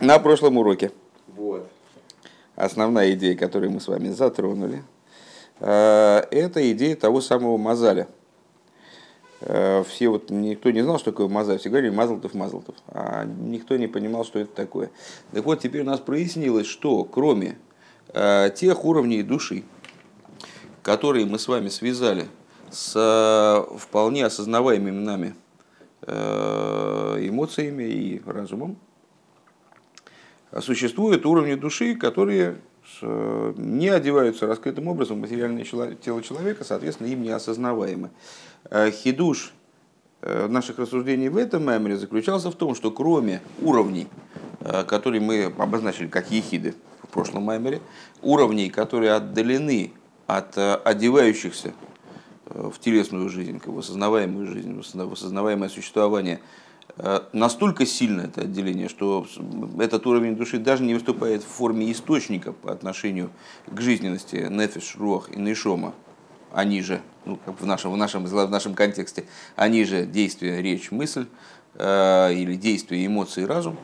На 0.00 0.18
прошлом 0.18 0.56
уроке 0.56 0.92
Вот. 1.28 1.70
основная 2.56 3.12
идея, 3.12 3.36
которую 3.36 3.70
мы 3.70 3.80
с 3.82 3.88
вами 3.88 4.08
затронули, 4.08 4.82
э, 5.58 6.22
это 6.30 6.72
идея 6.72 6.96
того 6.96 7.20
самого 7.20 7.58
мазаля. 7.58 8.08
Э, 9.42 9.84
Все 9.86 10.08
вот, 10.08 10.30
никто 10.30 10.70
не 10.70 10.80
знал, 10.80 10.98
что 10.98 11.12
такое 11.12 11.28
мазаль, 11.28 11.58
все 11.58 11.68
говорили 11.68 11.90
мазлтов, 11.90 12.32
мазлтов, 12.32 12.76
а 12.88 13.24
никто 13.24 13.76
не 13.76 13.88
понимал, 13.88 14.24
что 14.24 14.38
это 14.38 14.54
такое. 14.54 14.90
Так 15.32 15.44
вот, 15.44 15.60
теперь 15.60 15.82
у 15.82 15.84
нас 15.84 16.00
прояснилось, 16.00 16.66
что 16.66 17.04
кроме 17.04 17.58
э, 18.08 18.48
тех 18.56 18.86
уровней 18.86 19.22
души, 19.22 19.64
которые 20.82 21.26
мы 21.26 21.38
с 21.38 21.46
вами 21.46 21.68
связали 21.68 22.26
с 22.70 23.66
вполне 23.76 24.24
осознаваемыми 24.24 24.98
нами 24.98 25.34
эмоциями 26.06 27.82
и 27.82 28.22
разумом, 28.24 28.78
существуют 30.58 31.24
уровни 31.26 31.54
души, 31.54 31.94
которые 31.94 32.56
с- 32.84 33.54
не 33.56 33.88
одеваются 33.88 34.46
раскрытым 34.46 34.88
образом 34.88 35.18
в 35.18 35.20
материальное 35.20 35.64
тело 35.64 36.22
человека, 36.22 36.64
соответственно, 36.64 37.08
им 37.08 37.22
не 37.22 37.30
осознаваемы. 37.30 38.10
Э, 38.70 38.90
Хидуш 38.90 39.52
э, 40.22 40.48
наших 40.48 40.78
рассуждений 40.78 41.28
в 41.28 41.36
этом 41.36 41.62
меморе 41.64 41.96
заключался 41.96 42.50
в 42.50 42.54
том, 42.54 42.74
что 42.74 42.90
кроме 42.90 43.40
уровней, 43.62 44.06
э, 44.60 44.84
которые 44.84 45.20
мы 45.22 45.44
обозначили 45.56 46.08
как 46.08 46.30
ехиды 46.30 46.74
в 47.02 47.08
прошлом 47.08 47.44
меморе, 47.44 47.80
уровней, 48.20 48.70
которые 48.70 49.12
отдалены 49.12 49.92
от 50.26 50.58
э, 50.58 50.74
одевающихся 50.74 51.72
э, 52.46 52.70
в 52.74 52.78
телесную 52.80 53.28
жизнь, 53.28 53.60
в 53.64 53.78
осознаваемую 53.78 54.46
жизнь, 54.46 54.74
в 54.76 54.80
осозна- 54.80 55.06
в 55.06 55.12
осознаваемое 55.12 55.68
существование, 55.68 56.36
э, 56.36 56.40
настолько 57.32 57.86
сильно 57.86 58.22
это 58.22 58.42
отделение, 58.42 58.88
что 58.88 59.26
этот 59.78 60.06
уровень 60.06 60.36
души 60.36 60.58
даже 60.58 60.82
не 60.82 60.94
выступает 60.94 61.42
в 61.42 61.46
форме 61.46 61.90
источника 61.92 62.52
по 62.52 62.72
отношению 62.72 63.30
к 63.66 63.80
жизненности 63.80 64.46
нефиш, 64.50 64.96
руах 64.96 65.30
и 65.30 65.38
нейшома. 65.38 65.94
Они 66.52 66.82
же, 66.82 67.00
ну, 67.24 67.38
как 67.44 67.60
в 67.60 67.66
нашем, 67.66 67.92
в, 67.92 67.96
нашем, 67.96 68.26
в 68.26 68.50
нашем 68.50 68.74
контексте, 68.74 69.24
они 69.56 69.84
же 69.84 70.04
действие, 70.04 70.60
речь, 70.60 70.90
мысль, 70.90 71.26
э, 71.74 72.34
или 72.34 72.56
действие, 72.56 73.06
эмоции, 73.06 73.44
разум. 73.44 73.78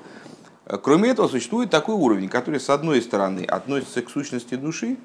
Э, 0.67 0.77
Кроме 0.83 1.11
этого, 1.11 1.28
существует 1.28 1.70
такой 1.70 1.94
уровень, 1.94 2.28
который, 2.28 2.59
с 2.59 2.69
одной 2.69 3.00
стороны, 3.03 3.44
относится 3.44 4.03
к 4.03 4.11
сущности 4.11 4.56
души, 4.56 4.97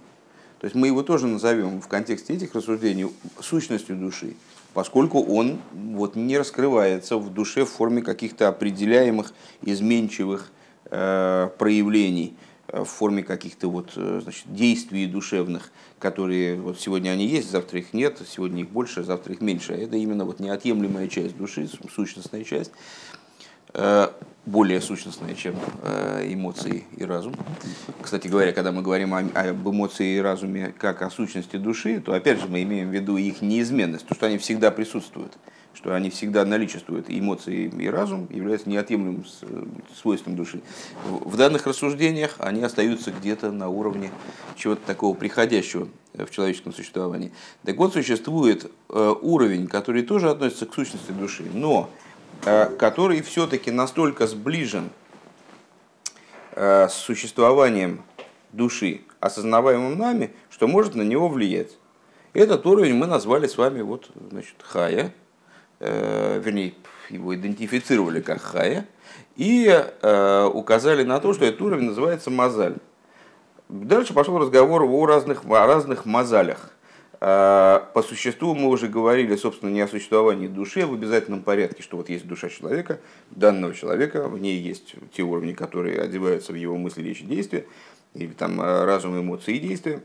то 0.60 0.66
есть 0.66 0.76
мы 0.76 0.88
его 0.88 1.02
тоже 1.02 1.28
назовем 1.28 1.82
в 1.82 1.88
контексте 1.88 2.34
этих 2.34 2.54
рассуждений 2.54 3.08
сущностью 3.40 3.96
души, 3.96 4.36
поскольку 4.74 5.22
он 5.22 5.60
вот 5.74 6.16
не 6.16 6.38
раскрывается 6.38 7.18
в 7.18 7.34
душе 7.34 7.66
в 7.66 7.70
форме 7.70 8.02
каких-то 8.02 8.48
определяемых, 8.48 9.34
изменчивых 9.62 10.52
э, 10.86 11.50
проявлений, 11.58 12.36
э, 12.68 12.84
в 12.84 12.86
форме 12.86 13.24
каких-то 13.24 13.68
вот, 13.70 13.92
э, 13.96 14.22
значит, 14.24 14.46
действий 14.48 15.08
душевных, 15.08 15.72
которые 16.00 16.56
вот 16.56 16.80
сегодня 16.80 17.12
они 17.12 17.28
есть, 17.28 17.52
завтра 17.52 17.80
их 17.80 17.94
нет, 17.94 18.20
сегодня 18.28 18.62
их 18.62 18.70
больше, 18.70 19.04
завтра 19.04 19.34
их 19.34 19.42
меньше. 19.42 19.74
Это 19.74 19.98
именно 19.98 20.26
вот 20.26 20.40
неотъемлемая 20.40 21.08
часть 21.08 21.38
души, 21.38 21.70
сущностная 21.94 22.44
часть 22.44 22.72
более 24.46 24.82
сущностная, 24.82 25.36
чем 25.36 25.56
э, 25.84 26.26
эмоции 26.34 26.84
и 26.98 27.04
разум. 27.06 27.36
Кстати 28.02 28.28
говоря, 28.28 28.54
когда 28.54 28.72
мы 28.72 28.82
говорим 28.82 29.14
об 29.14 29.70
эмоции 29.70 30.18
и 30.18 30.20
разуме 30.20 30.74
как 30.78 31.04
о 31.04 31.12
сущности 31.12 31.58
души, 31.58 32.02
то 32.02 32.14
опять 32.14 32.40
же 32.42 32.48
мы 32.48 32.64
имеем 32.64 32.90
в 32.90 32.94
виду 32.94 33.18
их 33.18 33.42
неизменность, 33.42 34.08
то, 34.08 34.16
что 34.16 34.26
они 34.26 34.40
всегда 34.40 34.72
присутствуют, 34.72 35.38
что 35.76 35.94
они 35.94 36.10
всегда 36.10 36.44
наличествуют. 36.44 37.06
Эмоции 37.08 37.72
и 37.78 37.88
разум 37.88 38.28
являются 38.32 38.68
неотъемлемым 38.68 39.26
с- 39.26 39.44
свойством 40.02 40.36
души. 40.36 40.62
В 41.06 41.38
данных 41.38 41.68
рассуждениях 41.68 42.36
они 42.40 42.64
остаются 42.64 43.12
где-то 43.12 43.52
на 43.52 43.70
уровне 43.70 44.10
чего-то 44.56 44.82
такого 44.88 45.16
приходящего 45.16 45.88
в 46.14 46.30
человеческом 46.32 46.74
существовании. 46.74 47.32
Так 47.64 47.78
вот, 47.78 47.94
существует 47.94 48.72
э, 48.90 49.14
уровень, 49.22 49.68
который 49.68 50.02
тоже 50.02 50.32
относится 50.32 50.66
к 50.66 50.74
сущности 50.74 51.12
души, 51.12 51.46
но 51.54 51.90
э, 51.94 52.11
который 52.44 53.22
все-таки 53.22 53.72
настолько 53.72 54.28
сближен 54.28 54.90
э, 56.54 56.88
с 56.90 56.94
существованием 56.94 58.04
души, 58.52 59.02
осознаваемым 59.20 59.98
нами, 59.98 60.34
что 60.50 60.68
может 60.68 60.96
на 60.96 61.04
него 61.04 61.28
влиять. 61.28 61.78
Этот 62.34 62.66
уровень 62.66 62.96
мы 62.96 63.08
назвали 63.08 63.48
с 63.48 63.58
вами 63.58 63.82
вот, 63.82 64.10
значит, 64.30 64.56
хая, 64.62 65.14
э, 65.80 66.42
вернее, 66.44 66.74
его 67.10 67.36
идентифицировали 67.36 68.22
как 68.22 68.42
хая, 68.42 68.88
и 69.36 69.68
э, 69.68 70.50
указали 70.54 71.04
на 71.04 71.20
то, 71.20 71.34
что 71.34 71.46
этот 71.46 71.62
уровень 71.62 71.86
называется 71.86 72.30
мазаль. 72.30 72.78
Дальше 73.70 74.14
пошел 74.14 74.38
разговор 74.38 74.84
о 74.84 75.06
разных, 75.06 75.46
о 75.46 75.66
разных 75.66 76.06
мазалях. 76.06 76.72
Э, 77.22 77.80
По 77.94 78.02
существу 78.02 78.56
мы 78.56 78.68
уже 78.68 78.88
говорили, 78.88 79.36
собственно, 79.36 79.70
не 79.70 79.82
о 79.82 79.88
существовании 79.88 80.48
души, 80.48 80.82
а 80.82 80.88
в 80.88 80.94
обязательном 80.94 81.44
порядке, 81.44 81.84
что 81.84 81.98
вот 81.98 82.10
есть 82.10 82.28
душа 82.28 82.50
человека, 82.50 83.00
данного 83.30 83.76
человека, 83.76 84.28
в 84.28 84.40
ней 84.40 84.60
есть 84.60 84.96
те 85.14 85.22
уровни, 85.22 85.54
которые 85.54 86.02
одеваются 86.02 86.52
в 86.52 86.56
его 86.56 86.78
мысли, 86.78 87.04
речи, 87.04 87.24
действия, 87.24 87.66
или 88.16 88.34
там 88.34 88.60
э, 88.60 88.86
разум, 88.86 89.20
эмоции 89.20 89.56
и 89.56 89.60
действия. 89.60 90.02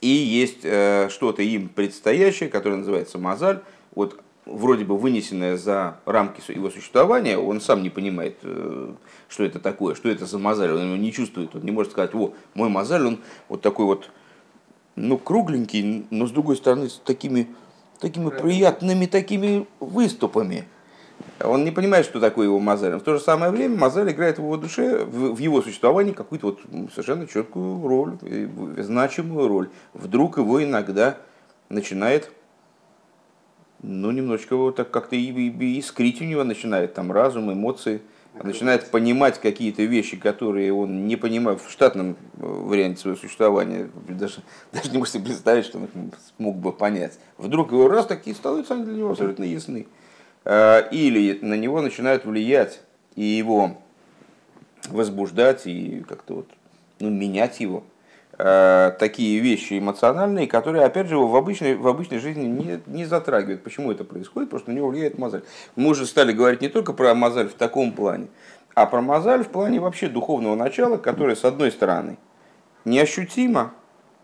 И 0.00 0.08
есть 0.08 0.64
э, 0.64 1.08
что-то 1.10 1.42
им 1.42 1.68
предстоящее, 1.68 2.48
которое 2.48 2.76
называется 2.76 3.18
мазаль, 3.18 3.60
вот 3.94 4.20
вроде 4.44 4.84
бы 4.84 4.96
вынесенное 4.96 5.56
за 5.56 6.00
рамки 6.04 6.40
его 6.50 6.70
существования, 6.70 7.38
он 7.38 7.60
сам 7.60 7.82
не 7.82 7.90
понимает, 7.90 8.38
э, 8.42 8.92
что 9.28 9.44
это 9.44 9.60
такое, 9.60 9.94
что 9.94 10.08
это 10.08 10.26
за 10.26 10.38
мозаль, 10.38 10.72
он 10.72 10.84
его 10.84 10.96
не 10.96 11.12
чувствует, 11.12 11.54
он 11.54 11.62
не 11.62 11.70
может 11.70 11.92
сказать, 11.92 12.14
о, 12.14 12.34
мой 12.54 12.68
мозаль, 12.68 13.06
он 13.06 13.20
вот 13.48 13.60
такой 13.60 13.86
вот, 13.86 14.10
ну, 14.98 15.16
кругленький, 15.18 16.06
но 16.10 16.26
с 16.26 16.30
другой 16.30 16.56
стороны 16.56 16.88
с 16.88 16.98
такими, 16.98 17.48
такими 18.00 18.30
приятными 18.30 19.06
такими 19.06 19.66
выступами. 19.80 20.64
Он 21.44 21.64
не 21.64 21.70
понимает, 21.70 22.04
что 22.06 22.20
такое 22.20 22.46
его 22.46 22.58
мозаль. 22.60 22.94
В 22.96 23.02
то 23.02 23.14
же 23.14 23.20
самое 23.20 23.50
время 23.50 23.76
мозаль 23.76 24.10
играет 24.10 24.38
в 24.38 24.42
его 24.42 24.56
душе, 24.56 25.04
в 25.04 25.34
в 25.34 25.38
его 25.38 25.62
существовании 25.62 26.12
какую-то 26.12 26.46
вот 26.48 26.60
совершенно 26.92 27.26
четкую 27.26 27.86
роль, 27.86 28.18
э, 28.22 28.48
значимую 28.82 29.48
роль. 29.48 29.68
Вдруг 29.94 30.38
его 30.38 30.62
иногда 30.62 31.16
начинает 31.68 32.30
ну, 33.82 34.10
немножечко 34.10 34.56
вот 34.56 34.76
так 34.76 34.90
как-то 34.90 35.14
и, 35.14 35.20
и- 35.30 35.48
и 35.50 35.78
искрить 35.78 36.20
у 36.20 36.24
него 36.24 36.42
начинает 36.44 36.94
там 36.94 37.12
разум, 37.12 37.52
эмоции, 37.52 38.00
начинает 38.34 38.90
понимать 38.90 39.40
какие-то 39.40 39.82
вещи, 39.82 40.16
которые 40.16 40.72
он 40.72 41.06
не 41.06 41.16
понимает 41.16 41.60
в 41.60 41.70
штатном 41.70 42.16
э, 42.36 42.44
варианте 42.44 43.00
своего 43.00 43.18
существования, 43.18 43.90
даже, 44.08 44.42
даже 44.72 44.90
не 44.90 44.98
может 44.98 45.14
себе 45.14 45.24
представить, 45.26 45.64
что 45.64 45.78
он 45.78 45.88
смог 46.36 46.56
бы 46.56 46.72
понять. 46.72 47.18
Вдруг 47.36 47.72
его 47.72 47.88
раз 47.88 48.06
такие 48.06 48.36
становятся 48.36 48.76
для 48.76 48.94
него 48.94 49.10
абсолютно 49.10 49.44
ясны. 49.44 49.86
Э, 50.44 50.88
Или 50.90 51.38
на 51.42 51.54
него 51.54 51.80
начинают 51.80 52.24
влиять 52.24 52.80
и 53.16 53.24
его 53.24 53.78
возбуждать, 54.88 55.66
и 55.66 56.04
как-то 56.08 56.34
вот, 56.34 56.48
ну, 57.00 57.10
менять 57.10 57.60
его 57.60 57.84
э, 58.38 58.92
такие 58.98 59.40
вещи 59.40 59.78
эмоциональные, 59.78 60.46
которые, 60.46 60.84
опять 60.84 61.08
же, 61.08 61.16
его 61.16 61.26
в 61.26 61.36
обычной, 61.36 61.74
в 61.74 61.86
обычной 61.86 62.18
жизни 62.18 62.46
не, 62.46 62.80
не 62.86 63.04
затрагивают. 63.04 63.62
Почему 63.62 63.92
это 63.92 64.04
происходит? 64.04 64.48
Потому 64.48 64.62
что 64.62 64.70
на 64.70 64.76
него 64.76 64.88
влияет 64.88 65.18
мозаль. 65.18 65.42
Мы 65.76 65.90
уже 65.90 66.06
стали 66.06 66.32
говорить 66.32 66.60
не 66.60 66.68
только 66.68 66.92
про 66.92 67.14
мозаль 67.14 67.48
в 67.48 67.54
таком 67.54 67.92
плане, 67.92 68.28
а 68.74 68.86
про 68.86 69.00
мозаль 69.00 69.44
в 69.44 69.48
плане 69.48 69.80
вообще 69.80 70.08
духовного 70.08 70.54
начала, 70.54 70.96
которое, 70.96 71.36
с 71.36 71.44
одной 71.44 71.72
стороны, 71.72 72.16
неощутимо, 72.84 73.72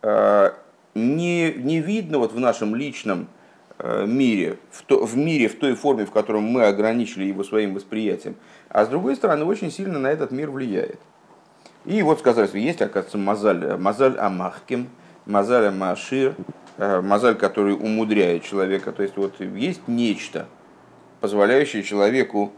э, 0.02 0.52
не, 0.94 1.52
не 1.52 1.80
видно 1.80 2.18
вот 2.18 2.32
в 2.32 2.38
нашем 2.38 2.76
личном 2.76 3.26
э, 3.78 4.06
мире, 4.06 4.58
в, 4.70 4.82
то, 4.82 5.04
в 5.04 5.16
мире 5.16 5.48
в 5.48 5.58
той 5.58 5.74
форме, 5.74 6.06
в 6.06 6.12
котором 6.12 6.44
мы 6.44 6.64
ограничили 6.64 7.24
его 7.24 7.42
своим 7.42 7.74
восприятием, 7.74 8.36
а 8.68 8.84
с 8.84 8.88
другой 8.88 9.16
стороны, 9.16 9.44
очень 9.44 9.72
сильно 9.72 9.98
на 9.98 10.06
этот 10.06 10.30
мир 10.30 10.50
влияет. 10.50 11.00
И 11.84 12.02
вот 12.02 12.18
сказали, 12.20 12.46
что 12.46 12.58
есть, 12.58 12.80
оказывается, 12.80 13.18
мазаль, 13.18 13.76
мазаль 13.76 14.16
амахким, 14.16 14.88
мазаль 15.26 15.66
амашир, 15.66 16.34
э, 16.78 17.00
мазаль, 17.02 17.34
который 17.34 17.74
умудряет 17.74 18.44
человека. 18.44 18.92
То 18.92 19.02
есть 19.02 19.16
вот 19.16 19.38
есть 19.40 19.86
нечто, 19.86 20.46
позволяющее 21.20 21.82
человеку, 21.82 22.52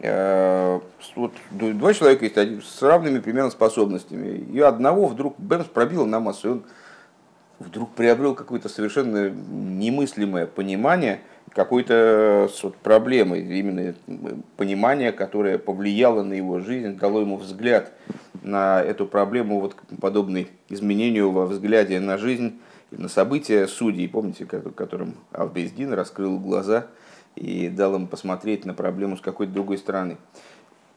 э, 0.00 0.80
вот 1.16 1.32
два 1.50 1.92
человека 1.92 2.24
есть 2.24 2.38
один, 2.38 2.62
с 2.62 2.80
равными 2.82 3.18
примерно 3.18 3.50
способностями, 3.50 4.38
и 4.38 4.60
одного 4.60 5.06
вдруг 5.06 5.38
бэмс 5.38 5.66
пробило 5.66 6.06
на 6.06 6.20
массу, 6.20 6.48
и 6.48 6.50
он 6.52 6.64
вдруг 7.58 7.94
приобрел 7.94 8.34
какое-то 8.34 8.68
совершенно 8.70 9.30
немыслимое 9.30 10.46
понимание 10.46 11.20
какой-то 11.54 12.48
с- 12.52 12.62
вот 12.62 12.76
проблемы, 12.76 13.38
именно 13.40 13.94
понимание, 14.56 15.12
которое 15.12 15.58
повлияло 15.58 16.22
на 16.22 16.34
его 16.34 16.60
жизнь, 16.60 16.96
дало 16.98 17.20
ему 17.20 17.36
взгляд 17.36 17.92
на 18.42 18.82
эту 18.82 19.06
проблему, 19.06 19.60
вот 19.60 19.76
подобный 20.00 20.48
изменению 20.68 21.30
во 21.30 21.46
взгляде 21.46 22.00
на 22.00 22.18
жизнь, 22.18 22.60
на 22.90 23.08
события 23.08 23.66
судей, 23.66 24.08
помните, 24.08 24.44
ко- 24.44 24.60
которым 24.70 25.14
Авбездин 25.32 25.92
раскрыл 25.92 26.38
глаза 26.38 26.86
и 27.36 27.68
дал 27.68 27.94
им 27.94 28.06
посмотреть 28.06 28.64
на 28.66 28.74
проблему 28.74 29.16
с 29.16 29.20
какой-то 29.20 29.52
другой 29.52 29.78
стороны. 29.78 30.16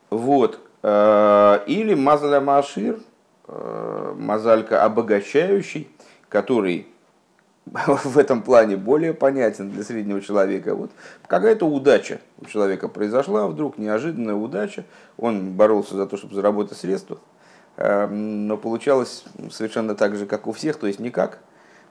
Вот. 0.10 0.60
Или 0.84 1.96
мазаля 1.96 2.40
машир, 2.42 3.00
мазалька 4.18 4.84
обогащающий, 4.84 5.88
который 6.30 6.88
в 7.76 8.18
этом 8.18 8.44
плане 8.44 8.78
более 8.78 9.14
понятен 9.14 9.72
для 9.72 9.84
среднего 9.84 10.22
человека. 10.22 10.76
Вот 10.76 10.92
какая-то 11.28 11.66
удача 11.66 12.20
у 12.40 12.46
человека 12.46 12.88
произошла, 12.88 13.48
вдруг 13.48 13.78
неожиданная 13.78 14.36
удача. 14.36 14.86
Он 15.18 15.54
боролся 15.54 15.96
за 15.96 16.06
то, 16.06 16.18
чтобы 16.18 16.36
заработать 16.36 16.78
средства, 16.78 17.20
эм, 17.78 18.48
но 18.48 18.58
получалось 18.58 19.24
совершенно 19.52 19.96
так 19.96 20.16
же, 20.16 20.26
как 20.26 20.48
у 20.48 20.52
всех, 20.52 20.78
то 20.78 20.88
есть 20.88 21.00
никак. 21.00 21.40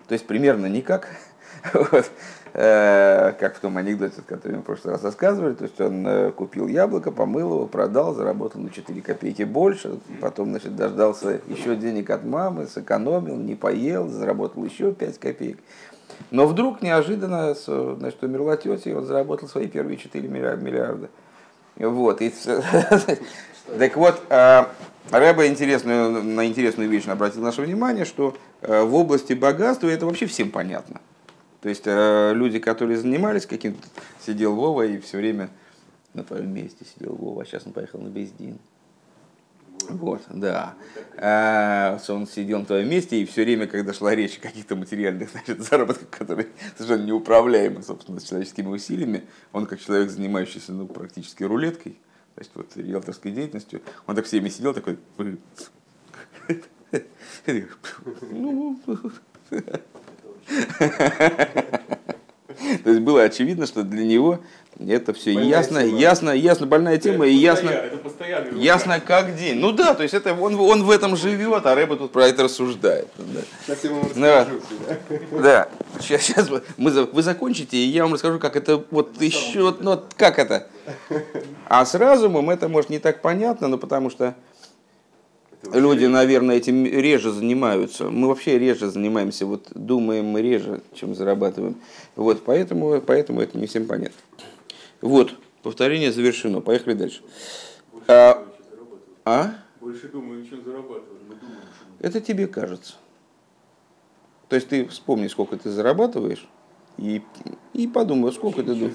То 0.06 0.12
есть 0.12 0.26
примерно 0.26 0.66
никак. 0.66 1.08
Вот. 1.72 2.10
Э, 2.56 3.32
как 3.40 3.56
в 3.56 3.58
том 3.58 3.76
анекдоте, 3.78 4.22
который 4.24 4.52
мы 4.52 4.62
в 4.62 4.64
прошлый 4.64 4.92
раз 4.92 5.02
рассказывали, 5.02 5.54
то 5.54 5.64
есть 5.64 5.80
он 5.80 6.06
э, 6.06 6.30
купил 6.30 6.68
яблоко, 6.68 7.10
помыл 7.10 7.54
его, 7.54 7.66
продал, 7.66 8.14
заработал 8.14 8.60
на 8.60 8.70
4 8.70 9.00
копейки 9.02 9.42
больше, 9.42 9.98
потом 10.20 10.50
значит, 10.50 10.76
дождался 10.76 11.40
еще 11.48 11.74
денег 11.74 12.10
от 12.10 12.22
мамы, 12.24 12.68
сэкономил, 12.68 13.34
не 13.34 13.56
поел, 13.56 14.06
заработал 14.06 14.64
еще 14.64 14.92
5 14.92 15.18
копеек. 15.18 15.58
Но 16.30 16.46
вдруг 16.46 16.80
неожиданно 16.80 17.56
значит, 17.56 18.22
умерла 18.22 18.56
тетя, 18.56 18.88
и 18.88 18.92
он 18.92 19.04
заработал 19.04 19.48
свои 19.48 19.66
первые 19.66 19.96
4 19.96 20.28
миллиарда. 20.28 21.08
Вот. 21.74 22.22
И, 22.22 22.32
так 23.78 23.96
вот, 23.96 24.20
э, 24.28 24.64
Рэба 25.10 25.48
интересную, 25.48 26.22
на 26.22 26.46
интересную 26.46 26.88
вещь 26.88 27.08
обратил 27.08 27.42
наше 27.42 27.62
внимание, 27.62 28.04
что 28.04 28.36
в 28.62 28.94
области 28.94 29.32
богатства 29.32 29.88
это 29.88 30.06
вообще 30.06 30.26
всем 30.26 30.52
понятно. 30.52 31.00
То 31.64 31.70
есть 31.70 31.84
э, 31.86 32.32
люди, 32.34 32.58
которые 32.58 32.98
занимались 32.98 33.46
каким-то, 33.46 33.88
сидел 34.20 34.54
Вова 34.54 34.82
и 34.82 34.98
все 34.98 35.16
время 35.16 35.48
на 36.12 36.22
твоем 36.22 36.52
месте 36.52 36.84
сидел 36.84 37.14
Вова, 37.14 37.40
а 37.40 37.46
сейчас 37.46 37.66
он 37.66 37.72
поехал 37.72 38.00
на 38.00 38.08
Бездин. 38.08 38.58
Вот, 39.88 40.20
да. 40.28 40.74
А, 41.16 41.98
он 42.10 42.26
сидел 42.26 42.58
на 42.58 42.66
твоем 42.66 42.90
месте, 42.90 43.18
и 43.18 43.24
все 43.24 43.44
время, 43.44 43.66
когда 43.66 43.94
шла 43.94 44.14
речь 44.14 44.36
о 44.36 44.42
каких-то 44.42 44.76
материальных 44.76 45.30
значит, 45.32 45.62
заработках, 45.62 46.10
которые 46.10 46.48
совершенно 46.76 47.06
неуправляемы, 47.06 47.82
собственно, 47.82 48.20
с 48.20 48.24
человеческими 48.24 48.68
усилиями, 48.68 49.24
он 49.52 49.64
как 49.64 49.80
человек, 49.80 50.10
занимающийся 50.10 50.72
ну, 50.74 50.86
практически 50.86 51.44
рулеткой, 51.44 51.98
есть 52.36 52.50
вот 52.52 52.76
риэлторской 52.76 53.32
деятельностью, 53.32 53.80
он 54.06 54.16
так 54.16 54.26
все 54.26 54.36
время 54.36 54.50
сидел 54.50 54.74
такой... 54.74 54.98
Ну, 58.30 58.78
то 62.84 62.90
есть 62.90 63.00
было 63.00 63.22
очевидно, 63.22 63.66
что 63.66 63.82
для 63.82 64.04
него 64.04 64.40
это 64.78 65.12
все 65.12 65.34
больная 65.34 65.50
ясно, 65.50 65.82
тема. 65.82 65.98
ясно, 65.98 66.30
ясно, 66.30 66.66
больная 66.66 66.98
тема, 66.98 67.24
это 67.24 67.34
и 67.34 67.36
ясно, 67.36 67.70
ясно 68.56 69.00
как 69.00 69.36
день. 69.36 69.56
Ну 69.58 69.72
да, 69.72 69.94
то 69.94 70.02
есть 70.02 70.14
это 70.14 70.34
он, 70.34 70.54
он 70.56 70.82
в 70.82 70.90
этом 70.90 71.16
живет, 71.16 71.64
а 71.66 71.74
Рэба 71.74 71.96
тут 71.96 72.12
про 72.12 72.26
это 72.26 72.44
рассуждает. 72.44 73.08
Да. 73.16 73.40
Да. 74.16 74.48
да. 75.30 75.68
Сейчас, 76.00 76.22
сейчас 76.22 76.50
мы, 76.76 76.90
вы 76.90 77.22
закончите, 77.22 77.76
и 77.76 77.86
я 77.86 78.02
вам 78.02 78.14
расскажу, 78.14 78.38
как 78.38 78.56
это 78.56 78.82
вот 78.90 79.20
еще, 79.22 79.74
ну 79.80 80.02
как 80.16 80.38
это. 80.38 80.66
А 81.66 81.84
с 81.86 81.94
разумом 81.94 82.50
это 82.50 82.68
может 82.68 82.90
не 82.90 82.98
так 82.98 83.22
понятно, 83.22 83.68
но 83.68 83.78
потому 83.78 84.10
что 84.10 84.34
Люди, 85.72 86.04
наверное, 86.04 86.56
этим 86.56 86.84
реже 86.84 87.32
занимаются. 87.32 88.10
Мы 88.10 88.28
вообще 88.28 88.58
реже 88.58 88.90
занимаемся, 88.90 89.46
вот 89.46 89.68
думаем 89.74 90.26
мы 90.26 90.42
реже, 90.42 90.82
чем 90.94 91.14
зарабатываем. 91.14 91.76
Вот, 92.16 92.44
поэтому, 92.44 93.00
поэтому 93.00 93.40
это 93.40 93.58
не 93.58 93.66
всем 93.66 93.86
понятно. 93.86 94.18
Вот, 95.00 95.34
повторение 95.62 96.12
завершено. 96.12 96.60
Поехали 96.60 96.94
дальше. 96.94 97.22
Больше 97.92 98.06
а? 98.08 98.46
а? 99.24 99.54
Больше 99.80 100.08
думаем, 100.08 100.46
чем 100.48 100.62
зарабатываем. 100.64 101.22
Мы 101.28 101.34
думаем, 101.36 101.60
чем... 101.62 101.88
Это 102.00 102.20
тебе 102.20 102.46
кажется. 102.46 102.94
То 104.48 104.56
есть 104.56 104.68
ты 104.68 104.86
вспомни, 104.86 105.28
сколько 105.28 105.56
ты 105.56 105.70
зарабатываешь, 105.70 106.46
и, 106.98 107.22
и 107.72 107.88
подумай, 107.88 108.32
сколько 108.32 108.62
ты 108.62 108.74
думаешь. 108.74 108.94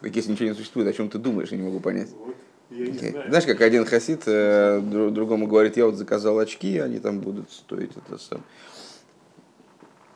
Так 0.00 0.16
если 0.16 0.32
ничего 0.32 0.48
не 0.48 0.54
существует, 0.54 0.88
о 0.88 0.92
чем 0.92 1.08
ты 1.08 1.18
думаешь, 1.18 1.50
я 1.52 1.58
не 1.58 1.62
могу 1.62 1.78
понять. 1.78 2.10
Вот. 2.10 2.36
Знаешь, 2.72 3.44
как 3.44 3.60
один 3.60 3.84
хасид 3.84 4.22
э, 4.26 4.80
другому 4.80 5.46
говорит, 5.46 5.76
я 5.76 5.84
вот 5.86 5.96
заказал 5.96 6.38
очки, 6.38 6.78
они 6.78 7.00
там 7.00 7.20
будут 7.20 7.50
стоить 7.50 7.90
это 7.96 8.18
сам. 8.18 8.42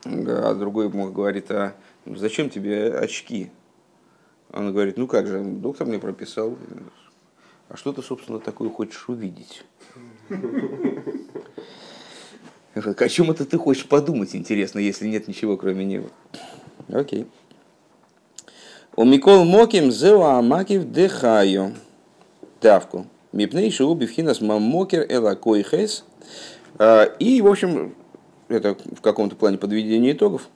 А 0.05 0.55
другой 0.55 0.87
ему 0.87 1.11
говорит, 1.11 1.51
а 1.51 1.75
зачем 2.05 2.49
тебе 2.49 2.93
очки? 2.93 3.51
Он 4.51 4.71
говорит, 4.71 4.97
ну 4.97 5.07
как 5.07 5.27
же, 5.27 5.43
доктор 5.43 5.85
мне 5.85 5.99
прописал. 5.99 6.57
А 7.69 7.77
что 7.77 7.93
ты, 7.93 8.01
собственно, 8.01 8.39
такое 8.39 8.69
хочешь 8.69 9.07
увидеть? 9.07 9.63
О 12.73 13.09
чем 13.09 13.31
это 13.31 13.45
ты 13.45 13.57
хочешь 13.57 13.87
подумать, 13.87 14.35
интересно, 14.35 14.79
если 14.79 15.07
нет 15.07 15.27
ничего, 15.27 15.57
кроме 15.57 15.85
него? 15.85 16.09
Окей. 16.89 17.27
У 18.95 19.03
Микол 19.03 19.45
Моким 19.45 19.91
зева 19.91 20.39
Амакив 20.39 20.85
дыхаю 20.85 21.75
тавку. 22.59 23.07
Мипней 23.31 23.71
шоу 23.71 23.93
бифхинас 23.93 24.41
мамокер 24.41 25.05
эла 25.09 25.35
койхес. 25.35 26.05
А, 26.79 27.03
и, 27.03 27.41
в 27.41 27.47
общем, 27.47 27.95
это 28.47 28.75
в 28.95 29.01
каком-то 29.01 29.35
плане 29.35 29.57
подведение 29.57 30.13
итогов. 30.13 30.47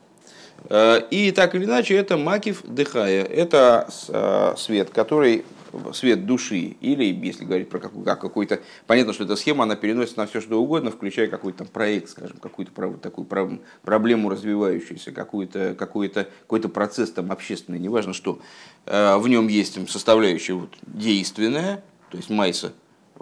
А, 0.70 0.98
и 0.98 1.32
так 1.32 1.56
или 1.56 1.66
иначе, 1.66 1.96
это 1.96 2.18
макив 2.18 2.64
дыхая. 2.64 3.24
Это 3.24 3.90
а, 4.10 4.56
свет, 4.58 4.90
который 4.90 5.46
свет 5.94 6.26
души, 6.26 6.76
или, 6.82 7.06
если 7.26 7.46
говорить 7.46 7.70
про 7.70 7.80
какой-то, 7.80 8.60
понятно, 8.88 9.14
что 9.14 9.24
эта 9.24 9.38
схема, 9.38 9.64
она 9.64 9.78
переносится 9.78 10.20
на 10.20 10.28
все, 10.28 10.42
что 10.42 10.62
угодно, 10.62 10.92
включая 10.92 11.28
какой-то 11.28 11.60
там 11.60 11.68
проект, 11.68 12.10
скажем, 12.10 12.36
какую-то 12.42 12.74
такую 13.02 13.26
проблему 13.82 14.30
развивающуюся, 14.30 15.14
какой-то 15.14 15.74
какой 15.80 16.08
-то, 16.08 16.28
какой 16.42 16.60
-то 16.60 16.68
процесс 16.68 17.12
там 17.12 17.32
общественный, 17.32 17.80
неважно 17.80 18.12
что. 18.12 18.42
В 18.86 19.26
нем 19.30 19.48
есть 19.48 19.90
составляющая 19.90 20.56
вот, 20.56 20.72
действенная, 20.82 21.82
то 22.12 22.18
есть 22.18 22.30
Майса, 22.30 22.74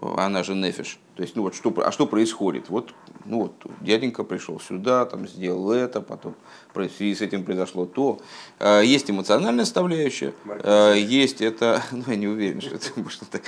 она 0.01 0.43
же 0.43 0.55
Нефиш. 0.55 0.99
То 1.15 1.23
есть, 1.23 1.35
ну 1.35 1.43
вот 1.43 1.53
что, 1.53 1.73
а 1.85 1.91
что 1.91 2.07
происходит? 2.07 2.69
Вот, 2.69 2.93
ну 3.25 3.41
вот, 3.41 3.53
дяденька 3.81 4.23
пришел 4.23 4.59
сюда, 4.59 5.05
там 5.05 5.27
сделал 5.27 5.71
это, 5.71 5.99
потом 5.99 6.35
в 6.73 6.87
связи 6.87 7.13
с 7.13 7.21
этим 7.21 7.43
произошло 7.43 7.85
то. 7.85 8.21
А, 8.57 8.79
есть 8.79 9.11
эмоциональная 9.11 9.65
составляющая, 9.65 10.33
а, 10.47 10.93
есть 10.93 11.41
это, 11.41 11.83
ну 11.91 12.03
я 12.07 12.15
не 12.15 12.27
уверен, 12.27 12.61
что 12.61 12.75
это 12.75 13.09
что 13.09 13.25
так, 13.25 13.41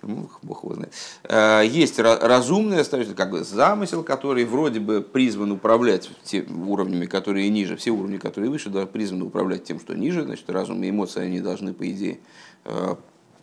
ну, 0.00 0.30
бог 0.42 0.64
его 0.64 0.74
знает. 0.74 0.94
А, 1.24 1.60
есть 1.60 1.98
разумная 1.98 2.78
составляющая, 2.78 3.14
как 3.14 3.30
бы 3.30 3.44
замысел, 3.44 4.02
который 4.02 4.46
вроде 4.46 4.80
бы 4.80 5.02
призван 5.02 5.52
управлять 5.52 6.08
теми 6.24 6.66
уровнями, 6.66 7.04
которые 7.04 7.50
ниже, 7.50 7.76
все 7.76 7.90
уровни, 7.90 8.16
которые 8.16 8.50
выше, 8.50 8.70
да, 8.70 8.86
призваны 8.86 9.26
управлять 9.26 9.64
тем, 9.64 9.78
что 9.78 9.94
ниже, 9.94 10.22
значит, 10.22 10.48
разум 10.48 10.82
и 10.82 10.88
эмоции, 10.88 11.20
они 11.20 11.40
должны, 11.40 11.74
по 11.74 11.88
идее, 11.90 12.20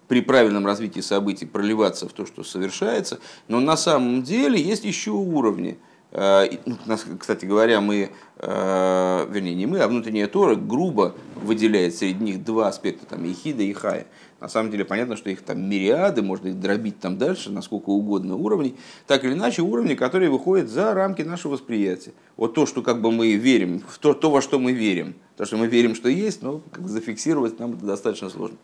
при 0.07 0.21
правильном 0.21 0.65
развитии 0.65 1.01
событий 1.01 1.45
проливаться 1.45 2.07
в 2.07 2.13
то, 2.13 2.25
что 2.25 2.43
совершается, 2.43 3.19
но 3.47 3.59
на 3.59 3.77
самом 3.77 4.24
деле 4.24 4.62
есть 4.62 4.85
еще 4.85 5.12
уровни. 5.12 5.77
Э, 6.12 6.47
ну, 6.65 6.75
кстати 7.19 7.45
говоря, 7.45 7.81
мы, 7.81 8.12
э, 8.38 9.27
вернее, 9.29 9.55
не 9.55 9.65
мы, 9.65 9.79
а 9.79 9.88
внутренняя 9.88 10.27
Тора 10.27 10.55
грубо 10.55 11.15
выделяет 11.35 11.95
среди 11.95 12.24
них 12.24 12.43
два 12.43 12.69
аспекта, 12.69 13.05
там, 13.05 13.25
Ихида 13.29 13.63
и 13.63 13.74
Хая. 13.74 14.07
На 14.42 14.50
самом 14.50 14.70
деле 14.70 14.84
понятно, 14.84 15.15
что 15.15 15.30
их 15.30 15.42
там 15.42 15.62
мириады, 15.70 16.22
можно 16.22 16.50
их 16.50 16.60
дробить 16.60 17.00
там 17.00 17.18
дальше, 17.18 17.50
на 17.50 17.62
сколько 17.62 17.89
угодно 17.89 18.36
уровней. 18.36 18.75
Так 19.08 19.24
или 19.24 19.34
иначе, 19.34 19.62
уровни, 19.62 19.96
которые 19.96 20.30
выходят 20.30 20.70
за 20.70 20.94
рамки 20.94 21.22
нашего 21.22 21.54
восприятия. 21.54 22.12
Вот 22.36 22.54
то, 22.54 22.65
что 22.65 22.82
как 22.82 23.01
бы 23.01 23.12
мы 23.12 23.34
верим, 23.36 23.82
в 23.88 23.98
то, 23.98 24.13
то 24.13 24.30
во 24.30 24.42
что 24.42 24.60
мы 24.60 24.74
верим. 24.74 25.15
То, 25.38 25.46
что 25.46 25.58
мы 25.58 25.68
верим, 25.68 25.96
что 25.96 26.10
есть, 26.10 26.42
но 26.42 26.62
как 26.72 26.88
зафиксировать 26.88 27.60
нам 27.60 27.74
это 27.74 27.86
достаточно 27.86 28.30
сложно. 28.30 28.58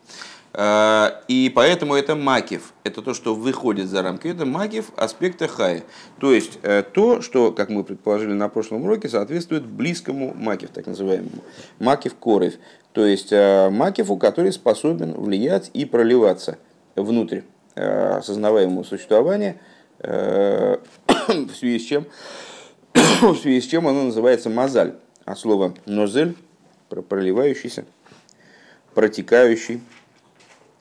Э, 0.54 1.22
и 1.28 1.50
поэтому 1.54 1.94
это 1.94 2.16
макив. 2.16 2.72
Это 2.84 3.02
то, 3.02 3.14
что 3.14 3.34
выходит 3.34 3.88
за 3.88 4.02
рамки. 4.02 4.28
Это 4.28 4.46
макив 4.46 4.90
аспекта 4.96 5.48
хая. 5.48 5.84
То 6.18 6.32
есть 6.32 6.58
э, 6.62 6.82
то, 6.82 7.22
что, 7.22 7.52
как 7.52 7.70
мы 7.70 7.84
предположили 7.84 8.32
на 8.32 8.48
прошлом 8.48 8.84
уроке, 8.84 9.08
соответствует 9.08 9.64
близкому 9.64 10.34
макив, 10.34 10.70
так 10.70 10.86
называемому. 10.86 11.42
Макив 11.78 12.14
корев. 12.14 12.54
То 12.92 13.06
есть 13.06 13.32
э, 13.32 13.70
макифу, 13.70 14.16
который 14.16 14.52
способен 14.52 15.14
влиять 15.14 15.70
и 15.72 15.84
проливаться 15.84 16.58
внутрь 16.94 17.40
осознаваемого 17.74 18.82
существования, 18.82 19.58
в 19.98 20.78
связи 21.54 21.78
с 21.78 21.84
чем, 21.84 22.06
в 22.94 23.36
связи 23.36 23.62
с 23.62 23.66
чем 23.66 23.88
оно 23.88 24.02
называется 24.02 24.50
мазаль. 24.50 24.94
От 25.24 25.38
слова 25.38 25.72
нозель, 25.86 26.36
проливающийся, 27.08 27.86
протекающий, 28.92 29.80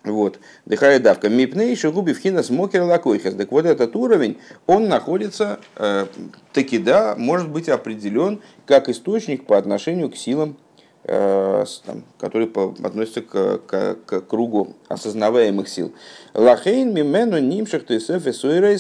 вот. 0.04 0.40
Дыхая 0.66 1.00
давка. 1.00 1.30
Мипней 1.30 1.76
шагуби 1.76 2.14
вхина 2.14 2.42
смокер 2.42 2.84
лакойхас. 2.84 3.36
Так 3.36 3.52
вот 3.52 3.66
этот 3.66 3.96
уровень, 3.96 4.38
он 4.66 4.88
находится, 4.88 5.60
э, 5.76 6.08
таки 6.54 6.80
да, 6.80 7.16
может 7.18 7.50
быть 7.50 7.70
определен 7.70 8.42
как 8.66 8.90
источник 8.90 9.46
по 9.46 9.58
отношению 9.58 10.10
к 10.10 10.16
силам 10.16 10.58
там, 11.04 12.04
который 12.20 12.46
относится 12.84 13.22
к, 13.22 13.58
к, 13.66 13.98
к 14.06 14.22
кругу 14.22 14.76
осознаваемых 14.88 15.68
сил. 15.68 15.94
Лахейн 16.34 16.94
мимену 16.94 17.40
нимших 17.40 17.86
тесеф 17.86 18.28
и 18.28 18.78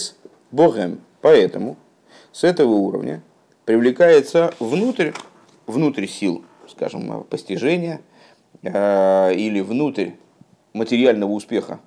богем. 0.51 1.01
Поэтому 1.21 1.77
с 2.31 2.43
этого 2.43 2.73
уровня 2.73 3.23
привлекается 3.65 4.53
внутрь, 4.59 5.11
внутрь 5.65 6.07
сил, 6.07 6.43
скажем, 6.67 7.23
постижения 7.23 8.01
или 8.63 9.61
внутрь 9.61 10.11
материального 10.73 11.31
успеха 11.31 11.79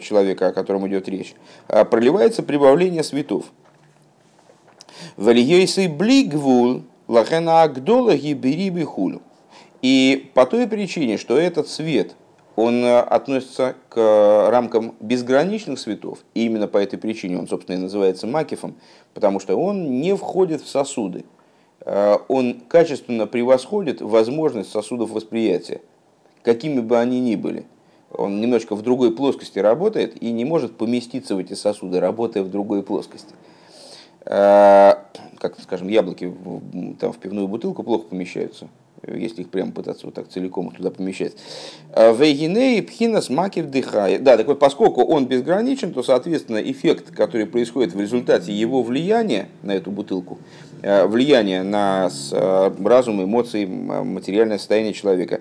человека, 0.00 0.48
о 0.48 0.52
котором 0.52 0.86
идет 0.88 1.08
речь, 1.08 1.34
проливается 1.66 2.42
прибавление 2.42 3.02
светов. 3.02 3.46
Валиейсы 5.16 5.88
блигвул 5.88 6.82
лахена 7.08 7.62
агдола 7.62 8.16
гибериби 8.16 8.82
хулю. 8.84 9.22
И 9.84 10.30
по 10.32 10.46
той 10.46 10.66
причине, 10.66 11.18
что 11.18 11.36
этот 11.36 11.68
свет, 11.68 12.16
он 12.56 12.82
э, 12.82 13.00
относится 13.00 13.74
к 13.90 14.48
рамкам 14.50 14.94
безграничных 14.98 15.78
светов, 15.78 16.20
и 16.32 16.46
именно 16.46 16.68
по 16.68 16.78
этой 16.78 16.98
причине 16.98 17.38
он, 17.38 17.46
собственно, 17.46 17.76
и 17.76 17.80
называется 17.80 18.26
макифом, 18.26 18.76
потому 19.12 19.40
что 19.40 19.56
он 19.56 20.00
не 20.00 20.16
входит 20.16 20.62
в 20.62 20.68
сосуды. 20.68 21.26
Э, 21.80 22.16
он 22.28 22.62
качественно 22.66 23.26
превосходит 23.26 24.00
возможность 24.00 24.70
сосудов 24.70 25.10
восприятия, 25.10 25.82
какими 26.42 26.80
бы 26.80 26.98
они 26.98 27.20
ни 27.20 27.36
были. 27.36 27.66
Он 28.10 28.40
немножко 28.40 28.76
в 28.76 28.80
другой 28.80 29.14
плоскости 29.14 29.58
работает 29.58 30.16
и 30.22 30.32
не 30.32 30.46
может 30.46 30.78
поместиться 30.78 31.34
в 31.34 31.38
эти 31.40 31.52
сосуды, 31.52 32.00
работая 32.00 32.42
в 32.42 32.48
другой 32.48 32.82
плоскости. 32.82 33.34
Э, 34.24 34.94
как, 35.38 35.60
скажем, 35.60 35.88
яблоки 35.88 36.34
там, 36.98 37.12
в 37.12 37.18
пивную 37.18 37.48
бутылку 37.48 37.82
плохо 37.82 38.04
помещаются 38.04 38.70
если 39.06 39.42
их 39.42 39.50
прямо 39.50 39.72
пытаться 39.72 40.06
вот 40.06 40.14
так 40.14 40.28
целиком 40.28 40.70
туда 40.70 40.90
помещать. 40.90 41.32
А, 41.92 42.12
Вейгиней 42.12 42.82
пхинас 42.82 43.30
макив 43.30 43.66
дыхая. 43.66 44.18
Да, 44.18 44.36
так 44.36 44.46
вот, 44.46 44.58
поскольку 44.58 45.02
он 45.02 45.26
безграничен, 45.26 45.92
то, 45.92 46.02
соответственно, 46.02 46.58
эффект, 46.58 47.10
который 47.14 47.46
происходит 47.46 47.94
в 47.94 48.00
результате 48.00 48.52
его 48.52 48.82
влияния 48.82 49.48
на 49.62 49.72
эту 49.72 49.90
бутылку, 49.90 50.38
э, 50.82 51.06
влияние 51.06 51.62
на 51.62 52.10
э, 52.32 52.70
разум, 52.84 53.22
эмоции, 53.22 53.64
материальное 53.64 54.58
состояние 54.58 54.92
человека, 54.92 55.40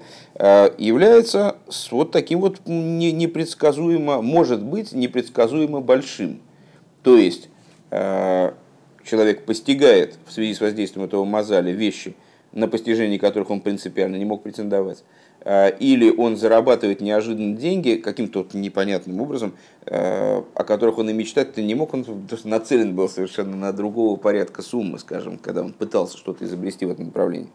является 0.78 1.58
вот 1.92 2.12
таким 2.12 2.42
вот 2.42 2.62
непредсказуемо, 2.66 4.22
может 4.22 4.64
быть, 4.64 4.94
непредсказуемо 4.94 5.80
большим. 5.82 6.42
То 7.04 7.18
есть, 7.18 7.50
человек 7.90 9.46
постигает 9.46 10.18
в 10.26 10.32
связи 10.34 10.54
с 10.54 10.62
воздействием 10.62 11.06
этого 11.06 11.26
мозаля 11.26 11.72
вещи, 11.72 12.16
на 12.54 12.68
постижение 12.68 13.20
которых 13.20 13.50
он 13.50 13.62
принципиально 13.62 14.16
не 14.16 14.26
мог 14.26 14.44
претендовать, 14.44 15.04
а, 15.42 15.68
или 15.68 16.10
он 16.10 16.38
зарабатывает 16.38 17.02
неожиданно 17.02 17.58
деньги 17.58 17.96
каким-то 17.96 18.48
непонятным 18.54 19.20
образом, 19.20 19.54
а, 19.86 20.44
о 20.54 20.64
которых 20.64 20.98
он 21.00 21.10
и 21.10 21.14
мечтать-то 21.14 21.62
не 21.62 21.76
мог, 21.76 21.94
он 21.94 22.06
нацелен 22.46 22.96
был 22.96 23.10
совершенно 23.10 23.58
на 23.58 23.74
другого 23.74 24.16
порядка 24.16 24.62
суммы, 24.62 25.00
скажем, 25.00 25.38
когда 25.38 25.62
он 25.62 25.74
пытался 25.74 26.18
что-то 26.18 26.46
изобрести 26.46 26.86
в 26.86 26.92
этом 26.92 27.08
направлении. 27.08 27.50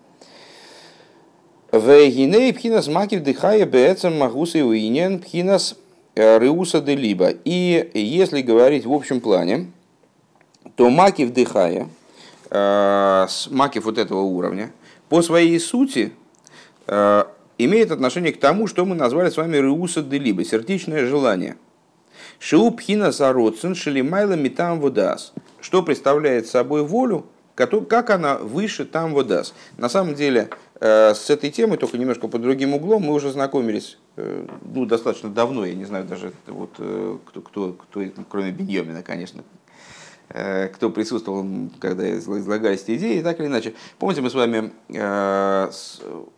Вегиней 1.72 2.52
пхинас 2.54 2.88
макив 2.88 3.22
дыхая 3.22 3.66
бецам 3.66 4.18
магуса 4.18 4.58
и 4.58 4.62
уинен 4.62 5.18
пхинас 5.18 5.76
э, 6.14 6.38
рыуса 6.38 6.80
де 6.80 6.94
либо. 6.94 7.28
И 7.44 7.90
если 7.92 8.40
говорить 8.40 8.86
в 8.86 8.92
общем 8.92 9.20
плане, 9.20 9.70
то 10.76 10.88
макив 10.88 11.34
дыхая, 11.34 11.88
э, 12.50 13.26
макив 13.50 13.84
вот 13.84 13.98
этого 13.98 14.22
уровня, 14.22 14.70
по 15.08 15.22
своей 15.22 15.58
сути 15.58 16.12
э, 16.86 17.24
имеет 17.58 17.90
отношение 17.90 18.32
к 18.32 18.40
тому, 18.40 18.66
что 18.66 18.84
мы 18.84 18.94
назвали 18.94 19.30
с 19.30 19.36
вами 19.36 19.56
Реуса 19.56 20.02
де 20.02 20.18
Либо, 20.18 20.44
сердечное 20.44 21.06
желание. 21.06 21.56
Шиупхина 22.38 23.10
сароцин 23.12 23.74
шелимайла 23.74 24.34
митам 24.34 24.80
водас. 24.80 25.32
Что 25.60 25.82
представляет 25.82 26.46
собой 26.46 26.82
волю, 26.82 27.26
как 27.54 28.10
она 28.10 28.38
выше 28.38 28.84
там 28.84 29.12
водас. 29.12 29.54
На 29.76 29.88
самом 29.88 30.14
деле, 30.14 30.50
э, 30.80 31.14
с 31.14 31.30
этой 31.30 31.50
темой, 31.50 31.78
только 31.78 31.98
немножко 31.98 32.28
под 32.28 32.42
другим 32.42 32.74
углом, 32.74 33.02
мы 33.02 33.14
уже 33.14 33.30
знакомились 33.32 33.98
э, 34.16 34.46
ну, 34.74 34.86
достаточно 34.86 35.30
давно, 35.30 35.64
я 35.64 35.74
не 35.74 35.84
знаю 35.84 36.04
даже, 36.04 36.32
вот, 36.46 36.70
кто, 36.74 37.40
кто, 37.40 37.72
кто, 37.72 38.04
кроме 38.28 38.52
Беньомина, 38.52 39.02
конечно, 39.02 39.42
Э, 39.42 39.57
кто 40.28 40.90
присутствовал, 40.90 41.46
когда 41.80 42.18
излагались 42.18 42.82
эти 42.82 42.96
идеи, 42.96 43.22
так 43.22 43.40
или 43.40 43.46
иначе. 43.46 43.74
Помните, 43.98 44.20
мы 44.20 44.28
с 44.28 44.34
вами, 44.34 44.72
э, 44.88 45.70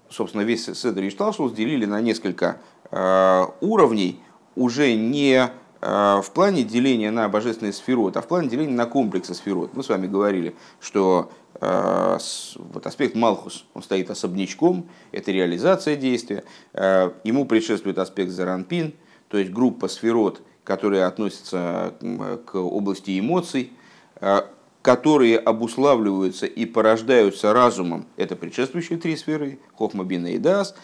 собственно, 0.09 0.43
весь 0.43 0.67
Седр 0.67 1.03
и 1.03 1.11
Шталшус 1.11 1.53
делили 1.53 1.87
на 1.87 2.01
несколько 2.01 2.59
э, 2.91 3.47
уровней, 3.61 4.21
уже 4.55 4.95
не 4.95 5.51
в 5.81 6.27
плане 6.35 6.63
деления 6.63 7.11
на 7.11 7.27
божественный 7.31 7.73
сферот, 7.73 8.15
а 8.19 8.21
в 8.21 8.29
плане 8.29 8.51
деления 8.51 8.75
на 8.75 8.85
комплексы 8.85 9.33
сферот. 9.33 9.73
Мы 9.73 9.83
с 9.83 9.89
вами 9.89 10.07
говорили, 10.07 10.55
что 10.79 11.33
вот 11.59 12.87
аспект 12.87 13.15
Малхус, 13.15 13.65
он 13.73 13.83
стоит 13.83 14.11
особнячком, 14.11 14.91
это 15.11 15.33
реализация 15.33 15.97
действия. 15.97 16.45
Ему 16.75 17.47
предшествует 17.47 17.97
аспект 17.97 18.31
Заранпин, 18.31 18.93
то 19.29 19.39
есть 19.39 19.53
группа 19.53 19.89
сферот, 19.89 20.43
которые 20.65 21.07
относятся 21.07 21.95
к 22.45 22.57
области 22.57 23.19
эмоций, 23.19 23.73
Э, 23.73 23.80
которые 24.83 25.39
обуславливаются 25.39 26.47
и 26.47 26.65
порождаются 26.65 27.53
разумом, 27.53 28.07
это 28.17 28.37
предшествующие 28.37 28.99
три 28.99 29.17
сферы, 29.17 29.59
Хохма, 29.77 30.05
Бина 30.05 30.29
и 30.29 30.39
Дас. 30.39 30.75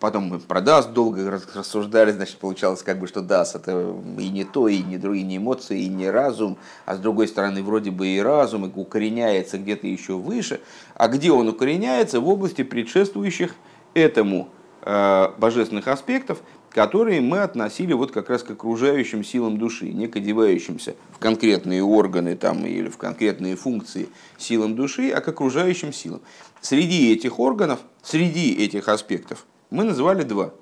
Потом 0.00 0.24
мы 0.24 0.38
про 0.38 0.60
Дас 0.60 0.86
долго 0.86 1.40
рассуждали, 1.54 2.10
значит, 2.10 2.36
получалось 2.38 2.82
как 2.82 2.98
бы, 2.98 3.06
что 3.06 3.22
Дас 3.22 3.54
это 3.54 3.94
и 4.18 4.28
не 4.28 4.44
то, 4.44 4.68
и 4.68 4.82
не 4.82 4.98
другие, 4.98 5.24
не 5.24 5.38
эмоции, 5.38 5.82
и 5.82 5.88
не 5.88 6.10
разум, 6.10 6.58
а 6.84 6.96
с 6.96 6.98
другой 6.98 7.28
стороны 7.28 7.62
вроде 7.62 7.90
бы 7.90 8.08
и 8.08 8.20
разум, 8.20 8.66
и 8.66 8.70
укореняется 8.74 9.56
где-то 9.56 9.86
еще 9.86 10.14
выше. 10.14 10.60
А 10.94 11.08
где 11.08 11.30
он 11.30 11.48
укореняется? 11.48 12.20
В 12.20 12.28
области 12.28 12.64
предшествующих 12.64 13.54
этому 13.94 14.48
э, 14.82 15.28
божественных 15.38 15.88
аспектов, 15.88 16.42
которые 16.74 17.20
мы 17.20 17.38
относили 17.38 17.92
вот 17.92 18.10
как 18.10 18.28
раз 18.28 18.42
к 18.42 18.50
окружающим 18.50 19.22
силам 19.22 19.58
души, 19.58 19.92
не 19.92 20.08
к 20.08 20.16
одевающимся 20.16 20.96
в 21.12 21.18
конкретные 21.20 21.84
органы 21.84 22.34
там, 22.34 22.66
или 22.66 22.88
в 22.88 22.98
конкретные 22.98 23.54
функции 23.54 24.08
силам 24.38 24.74
души, 24.74 25.10
а 25.10 25.20
к 25.20 25.28
окружающим 25.28 25.92
силам. 25.92 26.20
Среди 26.60 27.12
этих 27.12 27.38
органов, 27.38 27.78
среди 28.02 28.52
этих 28.54 28.88
аспектов 28.88 29.46
мы 29.70 29.84
называли 29.84 30.24
два. 30.24 30.52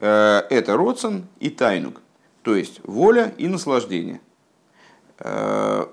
Э, 0.00 0.42
это 0.50 0.76
родсон 0.76 1.26
и 1.40 1.48
тайнук, 1.48 2.02
то 2.42 2.54
есть 2.54 2.80
воля 2.84 3.32
и 3.38 3.48
наслаждение. 3.48 4.20
Э, 5.20 5.86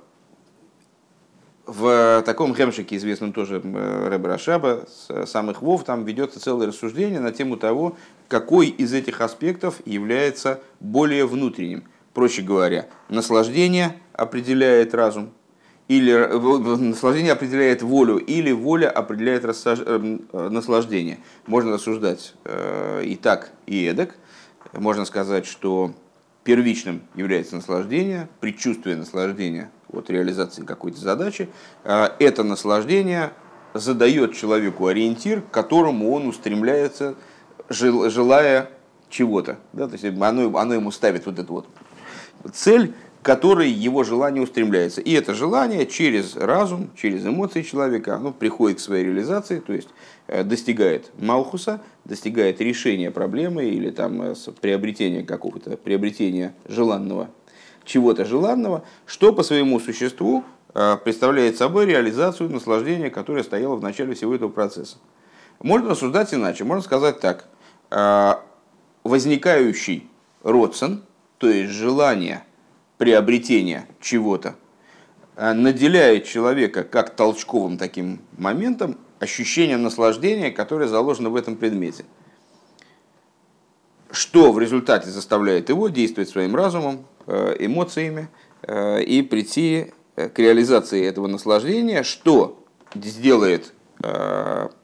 в 1.65 2.21
таком 2.25 2.53
хемшике, 2.53 2.97
известном 2.97 3.33
тоже 3.33 3.59
Рэбе 3.59 4.27
Рашаба, 4.27 4.85
самых 5.25 5.61
Вов, 5.61 5.83
там 5.83 6.03
ведется 6.03 6.39
целое 6.39 6.67
рассуждение 6.67 7.19
на 7.19 7.31
тему 7.31 7.57
того, 7.57 7.95
какой 8.27 8.67
из 8.67 8.93
этих 8.93 9.21
аспектов 9.21 9.81
является 9.85 10.61
более 10.79 11.25
внутренним. 11.25 11.83
Проще 12.13 12.41
говоря, 12.41 12.87
наслаждение 13.09 13.99
определяет 14.13 14.93
разум, 14.93 15.31
или 15.87 16.13
наслаждение 16.77 17.33
определяет 17.33 17.81
волю, 17.83 18.17
или 18.17 18.51
воля 18.51 18.89
определяет 18.89 19.45
рассаж... 19.45 19.79
Э, 19.85 20.17
наслаждение. 20.31 21.19
Можно 21.45 21.73
рассуждать 21.73 22.33
э, 22.45 23.03
и 23.05 23.15
так, 23.15 23.51
и 23.67 23.85
эдак. 23.85 24.15
Можно 24.73 25.05
сказать, 25.05 25.45
что 25.45 25.93
первичным 26.43 27.03
является 27.13 27.55
наслаждение, 27.55 28.29
предчувствие 28.39 28.95
наслаждения 28.95 29.69
от 29.91 30.09
реализации 30.09 30.63
какой-то 30.63 30.99
задачи. 30.99 31.49
Э, 31.83 32.09
это 32.17 32.43
наслаждение 32.43 33.31
задает 33.75 34.33
человеку 34.33 34.87
ориентир, 34.87 35.41
к 35.41 35.51
которому 35.51 36.11
он 36.13 36.27
устремляется 36.27 37.15
желая 37.69 38.69
чего-то. 39.09 39.57
Да? 39.73 39.87
То 39.87 39.93
есть 39.93 40.05
оно, 40.05 40.57
оно 40.57 40.73
ему 40.73 40.91
ставит 40.91 41.25
вот 41.25 41.39
эту 41.39 41.53
вот 41.53 41.67
цель, 42.53 42.93
к 43.21 43.25
которой 43.25 43.69
его 43.69 44.03
желание 44.03 44.43
устремляется. 44.43 45.01
И 45.01 45.11
это 45.13 45.33
желание 45.33 45.87
через 45.87 46.35
разум, 46.35 46.91
через 46.95 47.25
эмоции 47.25 47.63
человека 47.63 48.15
оно 48.15 48.31
приходит 48.31 48.77
к 48.77 48.81
своей 48.81 49.05
реализации, 49.05 49.59
то 49.59 49.73
есть 49.73 49.89
э, 50.27 50.43
достигает 50.43 51.11
Малхуса, 51.17 51.81
достигает 52.03 52.61
решения 52.61 53.09
проблемы 53.09 53.65
или 53.65 53.89
там 53.89 54.21
э, 54.21 54.35
приобретения 54.61 55.23
какого-то, 55.23 55.77
приобретения 55.77 56.53
желанного, 56.67 57.29
чего-то 57.83 58.25
желанного, 58.25 58.83
что 59.07 59.33
по 59.33 59.41
своему 59.41 59.79
существу 59.79 60.43
э, 60.75 60.97
представляет 61.03 61.57
собой 61.57 61.87
реализацию 61.87 62.49
наслаждения, 62.51 63.09
которое 63.09 63.43
стояло 63.43 63.75
в 63.75 63.81
начале 63.81 64.13
всего 64.13 64.35
этого 64.35 64.49
процесса. 64.49 64.97
Можно 65.61 65.91
рассуждать 65.91 66.33
иначе. 66.33 66.63
Можно 66.63 66.83
сказать 66.83 67.19
так. 67.19 67.47
Э, 67.91 68.35
возникающий 69.03 70.09
родствен, 70.41 71.03
то 71.37 71.47
есть 71.47 71.71
желание 71.71 72.43
приобретения 72.97 73.87
чего-то, 74.01 74.55
э, 75.35 75.53
наделяет 75.53 76.25
человека 76.25 76.83
как 76.83 77.15
толчковым 77.15 77.77
таким 77.77 78.21
моментом 78.37 78.97
ощущение 79.19 79.77
наслаждения, 79.77 80.49
которое 80.49 80.87
заложено 80.87 81.29
в 81.29 81.35
этом 81.35 81.55
предмете. 81.55 82.05
Что 84.09 84.51
в 84.51 84.59
результате 84.59 85.09
заставляет 85.09 85.69
его 85.69 85.89
действовать 85.89 86.29
своим 86.29 86.55
разумом, 86.55 87.05
э, 87.27 87.55
эмоциями 87.59 88.29
и 88.67 89.21
прийти 89.29 89.93
к 90.15 90.39
реализации 90.39 91.05
этого 91.05 91.27
наслаждения, 91.27 92.01
что 92.01 92.65
сделает 92.95 93.73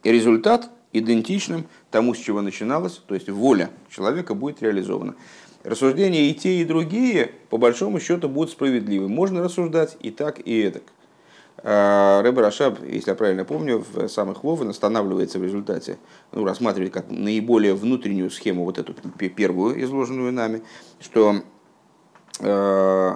результат 0.04 0.70
идентичным 0.94 1.66
тому, 1.92 2.16
с 2.16 2.18
чего 2.18 2.42
начиналось, 2.42 3.02
то 3.06 3.14
есть 3.14 3.30
воля 3.30 3.70
человека 3.90 4.34
будет 4.34 4.62
реализована. 4.62 5.16
Рассуждения 5.64 6.30
и 6.30 6.34
те, 6.34 6.62
и 6.62 6.66
другие, 6.66 7.32
по 7.50 7.58
большому 7.58 8.00
счету, 8.00 8.28
будут 8.28 8.52
справедливы. 8.52 9.08
Можно 9.08 9.44
рассуждать 9.44 9.96
и 10.00 10.10
так, 10.10 10.40
и 10.40 10.62
эдак. 10.62 10.84
А, 11.64 12.24
Рэбер 12.24 12.42
Рашаб, 12.42 12.80
если 12.84 13.12
я 13.12 13.16
правильно 13.16 13.46
помню, 13.46 13.86
в 13.94 14.08
самых 14.08 14.44
Вовен 14.44 14.70
останавливается 14.70 15.38
в 15.38 15.44
результате, 15.44 15.98
ну, 16.32 16.44
рассматривает 16.44 16.94
как 16.94 17.12
наиболее 17.12 17.76
внутреннюю 17.76 18.32
схему, 18.32 18.66
вот 18.66 18.80
эту 18.80 18.96
первую, 19.30 19.84
изложенную 19.84 20.34
нами, 20.34 20.64
что 21.00 21.36
э, 22.40 23.16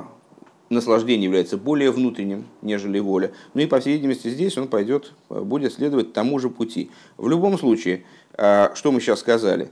наслаждение 0.70 1.26
является 1.26 1.58
более 1.58 1.90
внутренним, 1.90 2.46
нежели 2.62 3.00
воля. 3.00 3.32
Ну 3.56 3.62
и, 3.62 3.66
по 3.66 3.80
всей 3.80 3.94
видимости, 3.94 4.28
здесь 4.28 4.58
он 4.58 4.68
пойдет, 4.68 5.14
будет 5.30 5.74
следовать 5.74 6.14
тому 6.14 6.38
же 6.38 6.50
пути. 6.50 6.92
В 7.18 7.28
любом 7.28 7.58
случае, 7.58 8.06
что 8.38 8.92
мы 8.92 9.00
сейчас 9.00 9.20
сказали, 9.20 9.72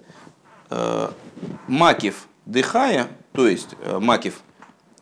э, 0.70 1.10
Макив 1.67 2.27
дыхая, 2.46 3.08
то 3.32 3.48
есть 3.48 3.75
э, 3.82 4.00
Макив 4.00 4.41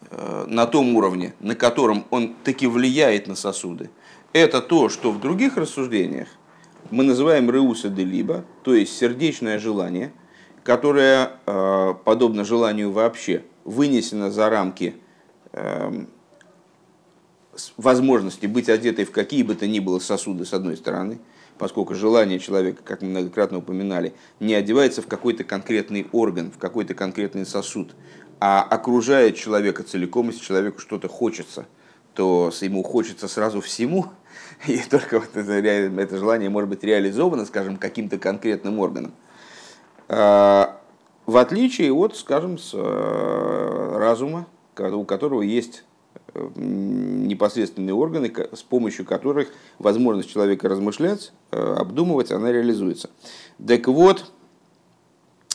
э, 0.09 0.45
на 0.47 0.65
том 0.65 0.95
уровне, 0.95 1.33
на 1.39 1.55
котором 1.55 2.05
он 2.09 2.35
таки 2.43 2.67
влияет 2.67 3.27
на 3.27 3.35
сосуды, 3.35 3.89
это 4.33 4.61
то, 4.61 4.89
что 4.89 5.11
в 5.11 5.19
других 5.19 5.57
рассуждениях 5.57 6.27
мы 6.89 7.03
называем 7.03 7.49
реуса 7.49 7.89
де 7.89 8.03
либо, 8.03 8.45
то 8.63 8.73
есть 8.73 8.97
сердечное 8.97 9.59
желание, 9.59 10.11
которое, 10.63 11.31
э, 11.45 11.93
подобно 12.03 12.43
желанию 12.43 12.91
вообще, 12.91 13.43
вынесено 13.63 14.31
за 14.31 14.49
рамки 14.49 14.95
эм, 15.51 16.07
возможности 17.77 18.47
быть 18.47 18.69
одетой 18.69 19.05
в 19.05 19.11
какие 19.11 19.43
бы 19.43 19.53
то 19.53 19.67
ни 19.67 19.79
было 19.79 19.99
сосуды, 19.99 20.45
с 20.45 20.53
одной 20.53 20.77
стороны, 20.77 21.19
поскольку 21.61 21.93
желание 21.93 22.39
человека, 22.39 22.81
как 22.83 23.03
мы 23.03 23.09
многократно 23.09 23.59
упоминали, 23.59 24.15
не 24.39 24.55
одевается 24.55 25.03
в 25.03 25.07
какой-то 25.07 25.43
конкретный 25.43 26.07
орган, 26.11 26.51
в 26.51 26.57
какой-то 26.57 26.95
конкретный 26.95 27.45
сосуд, 27.45 27.93
а 28.39 28.63
окружает 28.63 29.35
человека 29.35 29.83
целиком, 29.83 30.29
если 30.29 30.43
человеку 30.43 30.79
что-то 30.79 31.07
хочется, 31.07 31.67
то 32.15 32.51
ему 32.61 32.81
хочется 32.81 33.27
сразу 33.27 33.61
всему, 33.61 34.07
и 34.67 34.79
только 34.89 35.19
вот 35.19 35.35
это, 35.35 35.51
это 35.51 36.17
желание 36.17 36.49
может 36.49 36.67
быть 36.67 36.83
реализовано, 36.83 37.45
скажем, 37.45 37.77
каким-то 37.77 38.17
конкретным 38.17 38.79
органом. 38.79 39.13
А, 40.07 40.81
в 41.27 41.37
отличие 41.37 41.93
от, 41.93 42.17
скажем, 42.17 42.57
с 42.57 42.71
э, 42.73 43.97
разума, 43.99 44.47
у 44.79 45.03
которого 45.03 45.43
есть 45.43 45.83
непосредственные 46.33 47.93
органы, 47.93 48.31
с 48.53 48.61
помощью 48.61 49.05
которых 49.05 49.49
возможность 49.79 50.29
человека 50.29 50.69
размышлять, 50.69 51.33
э, 51.51 51.75
обдумывать, 51.77 52.31
она 52.31 52.51
реализуется. 52.51 53.09
Так 53.65 53.87
вот, 53.87 54.31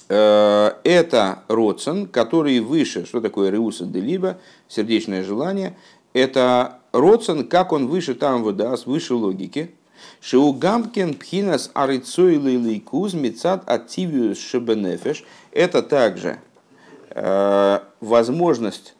э, 0.08 0.70
это 0.84 1.42
родсен, 1.48 2.06
который 2.06 2.60
выше, 2.60 3.06
что 3.06 3.20
такое 3.20 3.50
реуса 3.50 3.86
де 3.86 4.00
либо, 4.00 4.38
сердечное 4.68 5.24
желание, 5.24 5.76
это 6.12 6.80
родсен, 6.92 7.46
как 7.46 7.72
он 7.72 7.86
выше 7.86 8.14
там 8.14 8.42
выдаст, 8.42 8.86
выше 8.86 9.14
логики, 9.14 9.74
Шиугамкин 10.20 11.14
пхинас 11.14 11.70
арицойлый 11.74 12.56
лейкуз 12.56 13.14
мецад 13.14 13.68
ативиус 13.68 14.38
шебенефеш. 14.38 15.24
Это 15.52 15.82
также 15.82 16.38
э, 17.10 17.78
возможность 18.00 18.95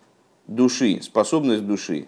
души, 0.47 1.01
способность 1.03 1.67
души, 1.67 2.07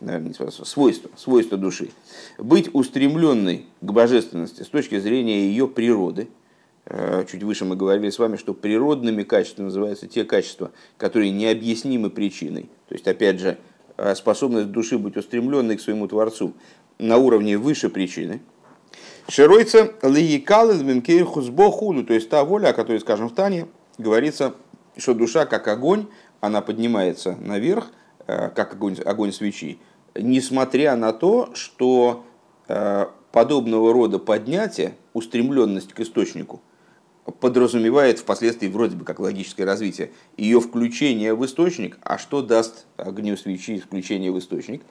наверное, 0.00 0.28
не 0.28 0.34
способность, 0.34 0.70
свойство, 0.70 1.10
свойство 1.16 1.58
души, 1.58 1.90
быть 2.38 2.70
устремленной 2.72 3.66
к 3.80 3.92
божественности 3.92 4.62
с 4.62 4.68
точки 4.68 4.98
зрения 4.98 5.46
ее 5.48 5.68
природы. 5.68 6.28
Э, 6.86 7.24
чуть 7.30 7.42
выше 7.42 7.64
мы 7.64 7.76
говорили 7.76 8.10
с 8.10 8.18
вами, 8.18 8.36
что 8.36 8.54
природными 8.54 9.22
качествами 9.22 9.66
называются 9.66 10.06
те 10.06 10.24
качества, 10.24 10.70
которые 10.96 11.30
необъяснимы 11.30 12.10
причиной. 12.10 12.68
То 12.88 12.94
есть, 12.94 13.06
опять 13.08 13.40
же, 13.40 13.58
э, 13.96 14.14
способность 14.14 14.70
души 14.70 14.98
быть 14.98 15.16
устремленной 15.16 15.76
к 15.76 15.80
своему 15.80 16.06
Творцу 16.08 16.54
на 16.98 17.16
уровне 17.16 17.58
выше 17.58 17.88
причины. 17.88 18.40
Широйца 19.28 19.92
лиекалы 20.02 20.74
хузбохуду, 21.24 22.04
то 22.04 22.14
есть 22.14 22.28
та 22.28 22.44
воля, 22.44 22.68
о 22.68 22.72
которой, 22.72 23.00
скажем, 23.00 23.28
в 23.28 23.34
Тане, 23.34 23.66
говорится, 23.98 24.54
что 24.96 25.14
душа 25.14 25.46
как 25.46 25.66
огонь, 25.66 26.06
она 26.40 26.60
поднимается 26.60 27.36
наверх, 27.40 27.90
э, 28.26 28.50
как 28.50 28.74
огонь, 28.74 28.96
огонь 29.04 29.32
свечи, 29.32 29.78
несмотря 30.14 30.96
на 30.96 31.12
то, 31.12 31.50
что 31.54 32.24
э, 32.68 33.06
подобного 33.32 33.92
рода 33.92 34.18
поднятие, 34.18 34.94
устремленность 35.12 35.92
к 35.92 36.00
источнику, 36.00 36.60
подразумевает 37.40 38.20
впоследствии 38.20 38.68
вроде 38.68 38.96
бы 38.96 39.04
как 39.04 39.18
логическое 39.18 39.64
развитие 39.64 40.12
ее 40.36 40.60
включение 40.60 41.34
в 41.34 41.44
источник, 41.44 41.98
а 42.02 42.18
что 42.18 42.40
даст 42.40 42.86
огню 42.96 43.36
свечи 43.36 43.78
включение 43.78 44.30
в 44.30 44.38
источник? 44.38 44.82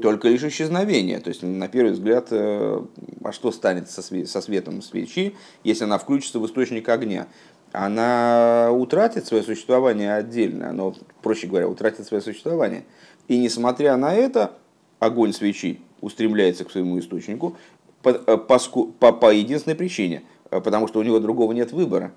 Только 0.00 0.28
лишь 0.28 0.42
исчезновение. 0.42 1.20
То 1.20 1.28
есть, 1.28 1.42
на 1.42 1.68
первый 1.68 1.92
взгляд, 1.92 2.28
э, 2.30 2.82
а 3.22 3.32
что 3.32 3.52
станет 3.52 3.90
со 3.90 4.40
светом 4.40 4.80
свечи, 4.80 5.36
если 5.64 5.84
она 5.84 5.98
включится 5.98 6.38
в 6.38 6.46
источник 6.46 6.88
огня? 6.88 7.28
Она 7.72 8.70
утратит 8.70 9.26
свое 9.26 9.42
существование 9.42 10.14
отдельно, 10.14 10.68
оно, 10.70 10.94
проще 11.22 11.46
говоря, 11.46 11.68
утратит 11.68 12.06
свое 12.06 12.22
существование. 12.22 12.84
И 13.28 13.38
несмотря 13.38 13.96
на 13.96 14.14
это, 14.14 14.52
огонь 14.98 15.32
свечи 15.32 15.80
устремляется 16.00 16.64
к 16.64 16.70
своему 16.70 16.98
источнику 16.98 17.56
по, 18.02 18.10
э, 18.10 18.36
по, 18.36 18.58
по, 18.58 19.12
по 19.12 19.32
единственной 19.32 19.74
причине, 19.74 20.22
э, 20.50 20.60
потому 20.60 20.86
что 20.86 21.00
у 21.00 21.02
него 21.02 21.18
другого 21.18 21.52
нет 21.52 21.72
выбора. 21.72 22.12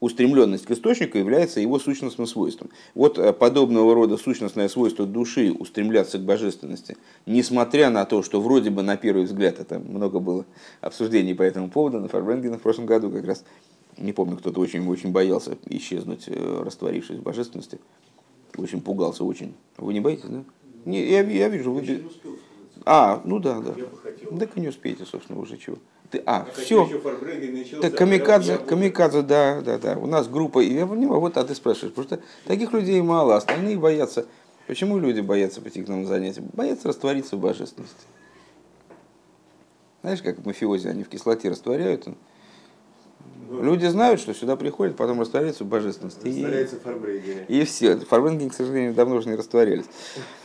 Устремленность 0.00 0.64
к 0.64 0.70
источнику 0.70 1.18
является 1.18 1.58
его 1.58 1.80
сущностным 1.80 2.26
свойством. 2.26 2.70
Вот 2.94 3.18
э, 3.18 3.32
подобного 3.32 3.94
рода 3.94 4.16
сущностное 4.16 4.68
свойство 4.68 5.06
души 5.06 5.50
устремляться 5.50 6.18
к 6.18 6.22
божественности, 6.22 6.96
несмотря 7.26 7.90
на 7.90 8.04
то, 8.04 8.22
что 8.22 8.40
вроде 8.40 8.70
бы 8.70 8.82
на 8.82 8.96
первый 8.96 9.24
взгляд, 9.24 9.58
это 9.58 9.78
много 9.78 10.20
было 10.20 10.44
обсуждений 10.80 11.34
по 11.34 11.42
этому 11.42 11.70
поводу 11.70 12.00
на 12.00 12.08
Фарбенгене 12.08 12.58
в 12.58 12.62
прошлом 12.62 12.86
году 12.86 13.10
как 13.10 13.24
раз, 13.24 13.44
не 13.98 14.12
помню, 14.12 14.36
кто-то 14.36 14.60
очень-очень 14.60 15.12
боялся 15.12 15.56
исчезнуть, 15.66 16.24
э, 16.26 16.62
растворившись 16.64 17.18
в 17.18 17.22
божественности. 17.22 17.78
Очень 18.56 18.80
пугался, 18.80 19.24
очень. 19.24 19.54
Вы 19.76 19.92
не 19.92 20.00
боитесь, 20.00 20.28
да? 20.28 20.44
Не, 20.84 21.04
я, 21.04 21.22
я 21.22 21.48
вижу, 21.48 21.72
вы... 21.72 22.04
А, 22.84 23.20
ну 23.24 23.38
да, 23.38 23.60
да. 23.60 23.74
Так 24.38 24.56
и 24.56 24.60
не 24.60 24.68
успеете, 24.68 25.04
собственно, 25.04 25.38
уже 25.40 25.56
чего. 25.56 25.76
Ты, 26.10 26.22
а, 26.24 26.46
а 26.48 26.60
все. 26.60 26.88
Так 27.82 27.96
камикадзе, 27.96 28.58
камикадзе, 28.58 29.22
да, 29.22 29.60
да, 29.60 29.78
да. 29.78 29.98
У 29.98 30.06
нас 30.06 30.28
группа, 30.28 30.60
и 30.60 30.72
я 30.72 30.86
понимаю, 30.86 31.20
вот, 31.20 31.36
а 31.36 31.44
ты 31.44 31.54
спрашиваешь, 31.54 31.94
потому 31.94 32.06
что 32.06 32.26
таких 32.46 32.72
людей 32.72 33.00
мало, 33.02 33.36
остальные 33.36 33.78
боятся. 33.78 34.26
Почему 34.66 34.98
люди 34.98 35.20
боятся 35.20 35.60
прийти 35.60 35.82
к 35.82 35.88
нам 35.88 36.02
на 36.02 36.08
занятия? 36.08 36.42
Боятся 36.52 36.88
раствориться 36.88 37.36
в 37.36 37.40
божественности. 37.40 38.06
Знаешь, 40.02 40.22
как 40.22 40.44
мафиози, 40.46 40.88
они 40.88 41.02
в 41.02 41.08
кислоте 41.08 41.50
растворяются, 41.50 42.14
Люди 43.50 43.86
знают, 43.86 44.20
что 44.20 44.34
сюда 44.34 44.56
приходят, 44.56 44.96
потом 44.96 45.20
растворяются 45.20 45.64
в 45.64 45.68
божественности. 45.68 46.26
Растворяются 46.26 46.76
и, 46.76 46.78
фарбрейгеры. 46.80 47.44
И 47.48 47.64
все. 47.64 47.96
Фарбрейгеры, 47.96 48.50
к 48.50 48.54
сожалению, 48.54 48.94
давно 48.94 49.16
уже 49.16 49.28
не 49.28 49.36
растворялись. 49.36 49.86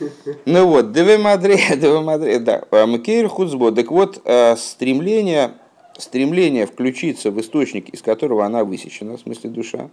Ну 0.46 0.66
вот, 0.66 0.92
Деве 0.92 1.18
Мадре, 1.18 1.58
Деве 1.76 2.00
Мадре, 2.00 2.38
да. 2.38 2.64
А, 2.70 2.86
Мкейр 2.86 3.28
Худсбо. 3.28 3.72
Так 3.72 3.90
вот, 3.90 4.22
а, 4.24 4.56
стремление, 4.56 5.52
стремление 5.98 6.66
включиться 6.66 7.30
в 7.30 7.40
источник, 7.40 7.90
из 7.90 8.00
которого 8.00 8.44
она 8.46 8.64
высечена, 8.64 9.16
в 9.16 9.20
смысле 9.20 9.50
душа, 9.50 9.90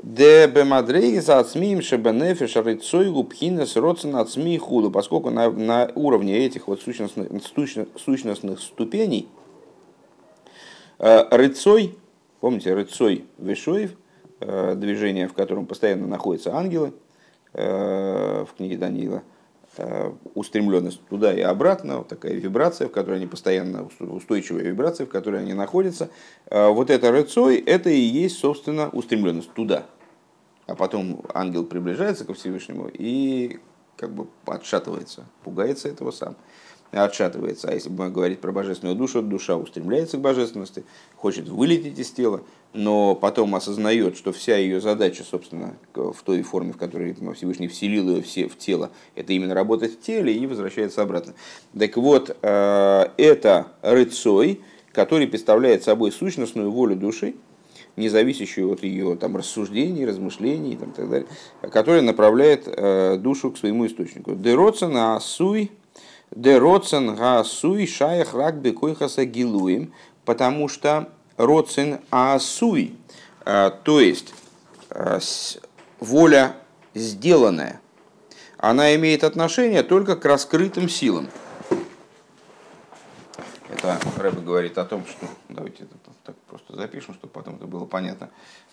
Дебе 0.00 0.62
Мадрейги 0.62 1.18
за 1.18 1.40
ацмием 1.40 1.82
шебенефиш 1.82 2.54
рыцойгу 2.54 3.24
пхинес 3.24 3.74
родсен 3.74 4.14
ацми 4.14 4.56
худу, 4.56 4.92
поскольку 4.92 5.30
на, 5.30 5.50
на 5.50 5.90
уровне 5.96 6.38
этих 6.38 6.68
вот 6.68 6.80
сущностных, 6.80 7.28
сущностных 7.96 8.60
ступеней 8.60 9.26
а, 11.00 11.26
рыцой 11.36 11.96
Помните, 12.40 12.72
рыцой 12.72 13.24
Вишоев, 13.38 13.96
э, 14.40 14.74
движение, 14.76 15.26
в 15.26 15.34
котором 15.34 15.66
постоянно 15.66 16.06
находятся 16.06 16.54
ангелы 16.54 16.92
э, 17.52 18.44
в 18.44 18.56
книге 18.56 18.76
Даниила, 18.76 19.22
э, 19.76 20.12
устремленность 20.34 21.04
туда 21.08 21.34
и 21.34 21.40
обратно, 21.40 21.98
вот 21.98 22.08
такая 22.08 22.34
вибрация, 22.34 22.86
в 22.86 22.92
которой 22.92 23.16
они 23.16 23.26
постоянно, 23.26 23.88
устойчивая 23.98 24.62
вибрация, 24.62 25.06
в 25.06 25.10
которой 25.10 25.40
они 25.40 25.52
находятся. 25.52 26.10
Вот 26.48 26.90
это 26.90 27.10
рыцой, 27.10 27.56
это 27.56 27.90
и 27.90 27.98
есть, 27.98 28.38
собственно, 28.38 28.88
устремленность 28.90 29.52
туда. 29.52 29.86
А 30.66 30.76
потом 30.76 31.24
ангел 31.34 31.64
приближается 31.64 32.24
ко 32.24 32.34
Всевышнему 32.34 32.88
и 32.92 33.58
как 33.96 34.12
бы 34.12 34.28
отшатывается, 34.46 35.26
пугается 35.42 35.88
этого 35.88 36.12
сам, 36.12 36.36
отшатывается. 36.92 37.68
А 37.68 37.74
если 37.74 37.90
мы 37.90 38.10
говорить 38.10 38.40
про 38.40 38.52
божественную 38.52 38.96
душу, 38.96 39.22
душа 39.22 39.56
устремляется 39.56 40.16
к 40.16 40.20
божественности, 40.20 40.84
хочет 41.16 41.48
вылететь 41.48 41.98
из 41.98 42.10
тела, 42.10 42.42
но 42.72 43.14
потом 43.14 43.54
осознает, 43.54 44.16
что 44.16 44.32
вся 44.32 44.56
ее 44.56 44.80
задача, 44.80 45.22
собственно, 45.22 45.76
в 45.94 46.16
той 46.24 46.42
форме, 46.42 46.72
в 46.72 46.76
которой 46.76 47.16
Всевышний 47.34 47.68
вселил 47.68 48.08
ее 48.08 48.22
все 48.22 48.48
в 48.48 48.56
тело, 48.56 48.90
это 49.14 49.32
именно 49.32 49.54
работать 49.54 49.94
в 49.94 50.00
теле 50.00 50.32
и 50.32 50.46
возвращается 50.46 51.02
обратно. 51.02 51.34
Так 51.78 51.96
вот, 51.96 52.36
э, 52.40 53.06
это 53.16 53.68
рыцой, 53.82 54.60
который 54.92 55.26
представляет 55.26 55.82
собой 55.82 56.12
сущностную 56.12 56.70
волю 56.70 56.96
души, 56.96 57.34
не 57.96 58.08
зависящую 58.08 58.72
от 58.72 58.82
ее 58.82 59.16
там, 59.16 59.36
рассуждений, 59.36 60.06
размышлений 60.06 60.74
и 60.74 60.76
так 60.76 61.10
далее, 61.10 61.26
которая 61.62 62.00
направляет 62.00 62.64
э, 62.66 63.16
душу 63.18 63.50
к 63.50 63.58
своему 63.58 63.86
источнику. 63.86 64.34
Дероцен 64.34 64.96
асуй, 64.96 65.72
дероцен 66.30 67.20
асуй 67.20 67.86
шаях 67.86 68.34
рак 68.34 68.60
бекойхаса 68.60 69.24
гилуем, 69.24 69.92
потому 70.24 70.68
что 70.68 71.08
роцен 71.36 72.00
асуй, 72.10 72.96
э, 73.44 73.70
то 73.84 74.00
есть 74.00 74.34
э, 74.90 75.20
воля 76.00 76.56
сделанная, 76.94 77.80
она 78.58 78.94
имеет 78.96 79.24
отношение 79.24 79.82
только 79.82 80.16
к 80.16 80.24
раскрытым 80.24 80.88
силам. 80.88 81.28
Это 83.70 84.00
Рэбе 84.16 84.40
говорит 84.40 84.76
о 84.78 84.84
том, 84.84 85.06
что 85.06 85.26
давайте 85.48 85.84
это 85.84 85.94
так 86.24 86.36
просто 86.48 86.76
запишем, 86.76 87.14
чтобы 87.14 87.32
потом 87.32 87.56
это 87.56 87.66
было 87.66 87.84
понятно. 87.84 88.30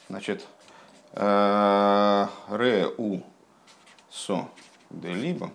Значит, 0.10 0.46
э, 1.13 2.28
ре 2.50 2.88
у 2.98 3.22
со 4.10 4.50
де 4.89 5.13
либо 5.13 5.52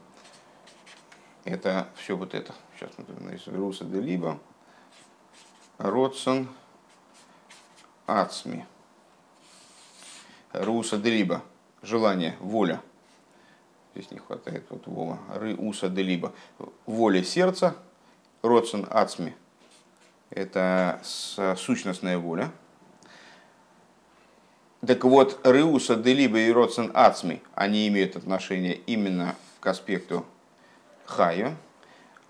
это 1.44 1.88
все 1.96 2.16
вот 2.16 2.34
это. 2.34 2.54
Сейчас 2.76 2.90
мы 2.96 3.04
нарисуем. 3.20 3.58
Руса 3.58 3.84
де 3.84 4.00
либо. 4.00 4.38
Родсон 5.78 6.48
ацми. 8.06 8.64
Руса 10.52 10.98
де 10.98 11.10
либо. 11.10 11.42
Желание, 11.82 12.36
воля. 12.40 12.82
Здесь 13.94 14.10
не 14.10 14.18
хватает 14.18 14.66
вот 14.70 14.86
вова. 14.86 15.18
Ры 15.34 15.54
уса 15.54 15.88
де 15.88 16.02
либо. 16.02 16.32
Воля 16.86 17.22
сердца. 17.22 17.76
Родсон 18.42 18.86
ацми 18.90 19.34
это 20.30 21.00
сущностная 21.56 22.18
воля. 22.18 22.50
Так 24.86 25.04
вот, 25.04 25.38
Рыуса, 25.44 25.96
Делиба 25.96 26.38
и 26.38 26.50
Родсен 26.50 26.90
Ацми, 26.94 27.42
они 27.54 27.86
имеют 27.88 28.16
отношение 28.16 28.74
именно 28.86 29.36
к 29.60 29.66
аспекту 29.66 30.24
Хаю, 31.10 31.56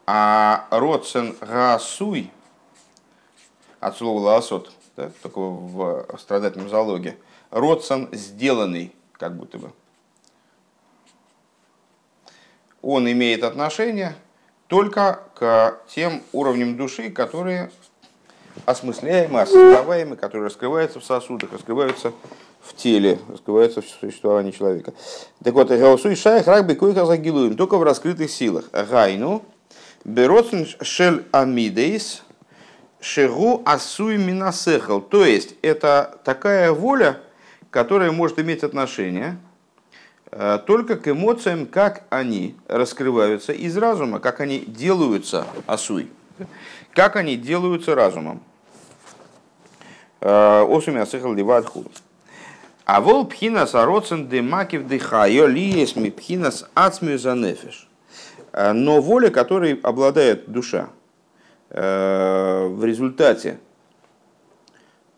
а 0.06 0.66
Родсен 0.70 1.36
Гасуй, 1.40 2.30
от 3.78 3.96
слова 3.96 4.20
Лаосот, 4.20 4.72
да, 4.96 5.10
только 5.22 5.38
в 5.38 6.06
страдательном 6.18 6.68
залоге, 6.68 7.16
Родсен 7.50 8.08
сделанный, 8.12 8.94
как 9.12 9.36
будто 9.36 9.58
бы. 9.58 9.72
Он 12.82 13.10
имеет 13.10 13.44
отношение 13.44 14.16
только 14.66 15.22
к 15.34 15.78
тем 15.88 16.22
уровням 16.32 16.76
души, 16.76 17.10
которые 17.10 17.70
осмысляемые, 18.64 19.42
осознаваемые, 19.42 20.16
которые 20.16 20.46
раскрываются 20.46 21.00
в 21.00 21.04
сосудах, 21.04 21.52
раскрываются 21.52 22.12
в 22.60 22.74
теле, 22.74 23.18
раскрываются 23.28 23.82
в 23.82 23.88
существовании 23.88 24.50
человека. 24.50 24.92
Так 25.42 25.54
вот, 25.54 25.68
Гаусуй 25.68 26.14
Шайх 26.14 26.46
Рагби 26.46 26.74
Койха 26.74 27.06
Загилуем, 27.06 27.56
только 27.56 27.78
в 27.78 27.82
раскрытых 27.82 28.30
силах. 28.30 28.70
Гайну, 28.72 29.42
Бероцен 30.04 30.66
Шель 30.80 31.24
Амидейс, 31.32 32.22
Шегу 33.00 33.62
Асуй 33.64 34.18
Минасехал. 34.18 35.00
То 35.00 35.24
есть, 35.24 35.54
это 35.62 36.18
такая 36.24 36.72
воля, 36.72 37.18
которая 37.70 38.12
может 38.12 38.38
иметь 38.38 38.62
отношение 38.62 39.38
э, 40.30 40.58
только 40.66 40.96
к 40.96 41.08
эмоциям, 41.08 41.66
как 41.66 42.04
они 42.10 42.56
раскрываются 42.68 43.52
из 43.52 43.76
разума, 43.76 44.20
как 44.20 44.40
они 44.40 44.60
делаются 44.60 45.46
асуй, 45.66 46.10
как 46.92 47.16
они 47.16 47.36
делаются 47.36 47.94
разумом. 47.94 48.42
Э, 50.20 50.66
Осуми 50.68 51.00
асыхал 51.00 51.32
ливат 51.32 51.66
худ. 51.66 51.90
А 52.84 53.00
вол 53.00 53.26
пхинас 53.26 53.74
ароцен 53.74 54.26
де 54.26 54.42
макив 54.42 54.86
дыхайо 54.86 55.46
лиес 55.46 55.96
ми 55.96 56.10
пхинас 56.10 56.68
ацмию 56.74 57.18
за 57.18 57.34
нефиш. 57.34 57.88
Э, 58.52 58.72
но 58.72 59.00
воля, 59.00 59.30
которой 59.30 59.78
обладает 59.82 60.50
душа, 60.50 60.88
э, 61.70 62.66
в 62.68 62.84
результате 62.84 63.58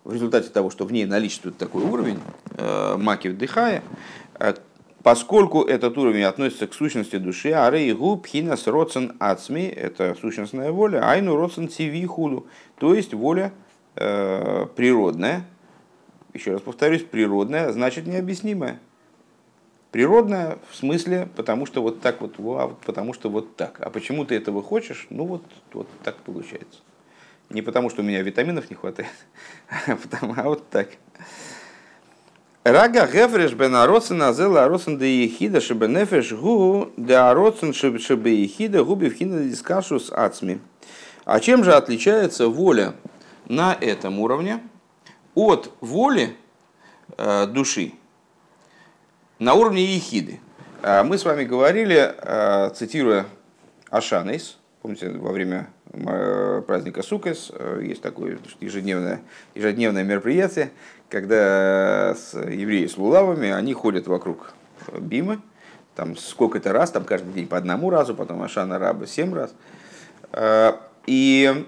в 0.05 0.13
результате 0.13 0.49
того, 0.49 0.69
что 0.71 0.85
в 0.85 0.93
ней 0.93 1.05
наличествует 1.07 1.57
такой 1.59 1.85
уровень 1.85 2.19
макив 2.99 3.39
дыхая, 3.39 3.85
поскольку 5.03 5.63
этот 5.63 5.99
уровень 5.99 6.25
относится 6.25 6.67
к 6.67 6.75
сущности 6.75 7.17
души, 7.17 7.53
а 7.53 7.71
рейгу 7.71 8.17
пхинас 8.17 8.67
роцен 8.67 9.13
ацми, 9.19 9.67
это 9.67 10.17
сущностная 10.21 10.71
воля, 10.71 11.09
айну 11.09 11.37
роцен 11.37 11.69
циви 11.69 12.05
худу, 12.07 12.47
то 12.79 12.95
есть 12.95 13.15
воля 13.15 13.53
э, 13.97 14.67
природная, 14.77 15.45
еще 16.35 16.53
раз 16.53 16.63
повторюсь, 16.63 17.03
природная 17.03 17.73
значит 17.73 18.07
необъяснимая. 18.07 18.81
Природная 19.91 20.59
в 20.71 20.77
смысле, 20.77 21.29
потому 21.37 21.67
что 21.67 21.83
вот 21.83 22.01
так 22.01 22.23
вот, 22.23 22.37
а 22.39 22.75
потому 22.85 23.13
что 23.13 23.29
вот 23.29 23.57
так. 23.57 23.79
А 23.81 23.91
почему 23.91 24.25
ты 24.25 24.35
этого 24.35 24.63
хочешь? 24.63 25.07
Ну 25.11 25.27
вот, 25.27 25.45
вот 25.75 25.87
так 26.03 26.17
получается. 26.17 26.81
Не 27.51 27.61
потому, 27.61 27.91
что 27.91 28.01
у 28.01 28.05
меня 28.05 28.23
витаминов 28.23 28.71
не 28.71 28.77
хватает, 28.77 29.11
а, 29.87 29.97
потому, 29.97 30.35
а 30.37 30.45
вот 30.45 30.71
так. 30.71 30.89
Рага 32.65 33.07
гефреш 33.07 33.53
бен 33.53 33.75
ароцен 33.75 34.23
азел 34.23 34.57
ароцен 34.57 34.97
де 34.97 35.25
ехида 35.25 35.61
шебе 35.61 35.89
нефеш 35.89 36.33
гу 36.33 36.91
де 36.97 37.15
ароцен 37.15 37.75
шебе 37.75 38.43
ехида 38.43 38.85
губи 38.85 39.11
вхина 39.11 39.43
дискашус 39.43 40.11
ацми. 40.11 40.61
А 41.25 41.41
чем 41.41 41.65
же 41.65 41.75
отличается 41.75 42.49
воля 42.49 42.95
на 43.47 43.77
этом 43.79 44.21
уровне 44.21 44.61
от 45.35 45.73
воли 45.81 46.37
э, 47.17 47.47
души 47.47 47.93
на 49.39 49.55
уровне 49.55 49.85
ехиды. 49.85 50.41
Э, 50.83 51.03
мы 51.03 51.19
с 51.19 51.25
вами 51.25 51.45
говорили, 51.45 52.15
э, 52.17 52.71
цитируя 52.75 53.27
Ашанейс, 53.91 54.59
помните, 54.83 55.11
во 55.11 55.33
время 55.33 55.69
праздника 56.67 57.03
Сукес 57.03 57.53
есть 57.83 58.01
такое 58.01 58.39
ежедневное, 58.61 59.21
ежедневное 59.55 60.03
мероприятие, 60.03 60.73
когда 61.11 62.15
с 62.15 62.33
евреи 62.33 62.87
с 62.87 62.97
лулавами, 62.97 63.51
они 63.51 63.75
ходят 63.75 64.07
вокруг 64.07 64.55
Бимы, 64.99 65.41
там 65.95 66.17
сколько-то 66.17 66.73
раз, 66.73 66.93
там 66.93 67.05
каждый 67.05 67.35
день 67.35 67.47
по 67.47 67.59
одному 67.59 67.91
разу, 67.91 68.15
потом 68.15 68.43
Ашана 68.43 68.79
Раба 68.79 69.07
семь 69.07 69.35
раз. 69.35 69.55
И 71.07 71.67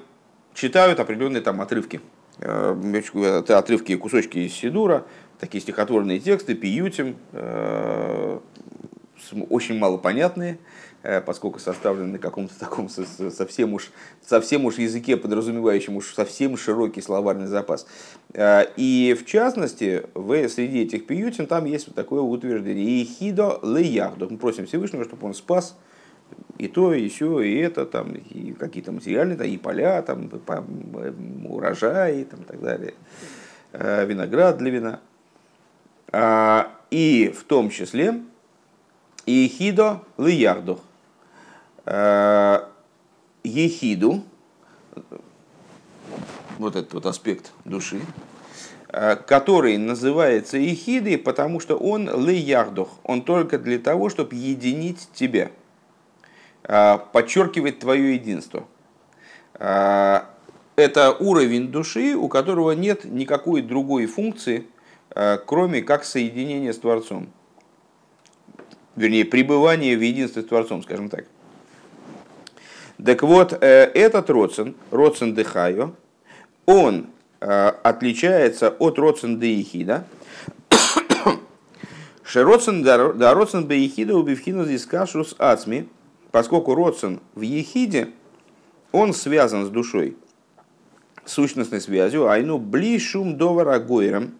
читают 0.55 1.01
определенные 1.01 1.43
там 1.43 1.61
отрывки. 1.61 2.01
Э, 2.41 2.75
это 3.17 3.59
отрывки 3.59 3.93
и 3.93 3.97
кусочки 3.97 4.39
из 4.39 4.53
Сидура, 4.55 5.05
такие 5.39 5.61
стихотворные 5.61 6.21
тексты, 6.21 6.55
пиютим, 6.55 7.17
э, 7.33 8.39
очень 9.49 9.79
мало 9.79 9.97
понятные, 9.97 10.59
э, 11.03 11.21
поскольку 11.21 11.59
составлены 11.59 12.13
на 12.13 12.19
каком-то 12.19 12.59
таком 12.59 12.89
совсем 12.89 13.75
уж, 13.75 13.91
совсем 14.25 14.65
уж 14.65 14.79
языке, 14.79 15.17
подразумевающем 15.17 15.97
уж 15.97 16.13
совсем 16.13 16.57
широкий 16.57 17.01
словарный 17.01 17.47
запас. 17.47 17.87
И 18.37 19.17
в 19.19 19.25
частности, 19.25 20.05
в, 20.15 20.49
среди 20.49 20.83
этих 20.83 21.07
пиютин 21.07 21.47
там 21.47 21.65
есть 21.65 21.87
вот 21.87 21.97
такое 21.97 22.21
утверждение. 22.21 23.03
«Ихидо 23.03 23.61
леяхдо». 23.63 24.27
Мы 24.29 24.39
просим 24.39 24.67
Всевышнего, 24.67 25.05
чтобы 25.05 25.27
он 25.27 25.35
спас 25.35 25.77
и 26.59 26.69
то, 26.69 26.95
и 26.95 27.09
все, 27.09 27.41
и 27.41 27.57
это, 27.59 27.85
там, 27.85 28.13
и 28.13 28.53
какие-то 28.53 28.93
материальные, 28.93 29.37
да, 29.37 29.45
и 29.45 29.57
поля, 29.57 30.01
там, 30.03 30.31
урожаи, 31.45 32.25
там, 32.25 32.41
и 32.41 32.45
так 32.45 32.61
далее, 32.61 32.95
э, 33.73 34.07
виноград 34.07 34.59
для 34.59 34.71
вина. 34.71 35.01
А, 36.13 36.71
и 36.91 37.35
в 37.37 37.45
том 37.45 37.71
числе 37.71 38.23
и 39.27 39.49
хидо 39.49 40.03
лиярдо. 40.17 40.79
Э, 41.87 42.61
ехиду, 43.43 44.23
вот 46.59 46.77
этот 46.77 46.95
вот 46.95 47.07
аспект 47.07 47.53
души, 47.65 48.01
э, 48.89 49.17
который 49.17 49.77
называется 49.77 50.57
ехидой, 50.57 51.19
потому 51.19 51.59
что 51.59 51.77
он 51.77 52.09
лиярдох, 52.27 52.89
он 53.03 53.23
только 53.23 53.59
для 53.59 53.79
того, 53.79 54.09
чтобы 54.09 54.37
единить 54.37 55.09
тебя– 55.13 55.51
подчеркивает 56.67 57.79
твое 57.79 58.15
единство. 58.15 58.67
А, 59.55 60.31
это 60.77 61.13
уровень 61.13 61.71
души, 61.71 62.15
у 62.15 62.29
которого 62.29 62.73
нет 62.73 63.05
никакой 63.05 63.63
другой 63.63 64.07
функции, 64.07 64.67
а, 65.11 65.39
кроме 65.39 65.83
как 65.83 66.05
соединения 66.05 66.73
с 66.73 66.79
Творцом. 66.79 67.29
вернее, 68.97 69.25
пребывание 69.25 69.97
в 69.97 70.03
единстве 70.03 70.43
с 70.43 70.47
Творцом, 70.47 70.83
скажем 70.83 71.09
так. 71.09 71.27
Так 73.05 73.23
вот, 73.23 73.53
э, 73.53 73.91
этот 73.93 74.31
родсен, 74.31 74.77
родсен 74.93 75.35
Дехайо, 75.35 75.95
он 76.65 77.09
э, 77.41 77.73
отличается 77.83 78.71
от 78.71 78.99
родсен 79.01 79.41
Деихида. 79.41 80.05
Шеродсен 82.25 82.85
да 82.85 83.35
родсен 83.35 83.65
Беихида 83.67 84.15
убивхина 84.15 84.65
здесь 84.65 84.87
кашрус 84.87 85.35
ацми, 85.39 85.89
поскольку 86.35 86.75
родсен 86.75 87.21
в 87.37 87.43
Ехиде, 87.43 88.09
он 88.91 89.15
связан 89.15 89.67
с 89.67 89.69
душой, 89.69 90.17
сущностной 91.25 91.81
связью, 91.81 92.27
айну 92.27 92.59
бли 92.59 92.99
шум 92.99 93.39
довара 93.39 93.79
гойром, 93.79 94.35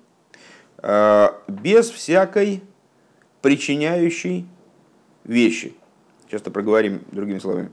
э, 0.79 1.29
без 1.47 1.91
всякой 1.91 2.65
причиняющей 3.43 4.45
вещи. 5.23 5.77
Часто 6.29 6.51
проговорим 6.51 7.03
другими 7.13 7.39
словами. 7.39 7.71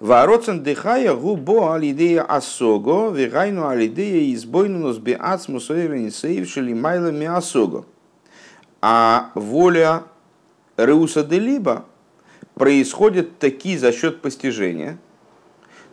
Вороцен 0.00 0.64
дыхая 0.64 1.14
губо 1.14 1.72
алидея 1.72 2.24
асого, 2.24 3.14
вегайну 3.14 3.68
алидея 3.68 4.34
избойнунус 4.34 4.98
би 4.98 5.12
ацму 5.12 5.60
сейвшили 5.60 6.74
майлами 6.74 7.26
асого. 7.26 7.86
А 8.82 9.30
воля 9.36 10.02
Реуса 10.76 11.22
де 11.22 11.38
Либо 11.38 11.84
происходит 12.56 13.38
таки 13.38 13.76
за 13.76 13.92
счет 13.92 14.22
постижения, 14.22 14.98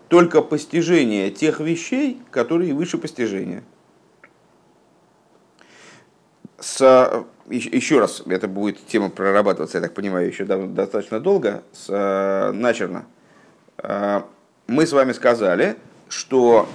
только 0.07 0.41
постижение 0.41 1.29
тех 1.29 1.59
вещей, 1.59 2.21
которые 2.31 2.73
выше 2.73 2.97
постижения. 2.97 3.63
С, 6.59 7.25
еще 7.49 7.99
раз, 7.99 8.23
это 8.25 8.47
будет 8.47 8.85
тема 8.87 9.09
прорабатываться, 9.09 9.77
я 9.77 9.81
так 9.81 9.93
понимаю, 9.93 10.27
еще 10.27 10.45
достаточно 10.45 11.19
долго, 11.19 11.63
с, 11.73 12.51
начерно. 12.53 13.05
А, 13.77 14.25
мы 14.67 14.87
с 14.87 14.93
вами 14.93 15.11
сказали, 15.11 15.75
что 16.07 16.69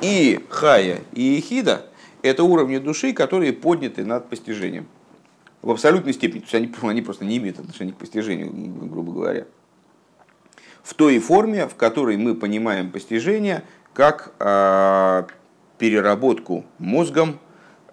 и 0.00 0.44
Хая, 0.48 1.00
и 1.12 1.40
Эхида– 1.40 1.86
это 2.22 2.44
уровни 2.44 2.78
души, 2.78 3.12
которые 3.12 3.52
подняты 3.52 4.04
над 4.04 4.28
постижением. 4.28 4.86
В 5.64 5.70
абсолютной 5.70 6.12
степени. 6.12 6.40
То 6.40 6.44
есть 6.44 6.54
они, 6.54 6.74
они 6.90 7.00
просто 7.00 7.24
не 7.24 7.38
имеют 7.38 7.58
отношения 7.58 7.92
к 7.92 7.96
постижению, 7.96 8.52
грубо 8.86 9.12
говоря. 9.12 9.46
В 10.82 10.92
той 10.92 11.18
форме, 11.18 11.66
в 11.66 11.74
которой 11.74 12.18
мы 12.18 12.34
понимаем 12.34 12.90
постижение 12.90 13.64
как 13.94 14.34
э, 14.40 15.24
переработку 15.78 16.66
мозгом 16.78 17.38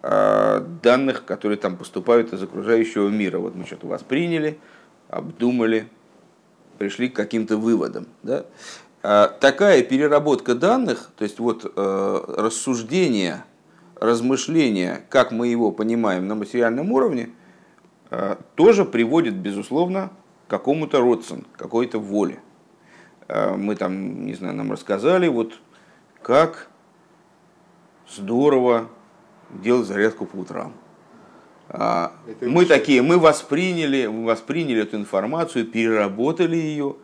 э, 0.01 0.65
данных, 0.83 1.23
которые 1.23 1.57
там 1.57 1.77
поступают 1.77 2.33
из 2.33 2.43
окружающего 2.43 3.07
мира. 3.07 3.39
Вот 3.39 3.55
мы 3.55 3.65
что-то 3.65 3.87
восприняли, 3.87 4.59
обдумали, 5.07 5.87
пришли 6.77 7.07
к 7.07 7.15
каким-то 7.15 7.55
выводам. 7.55 8.07
Да? 8.23 8.45
А, 9.01 9.27
такая 9.27 9.81
переработка 9.83 10.55
данных, 10.55 11.11
то 11.15 11.23
есть 11.23 11.39
вот 11.39 11.71
э, 11.73 12.23
рассуждение, 12.37 13.45
размышление, 13.95 15.03
как 15.07 15.31
мы 15.31 15.47
его 15.47 15.71
понимаем 15.71 16.27
на 16.27 16.35
материальном 16.35 16.91
уровне, 16.91 17.29
э, 17.29 17.40
тоже 18.55 18.85
приводит, 18.85 19.35
безусловно, 19.35 20.11
к 20.47 20.49
какому-то 20.49 20.99
родствен, 20.99 21.45
какой-то 21.55 21.99
воле. 21.99 22.39
Э, 23.27 23.55
мы 23.55 23.75
там, 23.75 24.25
не 24.25 24.33
знаю, 24.33 24.55
нам 24.55 24.71
рассказали, 24.71 25.27
вот 25.27 25.53
как 26.21 26.67
здорово 28.09 28.89
делать 29.49 29.87
зарядку 29.87 30.25
по 30.25 30.37
утрам. 30.37 30.73
А, 31.69 32.11
это 32.27 32.49
мы 32.49 32.65
такие, 32.65 33.01
мы 33.01 33.17
восприняли, 33.17 34.05
восприняли 34.05 34.83
эту 34.83 34.97
информацию, 34.97 35.65
переработали 35.65 36.57
ее 36.57 36.97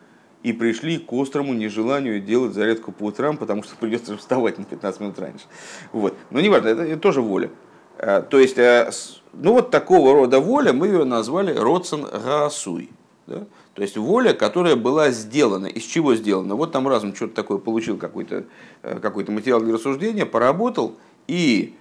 и 0.43 0.51
пришли 0.51 0.97
к 0.97 1.11
острому 1.13 1.53
нежеланию 1.53 2.21
делать 2.21 2.53
зарядку 2.53 2.91
по 2.91 3.05
утрам, 3.05 3.37
потому 3.37 3.63
что 3.63 3.75
придется 3.79 4.17
вставать 4.17 4.57
на 4.57 4.65
15 4.65 4.99
минут 4.99 5.19
раньше. 5.19 5.45
Вот. 5.93 6.13
Но 6.29 6.41
не 6.41 6.49
важно, 6.49 6.67
это, 6.67 6.83
это 6.83 6.99
тоже 6.99 7.21
воля. 7.21 7.49
А, 7.97 8.21
то 8.21 8.39
есть, 8.39 8.57
э, 8.57 8.91
ну 9.39 9.53
вот 9.53 9.71
такого 9.71 10.13
рода 10.13 10.39
воля 10.39 10.73
мы 10.73 10.87
ее 10.87 11.03
назвали 11.03 11.55
Родсен 11.55 12.05
Гаасуй. 12.05 12.89
Да? 13.27 13.45
То 13.73 13.81
есть 13.83 13.95
воля, 13.95 14.33
которая 14.33 14.75
была 14.75 15.11
сделана. 15.11 15.67
Из 15.67 15.83
чего 15.83 16.15
сделана? 16.15 16.55
Вот 16.55 16.71
там 16.71 16.87
разум 16.87 17.15
что-то 17.15 17.35
такое 17.35 17.59
получил, 17.59 17.97
какой-то 17.97 18.45
э, 18.81 18.99
какой 18.99 19.25
материал 19.25 19.59
для 19.59 19.73
рассуждения, 19.73 20.25
поработал, 20.25 20.95
и 21.27 21.75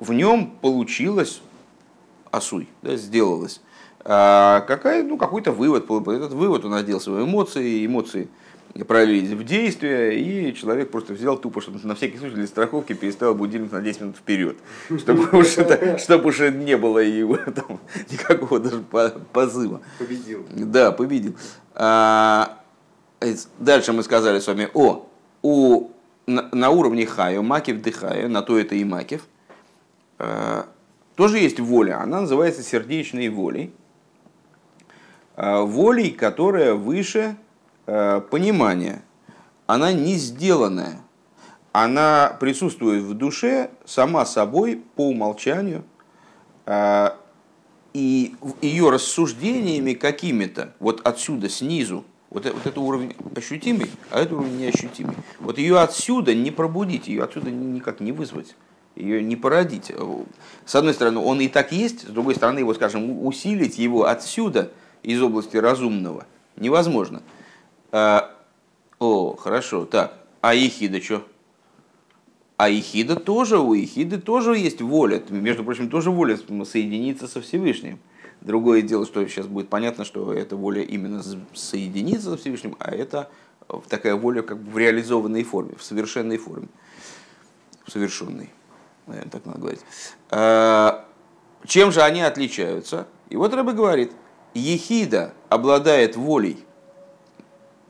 в 0.00 0.12
нем 0.12 0.50
получилось 0.60 1.40
осуй, 2.30 2.68
да, 2.82 2.96
сделалось. 2.96 3.60
А 4.00 4.60
какая, 4.62 5.02
ну, 5.02 5.16
какой-то 5.16 5.52
вывод, 5.52 5.84
этот 5.84 6.32
вывод 6.32 6.64
он 6.64 6.74
одел 6.74 7.00
свои 7.00 7.24
эмоции, 7.24 7.84
эмоции 7.86 8.28
пролились 8.84 9.30
в 9.30 9.44
действие, 9.44 10.20
и 10.20 10.54
человек 10.54 10.90
просто 10.90 11.12
взял 11.12 11.36
тупо, 11.36 11.60
чтобы 11.60 11.80
на 11.82 11.94
всякий 11.94 12.18
случай 12.18 12.34
для 12.34 12.46
страховки 12.46 12.92
переставил 12.92 13.34
будильник 13.34 13.72
на 13.72 13.80
10 13.80 14.00
минут 14.00 14.16
вперед, 14.16 14.56
чтобы 14.98 15.28
уж, 15.38 15.58
это, 15.58 15.98
чтобы 15.98 16.28
уж 16.28 16.40
не 16.40 16.76
было 16.76 16.98
его 16.98 17.36
там, 17.56 17.80
никакого 18.10 18.60
даже 18.60 18.82
позыва. 19.32 19.80
Победил. 19.98 20.46
Да, 20.50 20.92
победил. 20.92 21.34
А, 21.74 22.60
дальше 23.58 23.92
мы 23.92 24.02
сказали 24.02 24.38
с 24.38 24.46
вами, 24.46 24.68
о, 24.74 25.08
у, 25.42 25.88
на, 26.26 26.48
на 26.52 26.70
уровне 26.70 27.06
хаю, 27.06 27.42
макив 27.42 27.82
дыхаю, 27.82 28.30
на 28.30 28.42
то 28.42 28.58
это 28.58 28.74
и 28.74 28.84
макив, 28.84 29.26
а, 30.18 30.66
тоже 31.16 31.38
есть 31.38 31.58
воля, 31.58 32.00
она 32.00 32.20
называется 32.20 32.62
сердечной 32.62 33.28
волей. 33.28 33.72
А, 35.34 35.62
волей, 35.62 36.10
которая 36.10 36.74
выше 36.74 37.36
понимания. 38.30 39.02
Она 39.66 39.92
не 39.92 40.14
сделанная. 40.14 41.00
Она 41.72 42.36
присутствует 42.40 43.02
в 43.02 43.14
душе 43.14 43.70
сама 43.84 44.26
собой 44.26 44.82
по 44.96 45.08
умолчанию. 45.08 45.84
А, 46.66 47.16
и 47.94 48.34
ее 48.60 48.90
рассуждениями 48.90 49.94
какими-то, 49.94 50.74
вот 50.80 51.00
отсюда, 51.06 51.48
снизу, 51.48 52.04
вот, 52.30 52.44
вот 52.44 52.66
это 52.66 52.80
уровень 52.80 53.14
ощутимый, 53.34 53.90
а 54.10 54.20
это 54.20 54.34
уровень 54.34 54.58
неощутимый. 54.58 55.16
Вот 55.40 55.58
ее 55.58 55.80
отсюда 55.80 56.34
не 56.34 56.50
пробудить, 56.50 57.08
ее 57.08 57.24
отсюда 57.24 57.50
никак 57.50 58.00
не 58.00 58.12
вызвать 58.12 58.54
ее 58.98 59.22
не 59.22 59.36
породить. 59.36 59.92
С 60.66 60.74
одной 60.74 60.92
стороны, 60.92 61.20
он 61.20 61.40
и 61.40 61.48
так 61.48 61.72
есть, 61.72 62.02
с 62.02 62.10
другой 62.10 62.34
стороны, 62.34 62.58
его, 62.58 62.74
скажем, 62.74 63.24
усилить 63.24 63.78
его 63.78 64.06
отсюда, 64.06 64.72
из 65.04 65.22
области 65.22 65.56
разумного, 65.56 66.26
невозможно. 66.56 67.22
А, 67.90 68.34
о, 68.98 69.36
хорошо, 69.36 69.84
так, 69.86 70.18
а 70.40 70.54
Ехида 70.54 71.00
что? 71.00 71.26
А 72.56 72.68
Ехида 72.68 73.16
тоже, 73.16 73.58
у 73.58 73.72
Ехиды 73.74 74.18
тоже 74.18 74.56
есть 74.56 74.80
воля, 74.80 75.22
между 75.30 75.64
прочим, 75.64 75.88
тоже 75.88 76.10
воля 76.10 76.38
соединиться 76.64 77.28
со 77.28 77.40
Всевышним. 77.40 78.00
Другое 78.40 78.82
дело, 78.82 79.06
что 79.06 79.26
сейчас 79.26 79.46
будет 79.46 79.68
понятно, 79.68 80.04
что 80.04 80.32
эта 80.32 80.56
воля 80.56 80.82
именно 80.82 81.22
соединиться 81.54 82.30
со 82.30 82.36
Всевышним, 82.36 82.76
а 82.78 82.90
это 82.90 83.30
такая 83.88 84.16
воля 84.16 84.42
как 84.42 84.58
бы 84.58 84.70
в 84.72 84.78
реализованной 84.78 85.44
форме, 85.44 85.74
в 85.76 85.82
совершенной 85.82 86.38
форме, 86.38 86.68
в 87.84 87.90
совершенной 87.90 88.50
наверное, 89.08 89.30
так 89.30 89.46
надо 89.46 89.58
говорить. 89.58 89.80
А, 90.30 91.04
чем 91.66 91.90
же 91.90 92.02
они 92.02 92.20
отличаются? 92.20 93.08
И 93.30 93.36
вот 93.36 93.52
Рэбе 93.52 93.72
говорит, 93.72 94.12
Ехида 94.54 95.34
обладает 95.48 96.16
волей, 96.16 96.58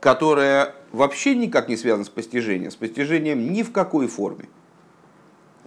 которая 0.00 0.74
вообще 0.92 1.34
никак 1.34 1.68
не 1.68 1.76
связана 1.76 2.04
с 2.04 2.08
постижением, 2.08 2.70
с 2.70 2.76
постижением 2.76 3.52
ни 3.52 3.62
в 3.62 3.72
какой 3.72 4.06
форме 4.06 4.48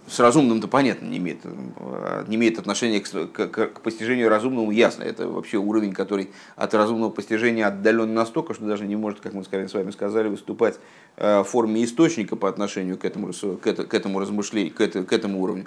с 0.06 0.18
разумным-то 0.18 0.68
понятно, 0.68 1.06
не 1.06 1.18
имеет, 1.18 1.40
э, 1.44 2.24
не 2.26 2.36
имеет 2.36 2.58
отношения 2.58 3.00
к, 3.00 3.08
к, 3.08 3.48
к 3.48 3.80
постижению 3.80 4.28
разумному, 4.28 4.70
ясно. 4.70 5.04
Это 5.04 5.28
вообще 5.28 5.58
уровень, 5.58 5.92
который 5.92 6.30
от 6.56 6.74
разумного 6.74 7.10
постижения 7.10 7.66
отдален 7.66 8.12
настолько, 8.12 8.54
что 8.54 8.64
даже 8.64 8.84
не 8.86 8.96
может, 8.96 9.20
как 9.20 9.32
мы 9.32 9.44
с 9.44 9.74
вами 9.74 9.90
сказали, 9.90 10.28
выступать 10.28 10.78
э, 11.16 11.40
в 11.40 11.44
форме 11.44 11.84
источника 11.84 12.36
по 12.36 12.48
отношению 12.48 12.98
к 12.98 13.04
этому, 13.04 13.32
к, 13.32 13.66
это, 13.66 13.84
к 13.84 13.94
этому 13.94 14.18
размышлению, 14.18 14.74
к, 14.74 14.80
это, 14.80 15.04
к 15.04 15.12
этому 15.12 15.40
уровню. 15.40 15.66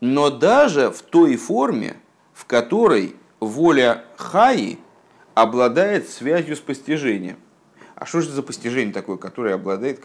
Но 0.00 0.30
даже 0.30 0.90
в 0.90 1.02
той 1.02 1.36
форме, 1.36 1.96
в 2.32 2.46
которой 2.46 3.16
воля 3.40 4.04
Хаи 4.16 4.78
обладает 5.34 6.08
связью 6.08 6.56
с 6.56 6.60
постижением. 6.60 7.38
А 7.94 8.06
что 8.06 8.20
же 8.20 8.30
за 8.30 8.42
постижение 8.42 8.94
такое, 8.94 9.16
которое 9.16 9.54
обладает, 9.54 10.02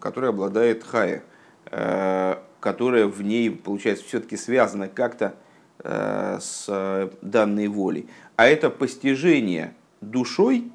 которое 0.00 0.28
обладает 0.28 0.84
Хая? 0.84 1.22
Э, 1.70 2.36
которая 2.60 3.06
в 3.06 3.22
ней, 3.22 3.50
получается, 3.50 4.04
все-таки 4.04 4.36
связана 4.36 4.88
как-то 4.88 5.36
э, 5.80 6.38
с 6.40 7.10
данной 7.22 7.68
волей. 7.68 8.08
А 8.36 8.46
это 8.46 8.68
постижение 8.70 9.74
душой, 10.00 10.70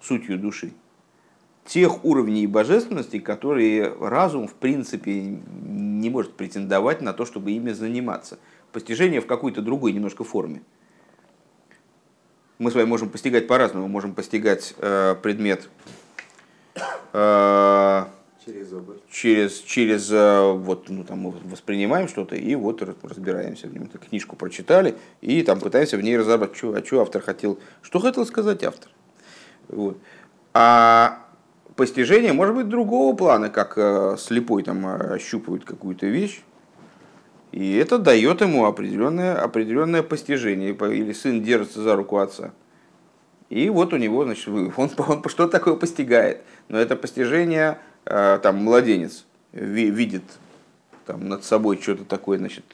сутью 0.00 0.38
души, 0.38 0.72
тех 1.64 2.04
уровней 2.04 2.46
божественности, 2.46 3.18
которые 3.18 3.94
разум, 4.00 4.48
в 4.48 4.54
принципе, 4.54 5.20
не 5.20 6.10
может 6.10 6.34
претендовать 6.34 7.02
на 7.02 7.12
то, 7.12 7.24
чтобы 7.24 7.52
ими 7.52 7.72
заниматься. 7.72 8.38
Постижение 8.72 9.20
в 9.20 9.26
какой-то 9.26 9.60
другой 9.60 9.92
немножко 9.92 10.24
форме. 10.24 10.62
Мы 12.58 12.70
с 12.70 12.74
вами 12.74 12.86
можем 12.86 13.08
постигать 13.08 13.46
по-разному. 13.46 13.86
Мы 13.86 13.92
можем 13.92 14.14
постигать 14.14 14.74
э, 14.78 15.16
предмет 15.22 15.68
э, 17.12 18.04
через, 18.44 18.68
через, 19.10 19.58
через 19.60 20.10
э, 20.10 20.52
вот, 20.52 20.88
ну, 20.88 21.04
там, 21.04 21.18
мы 21.20 21.30
воспринимаем 21.44 22.08
что-то 22.08 22.36
и 22.36 22.54
вот 22.54 22.82
разбираемся 23.02 23.68
в 23.68 23.74
нем. 23.74 23.88
Книжку 23.88 24.36
прочитали 24.36 24.96
и 25.20 25.42
там 25.42 25.60
пытаемся 25.60 25.96
в 25.96 26.02
ней 26.02 26.16
разобрать, 26.16 26.56
что, 26.56 26.74
а 26.74 26.84
что 26.84 27.00
автор 27.00 27.22
хотел, 27.22 27.58
что 27.82 27.98
хотел 27.98 28.26
сказать 28.26 28.62
автор. 28.64 28.90
Вот. 29.68 29.98
А 30.54 31.26
постижение 31.76 32.32
может 32.32 32.54
быть 32.54 32.68
другого 32.68 33.16
плана, 33.16 33.48
как 33.48 33.74
э, 33.76 34.16
слепой 34.18 34.62
там 34.62 34.86
ощупывает 34.86 35.64
какую-то 35.64 36.06
вещь, 36.06 36.42
и 37.52 37.76
это 37.76 37.98
дает 37.98 38.40
ему 38.40 38.64
определенное, 38.64 39.36
определенное 39.36 40.02
постижение. 40.02 40.70
Или 40.72 41.12
сын 41.12 41.42
держится 41.42 41.82
за 41.82 41.94
руку 41.94 42.16
отца. 42.16 42.52
И 43.50 43.68
вот 43.68 43.92
у 43.92 43.98
него, 43.98 44.24
значит, 44.24 44.48
он, 44.48 44.72
он, 44.76 44.90
он 44.96 45.24
что 45.28 45.46
такое 45.46 45.74
постигает. 45.74 46.40
Но 46.68 46.78
это 46.78 46.96
постижение, 46.96 47.78
э, 48.06 48.38
там, 48.42 48.56
младенец 48.56 49.26
видит 49.52 50.24
там, 51.04 51.28
над 51.28 51.44
собой 51.44 51.78
что-то 51.80 52.06
такое, 52.06 52.38
значит, 52.38 52.64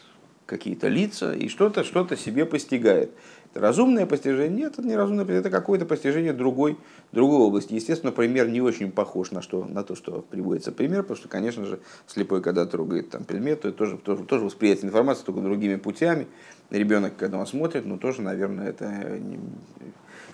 какие-то 0.46 0.86
лица, 0.86 1.34
и 1.34 1.48
что-то 1.48 1.82
что 1.82 2.06
себе 2.14 2.46
постигает. 2.46 3.10
Разумное 3.58 4.06
постижение? 4.06 4.64
Нет, 4.64 4.78
это 4.78 4.86
не 4.86 4.94
разумное 4.94 5.24
постижение, 5.24 5.40
это 5.40 5.50
какое-то 5.50 5.84
постижение 5.84 6.32
другой, 6.32 6.78
другой 7.10 7.38
области. 7.38 7.74
Естественно, 7.74 8.12
пример 8.12 8.48
не 8.48 8.60
очень 8.60 8.92
похож 8.92 9.32
на, 9.32 9.42
что, 9.42 9.64
на 9.64 9.82
то, 9.82 9.96
что 9.96 10.22
приводится 10.22 10.70
пример, 10.70 11.02
потому 11.02 11.16
что, 11.16 11.28
конечно 11.28 11.64
же, 11.64 11.80
слепой, 12.06 12.40
когда 12.40 12.66
трогает 12.66 13.10
там, 13.10 13.24
предмет, 13.24 13.62
то 13.62 13.68
это 13.68 13.76
тоже, 13.76 13.98
тоже, 13.98 14.22
тоже 14.24 14.44
восприятие 14.44 14.86
информации, 14.86 15.24
только 15.24 15.40
другими 15.40 15.74
путями. 15.74 16.28
Ребенок, 16.70 17.16
когда 17.16 17.38
он 17.38 17.46
смотрит, 17.46 17.84
ну 17.84 17.98
тоже, 17.98 18.22
наверное, 18.22 18.68
это 18.68 18.86
не, 19.18 19.40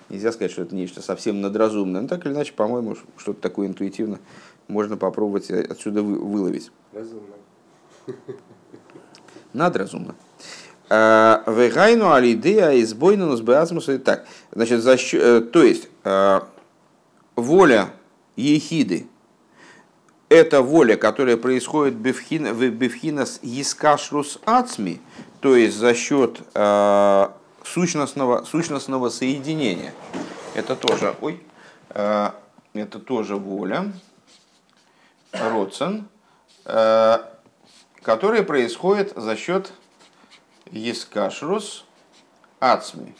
нельзя 0.09 0.31
сказать, 0.31 0.51
что 0.51 0.61
это 0.61 0.75
нечто 0.75 1.01
совсем 1.01 1.41
надразумное. 1.41 2.01
Но 2.01 2.07
так 2.07 2.25
или 2.27 2.33
иначе, 2.33 2.53
по-моему, 2.53 2.95
что-то 3.17 3.41
такое 3.41 3.67
интуитивно 3.67 4.19
можно 4.67 4.97
попробовать 4.97 5.49
отсюда 5.49 6.03
выловить. 6.03 6.71
Разумно. 6.93 7.35
Надразумно. 9.53 10.15
Э, 10.89 11.41
Вегайну 11.47 12.11
алидея 12.13 12.79
избойнанус 12.81 13.41
беазмуса. 13.41 13.97
Так, 13.97 14.25
значит, 14.51 14.81
за 14.81 14.97
счет, 14.97 15.21
э, 15.21 15.41
то 15.41 15.63
есть 15.63 15.89
э, 16.03 16.41
воля 17.35 17.89
ехиды, 18.35 19.07
это 20.29 20.61
воля, 20.61 20.95
которая 20.95 21.37
происходит 21.37 21.95
бифхина, 21.95 22.53
бифхинас 22.53 23.39
искашрус 23.41 24.39
ацми, 24.45 25.01
то 25.39 25.55
есть 25.55 25.77
за 25.77 25.93
счет 25.93 26.41
сущностного, 27.63 28.43
сущностного 28.43 29.09
соединения. 29.09 29.93
Это 30.55 30.75
тоже, 30.75 31.15
ой, 31.21 31.43
это 31.89 32.99
тоже 33.05 33.35
воля, 33.35 33.91
родсен, 35.31 36.07
которая 36.63 38.43
происходит 38.43 39.13
за 39.15 39.35
счет 39.35 39.71
Ескашрус 40.71 41.85
Ацми. 42.59 43.15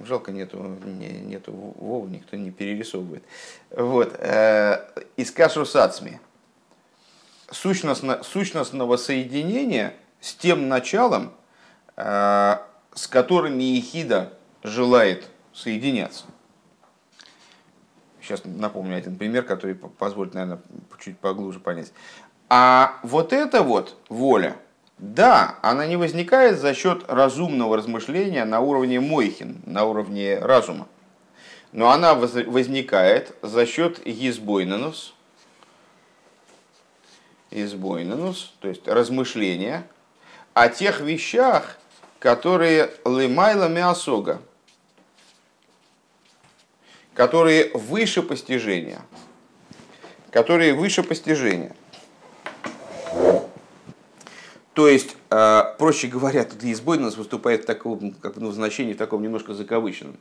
Жалко, 0.00 0.30
нету, 0.30 0.58
не, 0.58 1.08
нету 1.08 1.52
Вова, 1.52 2.06
никто 2.06 2.36
не 2.36 2.50
перерисовывает. 2.50 3.24
Вот. 3.70 4.14
Э, 4.18 4.88
Искашрус 5.16 5.74
Ацми. 5.74 6.20
Сущностно, 7.50 8.22
сущностного 8.22 8.96
соединения 8.96 9.94
с 10.20 10.34
тем 10.34 10.68
началом, 10.68 11.32
э, 11.96 12.58
с 12.94 13.06
которым 13.06 13.58
Ехида 13.58 14.32
желает 14.62 15.28
соединяться. 15.54 16.24
Сейчас 18.20 18.42
напомню 18.44 18.96
один 18.96 19.16
пример, 19.16 19.44
который 19.44 19.76
позволит, 19.76 20.34
наверное, 20.34 20.60
чуть 20.98 21.18
поглубже 21.18 21.60
понять. 21.60 21.92
А 22.48 22.98
вот 23.02 23.32
это 23.32 23.62
вот 23.62 23.96
воля– 24.08 24.56
да, 24.98 25.58
она 25.60 25.86
не 25.86 25.96
возникает 25.96 26.58
за 26.58 26.72
счет 26.72 27.04
разумного 27.08 27.76
размышления 27.76 28.44
на 28.44 28.60
уровне 28.60 28.98
мойхин, 28.98 29.60
на 29.66 29.84
уровне 29.84 30.38
разума. 30.38 30.88
Но 31.72 31.90
она 31.90 32.14
возникает 32.14 33.36
за 33.42 33.66
счет 33.66 34.00
избойнанус, 34.06 35.12
избойнанус, 37.50 38.54
то 38.60 38.68
есть 38.68 38.88
размышления 38.88 39.86
о 40.54 40.70
тех 40.70 41.00
вещах, 41.00 41.76
которые 42.18 42.90
лымайла 43.04 43.68
миасога, 43.68 44.40
которые 47.12 47.70
выше 47.74 48.22
постижения, 48.22 49.02
которые 50.30 50.72
выше 50.72 51.02
постижения– 51.02 51.76
то 54.76 54.88
есть, 54.88 55.16
э, 55.30 55.62
проще 55.78 56.06
говоря, 56.06 56.44
тут 56.44 56.62
избой 56.62 56.98
нас 56.98 57.16
выступает 57.16 57.62
в 57.62 57.64
таком, 57.64 58.12
как 58.12 58.36
ну, 58.36 58.50
в 58.50 58.52
значении 58.52 58.92
в 58.92 58.98
таком 58.98 59.22
немножко 59.22 59.54
закавыченном. 59.54 60.18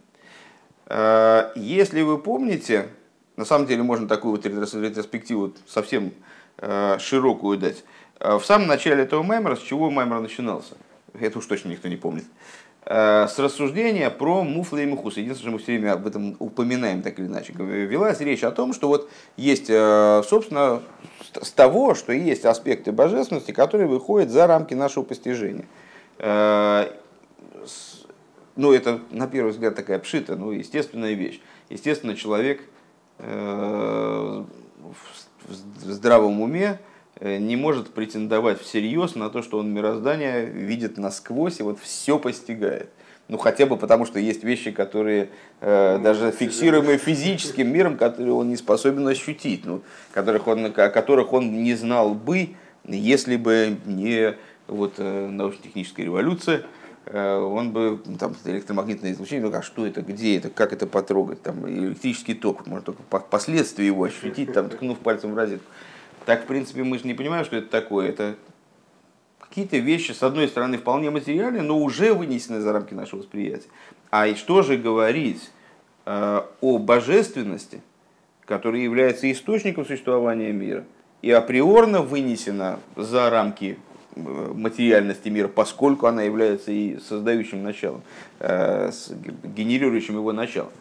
Э, 0.86 1.52
если 1.58 2.02
вы 2.04 2.18
помните, 2.18 2.88
на 3.36 3.44
самом 3.44 3.68
деле 3.68 3.84
можно 3.84 4.08
такую 4.08 4.32
вот 4.32 4.46
ретроспективу 4.46 5.52
совсем 5.68 6.14
э, 6.60 6.98
широкую 7.00 7.58
дать. 7.58 7.84
В 8.22 8.44
самом 8.46 8.68
начале 8.68 9.04
этого 9.04 9.24
мемора, 9.24 9.58
с 9.58 9.60
чего 9.60 9.90
мемор 9.90 10.22
начинался? 10.22 10.78
Это 11.20 11.40
уж 11.40 11.46
точно 11.48 11.68
никто 11.68 11.90
не 11.90 11.98
помнит. 11.98 12.24
С 12.88 13.40
рассуждения 13.40 14.12
про 14.12 14.44
муфлы 14.44 14.84
и 14.84 14.86
мухус. 14.86 15.18
Единственное, 15.18 15.50
что 15.50 15.52
мы 15.52 15.58
все 15.58 15.72
время 15.72 15.94
об 15.94 16.06
этом 16.06 16.36
упоминаем 16.38 17.02
так 17.02 17.18
или 17.18 17.26
иначе. 17.26 17.52
Велась 17.54 18.20
речь 18.20 18.44
о 18.44 18.52
том, 18.52 18.74
что 18.74 18.88
вот 18.88 19.10
есть, 19.38 19.68
собственно, 19.68 20.84
с 21.42 21.52
того, 21.52 21.96
что 21.96 22.14
есть 22.14 22.46
аспекты 22.46 22.92
божественности, 22.92 23.52
которые 23.52 23.88
выходят 23.88 24.30
за 24.30 24.46
рамки 24.46 24.76
нашего 24.76 25.04
постижения. 25.04 25.66
Э, 26.20 26.92
ну, 28.56 28.72
это, 28.72 29.02
на 29.12 29.28
первый 29.28 29.52
взгляд, 29.52 29.76
такая 29.76 30.00
пшита, 30.00 30.36
ну, 30.36 30.52
естественная 30.52 31.14
вещь. 31.14 31.42
Естественно, 31.70 32.16
человек 32.16 32.62
э, 33.20 34.44
в 35.48 35.92
здравом 35.92 36.42
уме 36.42 36.80
э, 36.80 36.95
не 37.22 37.56
может 37.56 37.94
претендовать 37.94 38.62
всерьез 38.62 39.16
на 39.16 39.30
то, 39.30 39.42
что 39.42 39.60
он 39.60 39.74
мироздание 39.74 40.46
видит 40.46 40.98
насквозь 40.98 41.60
и 41.60 41.64
вот 41.64 41.80
все 41.80 42.20
постигает. 42.20 42.90
Ну, 43.28 43.40
хотя 43.40 43.66
бы 43.66 43.76
потому, 43.76 44.06
что 44.06 44.20
есть 44.20 44.44
вещи, 44.44 44.70
которые 44.70 45.30
э, 45.60 45.98
даже 45.98 46.32
фиксируемые 46.32 47.00
физическим 47.00 47.74
миром, 47.74 47.98
которые 47.98 48.34
он 48.34 48.50
не 48.50 48.56
способен 48.56 49.08
ощутить, 49.08 49.66
ну, 49.66 49.82
которых 50.12 50.46
он, 50.48 50.66
о 50.66 50.90
которых 50.90 51.34
он 51.34 51.64
не 51.64 51.74
знал 51.74 52.14
бы, 52.14 52.50
если 52.88 53.36
бы 53.36 53.78
не 53.86 54.36
вот, 54.68 54.96
э, 54.98 55.28
научно-техническая 55.28 56.06
революция, 56.06 56.66
э, 57.08 57.38
он 57.38 57.72
бы 57.72 58.00
там 58.20 58.36
электромагнитное 58.46 59.14
излучение, 59.14 59.50
ну 59.50 59.58
а 59.58 59.64
что 59.64 59.88
это, 59.88 60.04
где 60.04 60.38
это, 60.38 60.52
как 60.52 60.72
это 60.72 60.86
потрогать, 60.86 61.42
там 61.42 61.68
электрический 61.68 62.36
ток, 62.36 62.68
можно 62.68 62.86
только 62.86 63.02
последствия 63.02 63.88
его 63.88 64.04
ощутить, 64.04 64.54
там 64.54 64.70
ткнув 64.70 65.00
пальцем 65.00 65.34
в 65.34 65.36
розетку. 65.36 65.72
Так, 66.26 66.44
в 66.44 66.46
принципе, 66.48 66.84
мы 66.84 66.98
же 66.98 67.08
не 67.08 67.14
понимаем, 67.14 67.46
что 67.46 67.56
это 67.56 67.70
такое. 67.70 68.10
Это 68.10 68.36
какие-то 69.40 69.78
вещи, 69.78 70.12
с 70.12 70.24
одной 70.24 70.48
стороны, 70.48 70.78
вполне 70.78 71.12
материальные, 71.12 71.62
но 71.62 71.80
уже 71.80 72.14
вынесены 72.14 72.60
за 72.60 72.74
рамки 72.74 72.94
нашего 72.94 73.20
восприятия. 73.20 73.68
А 74.10 74.28
и 74.28 74.36
что 74.36 74.64
же 74.64 74.78
говорить 74.78 75.52
э, 76.06 76.42
о 76.62 76.78
божественности, 76.78 77.82
которая 78.46 78.82
является 78.82 79.32
источником 79.32 79.86
существования 79.86 80.52
мира, 80.52 80.84
и 81.22 81.32
априорно 81.32 82.02
вынесена 82.02 82.80
за 82.96 83.30
рамки 83.30 83.78
э, 84.16 84.20
материальности 84.20 85.30
мира, 85.30 85.48
поскольку 85.48 86.08
она 86.08 86.24
является 86.24 86.72
и 86.72 86.98
создающим 87.00 87.64
началом, 87.64 88.02
э, 88.40 88.92
генерирующим 89.44 90.16
его 90.16 90.34
началом. 90.34 90.72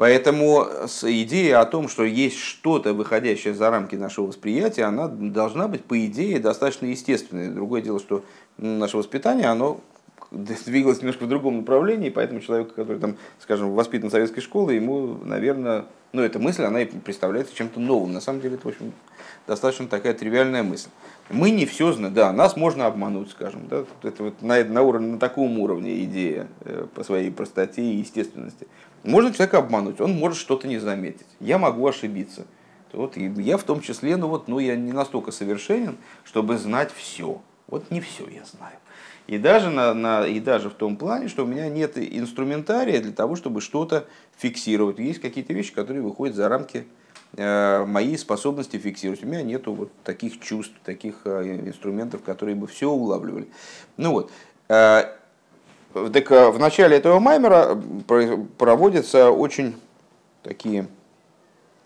Поэтому 0.00 0.66
идея 1.02 1.60
о 1.60 1.66
том, 1.66 1.86
что 1.86 2.04
есть 2.04 2.38
что-то, 2.38 2.94
выходящее 2.94 3.52
за 3.52 3.68
рамки 3.68 3.96
нашего 3.96 4.28
восприятия, 4.28 4.84
она 4.84 5.08
должна 5.08 5.68
быть, 5.68 5.84
по 5.84 6.06
идее, 6.06 6.40
достаточно 6.40 6.86
естественной. 6.86 7.50
Другое 7.50 7.82
дело, 7.82 8.00
что 8.00 8.24
наше 8.56 8.96
воспитание, 8.96 9.48
оно 9.48 9.82
двигалось 10.30 11.00
немножко 11.00 11.24
в 11.24 11.28
другом 11.28 11.58
направлении, 11.58 12.08
поэтому 12.08 12.40
человек, 12.40 12.72
который, 12.72 12.98
там, 12.98 13.16
скажем, 13.40 13.72
воспитан 13.72 14.10
советской 14.10 14.40
школой, 14.40 14.76
ему, 14.76 15.18
наверное, 15.22 15.84
ну, 16.14 16.22
эта 16.22 16.38
мысль, 16.38 16.62
она 16.62 16.80
и 16.80 16.86
представляется 16.86 17.54
чем-то 17.54 17.78
новым. 17.78 18.14
На 18.14 18.22
самом 18.22 18.40
деле, 18.40 18.54
это, 18.54 18.66
в 18.66 18.70
общем, 18.70 18.94
достаточно 19.46 19.86
такая 19.86 20.14
тривиальная 20.14 20.62
мысль. 20.62 20.88
Мы 21.28 21.50
не 21.50 21.66
все 21.66 21.92
знаем, 21.92 22.14
да, 22.14 22.32
нас 22.32 22.56
можно 22.56 22.86
обмануть, 22.86 23.30
скажем, 23.30 23.68
да, 23.68 23.84
это 24.02 24.24
вот 24.24 24.40
на, 24.40 24.64
на, 24.64 24.82
уровне, 24.82 25.12
на 25.12 25.18
таком 25.18 25.58
уровне 25.58 26.02
идея 26.04 26.48
э, 26.62 26.86
по 26.94 27.04
своей 27.04 27.30
простоте 27.30 27.82
и 27.82 27.96
естественности. 27.96 28.66
Можно 29.02 29.32
человека 29.32 29.58
обмануть, 29.58 30.00
он 30.00 30.12
может 30.12 30.38
что-то 30.38 30.68
не 30.68 30.78
заметить. 30.78 31.26
Я 31.40 31.58
могу 31.58 31.86
ошибиться. 31.86 32.46
Вот, 32.92 33.16
и 33.16 33.26
я 33.36 33.56
в 33.56 33.62
том 33.62 33.80
числе, 33.80 34.16
ну 34.16 34.28
вот, 34.28 34.48
ну 34.48 34.58
я 34.58 34.76
не 34.76 34.92
настолько 34.92 35.30
совершенен, 35.30 35.96
чтобы 36.24 36.58
знать 36.58 36.90
все. 36.92 37.40
Вот 37.68 37.90
не 37.90 38.00
все 38.00 38.26
я 38.28 38.44
знаю. 38.44 38.74
И 39.28 39.38
даже, 39.38 39.70
на, 39.70 39.94
на, 39.94 40.26
и 40.26 40.40
даже 40.40 40.70
в 40.70 40.74
том 40.74 40.96
плане, 40.96 41.28
что 41.28 41.44
у 41.44 41.46
меня 41.46 41.68
нет 41.68 41.96
инструментария 41.96 43.00
для 43.00 43.12
того, 43.12 43.36
чтобы 43.36 43.60
что-то 43.60 44.06
фиксировать. 44.36 44.98
Есть 44.98 45.20
какие-то 45.20 45.52
вещи, 45.52 45.72
которые 45.72 46.02
выходят 46.02 46.34
за 46.34 46.48
рамки 46.48 46.84
э, 47.36 47.84
моей 47.86 48.18
способности 48.18 48.76
фиксировать. 48.76 49.22
У 49.22 49.26
меня 49.28 49.42
нет 49.42 49.68
вот 49.68 49.92
таких 50.02 50.40
чувств, 50.40 50.74
таких 50.84 51.20
э, 51.26 51.60
инструментов, 51.64 52.24
которые 52.24 52.56
бы 52.56 52.66
все 52.66 52.90
улавливали. 52.90 53.46
Ну 53.96 54.10
вот. 54.10 54.32
Э, 54.68 55.19
так 55.92 56.30
в 56.30 56.58
начале 56.58 56.96
этого 56.96 57.18
маймера 57.20 57.80
проводятся 58.58 59.30
очень 59.30 59.76
такие 60.42 60.86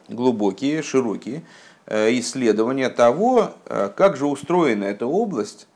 глубокие, 0.08 0.82
широкие 0.82 1.42
исследования 1.88 2.88
того, 2.88 3.52
как 3.64 4.16
же 4.16 4.26
устроена 4.26 4.84
эта 4.84 5.06
область, 5.06 5.66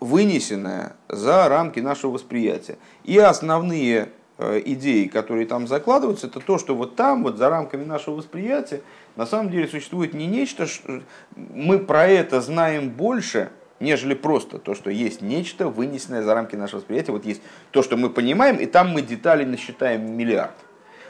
вынесенная 0.00 0.96
за 1.08 1.48
рамки 1.48 1.78
нашего 1.80 2.12
восприятия. 2.12 2.78
И 3.04 3.18
основные 3.18 4.08
э, 4.38 4.62
идеи, 4.64 5.04
которые 5.04 5.46
там 5.46 5.66
закладываются, 5.66 6.26
это 6.26 6.40
то, 6.40 6.58
что 6.58 6.74
вот 6.74 6.96
там, 6.96 7.22
вот 7.22 7.36
за 7.36 7.50
рамками 7.50 7.84
нашего 7.84 8.16
восприятия, 8.16 8.80
на 9.16 9.26
самом 9.26 9.50
деле 9.50 9.68
существует 9.68 10.14
не 10.14 10.26
нечто, 10.26 10.66
что 10.66 11.02
мы 11.36 11.78
про 11.78 12.06
это 12.06 12.40
знаем 12.40 12.88
больше, 12.88 13.50
нежели 13.80 14.14
просто 14.14 14.58
то, 14.58 14.74
что 14.74 14.90
есть 14.90 15.22
нечто, 15.22 15.68
вынесенное 15.68 16.22
за 16.22 16.34
рамки 16.34 16.54
нашего 16.54 16.80
восприятия. 16.80 17.12
Вот 17.12 17.24
есть 17.24 17.42
то, 17.70 17.82
что 17.82 17.96
мы 17.96 18.10
понимаем, 18.10 18.56
и 18.56 18.66
там 18.66 18.90
мы 18.90 19.02
детали 19.02 19.44
насчитаем 19.44 20.16
миллиард. 20.16 20.54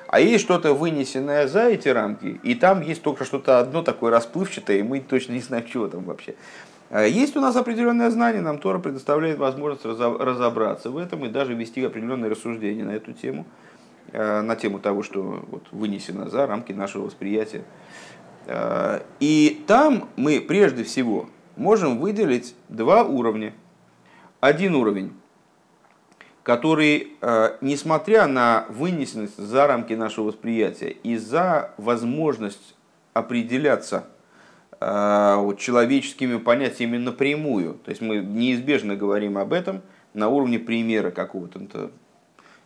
А 0.06 0.18
есть 0.18 0.42
что-то 0.42 0.72
вынесенное 0.72 1.46
за 1.46 1.68
эти 1.68 1.88
рамки, 1.88 2.40
и 2.42 2.54
там 2.54 2.80
есть 2.80 3.02
только 3.02 3.24
что-то 3.24 3.60
одно 3.60 3.82
такое 3.82 4.10
расплывчатое, 4.10 4.78
и 4.78 4.82
мы 4.82 5.00
точно 5.00 5.34
не 5.34 5.40
знаем, 5.40 5.66
чего 5.66 5.86
там 5.86 6.02
вообще. 6.04 6.34
А 6.90 7.04
есть 7.04 7.36
у 7.36 7.40
нас 7.40 7.54
определенное 7.54 8.10
знание, 8.10 8.42
нам 8.42 8.58
Тора 8.58 8.80
предоставляет 8.80 9.38
возможность 9.38 9.84
разобраться 9.84 10.90
в 10.90 10.96
этом 10.96 11.24
и 11.24 11.28
даже 11.28 11.54
вести 11.54 11.84
определенные 11.84 12.28
рассуждения 12.28 12.82
на 12.82 12.90
эту 12.90 13.12
тему, 13.12 13.46
э, 14.12 14.40
на 14.40 14.56
тему 14.56 14.80
того, 14.80 15.04
что 15.04 15.44
вот 15.48 15.62
вынесено 15.70 16.28
за 16.28 16.48
рамки 16.48 16.72
нашего 16.72 17.04
восприятия. 17.04 17.62
Э, 18.46 19.02
и 19.20 19.62
там 19.68 20.08
мы 20.16 20.40
прежде 20.40 20.82
всего 20.82 21.28
можем 21.61 22.00
выделить 22.00 22.54
два 22.68 23.04
уровня. 23.04 23.52
Один 24.40 24.74
уровень, 24.74 25.12
который, 26.42 27.12
э, 27.20 27.56
несмотря 27.61 28.26
на 28.26 28.66
вынесенность 28.68 29.36
за 29.36 29.66
рамки 29.66 29.92
нашего 29.92 30.26
восприятия 30.26 30.90
и 30.90 31.16
за 31.16 31.72
возможность 31.76 32.74
определяться– 33.14 34.06
Э, 34.80 35.36
вот, 35.36 35.58
человеческими 35.58 36.38
понятиями 36.38 36.96
напрямую. 36.96 37.74
То 37.84 37.90
есть 37.90 38.00
мы 38.00 38.16
неизбежно 38.16 38.96
говорим 38.96 39.36
об 39.36 39.52
этом 39.52 39.82
на 40.14 40.28
уровне 40.28 40.58
примера 40.58 41.11
какого-то, 41.11 41.90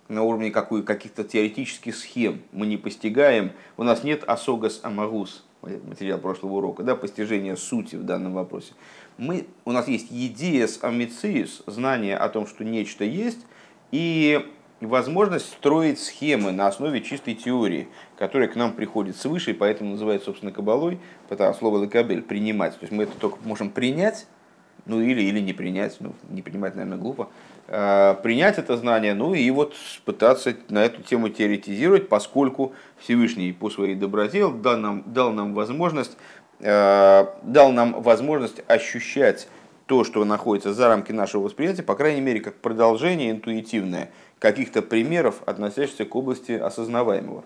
на 0.09 0.23
уровне 0.23 0.53
каких-то 0.53 1.25
теоретических 1.25 1.97
схем. 1.97 2.43
Мы 2.53 2.67
не 2.67 2.77
постигаем, 2.77 3.51
у 3.77 3.83
нас 3.83 4.05
нет 4.05 4.23
осогас 4.25 4.79
амагус, 4.85 5.45
материал 5.85 6.19
прошлого 6.19 6.55
урока, 6.55 6.83
да, 6.83 6.95
постижения 6.97 7.57
сути 7.57 7.97
в 7.97 8.05
данном 8.05 8.35
вопросе. 8.35 8.73
Мы, 9.19 9.47
у 9.65 9.73
нас 9.73 9.89
есть 9.89 10.11
едиес 10.11 10.79
амициус, 10.83 11.63
знание 11.67 12.17
о 12.17 12.29
том, 12.29 12.47
что 12.47 12.65
нечто 12.65 13.05
есть, 13.05 13.47
и 13.91 14.45
возможность 14.81 15.47
строить 15.47 15.99
схемы 16.01 16.53
на 16.53 16.67
основе 16.67 17.01
чистой 17.01 17.35
теории, 17.35 17.89
которая 18.17 18.49
к 18.49 18.57
нам 18.57 18.73
приходит 18.73 19.17
свыше, 19.17 19.53
и 19.53 19.55
поэтому 19.55 19.93
называется, 19.93 20.27
собственно, 20.27 20.53
кабалой, 20.53 20.99
потому 21.29 21.55
слово 21.55 21.85
«лекабель»– 21.85 22.23
принимать. 22.23 22.75
То 22.75 22.83
есть 22.83 22.93
мы 22.93 23.05
это 23.05 23.13
только 23.19 23.39
можем 23.45 23.71
принять, 23.71 24.27
ну 24.87 25.01
или, 25.01 25.23
или 25.23 25.41
не 25.41 25.53
принять, 25.53 25.97
ну 26.01 26.13
не 26.29 26.43
принимать, 26.43 26.75
наверное, 26.75 26.99
глупо, 26.99 27.29
принять 27.67 28.59
это 28.59 28.77
знание, 28.77 29.15
ну 29.15 29.35
и 29.35 29.51
вот 29.51 29.75
пытаться 30.05 30.55
на 30.69 30.85
эту 30.85 31.03
тему 31.03 31.31
теоретизировать, 31.31 32.09
поскольку 32.09 32.75
Всевышний 32.99 33.53
по 33.53 33.71
своей 33.71 33.95
доброте 33.95 34.49
дал 34.49 34.77
нам, 34.77 35.03
дал 35.07 35.33
нам 35.33 35.55
возможность 35.55 36.17
а, 36.61 37.39
дал 37.43 37.73
нам 37.73 38.03
возможность 38.03 38.63
ощущать 38.69 39.49
то, 39.87 40.05
что 40.05 40.25
находится 40.25 40.73
за 40.73 40.89
рамки 40.89 41.13
нашего 41.13 41.43
восприятия, 41.43 41.83
по 41.83 41.95
крайней 41.95 42.21
мере, 42.21 42.41
как 42.41 42.55
продолжение 42.57 43.31
интуитивное– 43.31 44.11
каких-то 44.45 44.83
примеров, 44.83 45.37
относящихся 45.47 46.05
к 46.05 46.15
области 46.15 46.53
осознаваемого. 46.53 47.45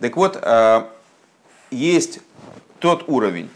Так 0.00 0.16
вот, 0.16 0.36
а, 0.42 0.90
есть 1.70 2.20
тот 2.80 3.08
уровень, 3.08 3.48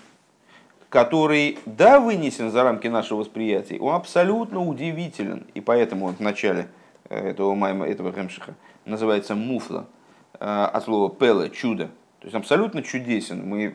который, 0.94 1.58
да, 1.66 1.98
вынесен 1.98 2.52
за 2.52 2.62
рамки 2.62 2.86
нашего 2.86 3.18
восприятия, 3.18 3.80
он 3.80 3.96
абсолютно 3.96 4.60
удивителен, 4.60 5.44
и 5.52 5.60
поэтому 5.60 6.06
он 6.06 6.14
в 6.14 6.20
начале 6.20 6.68
э, 7.08 7.30
этого 7.30 7.56
майма, 7.56 7.84
этого 7.88 8.12
хемшиха 8.12 8.54
называется 8.84 9.34
муфла, 9.34 9.88
э, 10.34 10.44
от 10.44 10.84
слова 10.84 11.12
пеле, 11.12 11.50
чудо. 11.50 11.86
То 12.20 12.26
есть 12.26 12.36
абсолютно 12.36 12.84
чудесен. 12.84 13.44
Мы, 13.44 13.74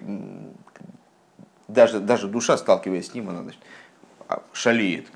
даже, 1.67 1.99
даже 1.99 2.30
душа, 2.30 2.55
сталкиваясь 2.55 3.07
с 3.07 3.13
ним, 3.13 3.28
она 3.28 3.43
значит, 3.43 3.59
а, 4.30 4.41
шалеет, 4.53 5.07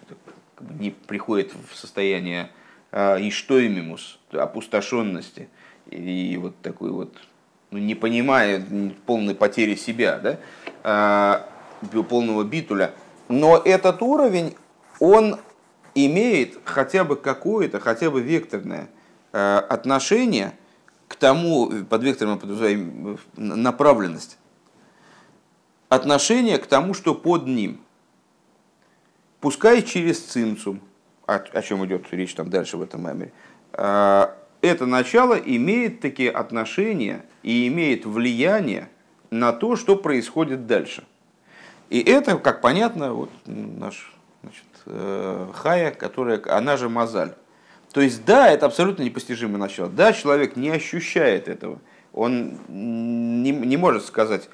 не 0.60 0.90
приходит 0.90 1.54
в 1.72 1.74
состояние 1.74 2.50
и 2.92 3.32
что 3.32 3.66
имимус, 3.66 4.20
опустошенности, 4.30 5.48
и 5.90 6.38
вот 6.38 6.54
такой 6.62 6.92
вот, 6.92 7.16
ну, 7.72 7.78
не 7.78 7.96
понимая 7.96 8.62
полной 9.06 9.36
потери 9.36 9.76
себя, 9.76 10.20
да, 10.20 11.48
полного 11.84 12.44
битуля. 12.44 12.94
Но 13.28 13.58
этот 13.58 14.02
уровень, 14.02 14.56
он 15.00 15.40
имеет 15.96 16.60
хотя 16.66 17.04
бы 17.04 17.16
какое-то, 17.16 17.80
хотя 17.80 18.10
бы 18.10 18.22
векторное 18.22 18.90
а, 19.32 19.60
отношение 19.60 20.54
к 21.08 21.16
тому, 21.16 21.70
под 21.90 22.04
вектором 22.04 22.34
мы 22.34 22.40
подразумеваем 22.40 23.20
направленность, 23.36 24.38
отношение 25.90 26.58
к 26.58 26.66
тому, 26.66 26.94
что 26.94 27.14
под 27.14 27.46
ним. 27.48 27.80
Пускай 29.40 29.84
через 29.84 30.20
цинцум, 30.20 30.80
о, 31.26 31.36
о 31.36 31.62
чем 31.62 31.86
идет 31.86 32.06
речь 32.12 32.34
там 32.34 32.50
дальше 32.50 32.78
в 32.78 32.82
этом 32.82 33.02
меморе, 33.02 33.32
а, 33.74 34.36
это 34.62 34.86
начало 34.86 35.34
имеет 35.34 36.00
такие 36.00 36.32
отношения 36.32 37.26
и 37.44 37.68
имеет 37.68 38.06
влияние 38.06 38.90
на 39.30 39.52
то, 39.52 39.76
что 39.76 39.98
происходит 39.98 40.68
дальше. 40.68 41.04
И 41.94 42.02
это, 42.02 42.38
как 42.40 42.60
понятно, 42.62 43.14
вот 43.14 43.30
наш 43.46 44.12
значит, 44.42 44.66
э, 44.88 45.48
Хая, 45.54 45.92
которая, 45.92 46.42
она 46.48 46.76
же 46.76 46.90
Мазаль. 46.90 47.36
То 47.92 48.02
есть, 48.02 48.26
да, 48.26 48.50
это 48.50 48.66
абсолютно 48.66 49.04
непостижимое 49.04 49.60
начало. 49.60 49.90
Да, 49.90 50.12
человек 50.12 50.56
не 50.56 50.72
ощущает 50.72 51.48
этого. 51.48 51.78
Он 52.12 52.58
не, 52.68 53.52
не 53.52 53.78
может 53.78 54.06
сказать, 54.06 54.50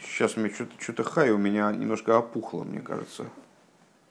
сейчас 0.00 0.36
мне 0.36 0.50
что-то, 0.50 0.70
что-то 0.78 1.02
Хая 1.02 1.34
у 1.34 1.36
меня 1.36 1.72
немножко 1.72 2.16
опухло, 2.16 2.62
мне 2.62 2.78
кажется 2.78 3.24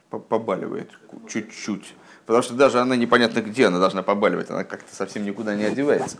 побаливает 0.09 0.89
чуть-чуть. 1.29 1.95
Потому 2.25 2.43
что 2.43 2.55
даже 2.55 2.81
она 2.81 2.97
непонятно 2.97 3.39
где 3.39 3.67
она 3.67 3.79
должна 3.79 4.03
побаливать, 4.03 4.49
она 4.49 4.65
как-то 4.65 4.93
совсем 4.93 5.23
никуда 5.23 5.55
не 5.55 5.63
одевается. 5.63 6.17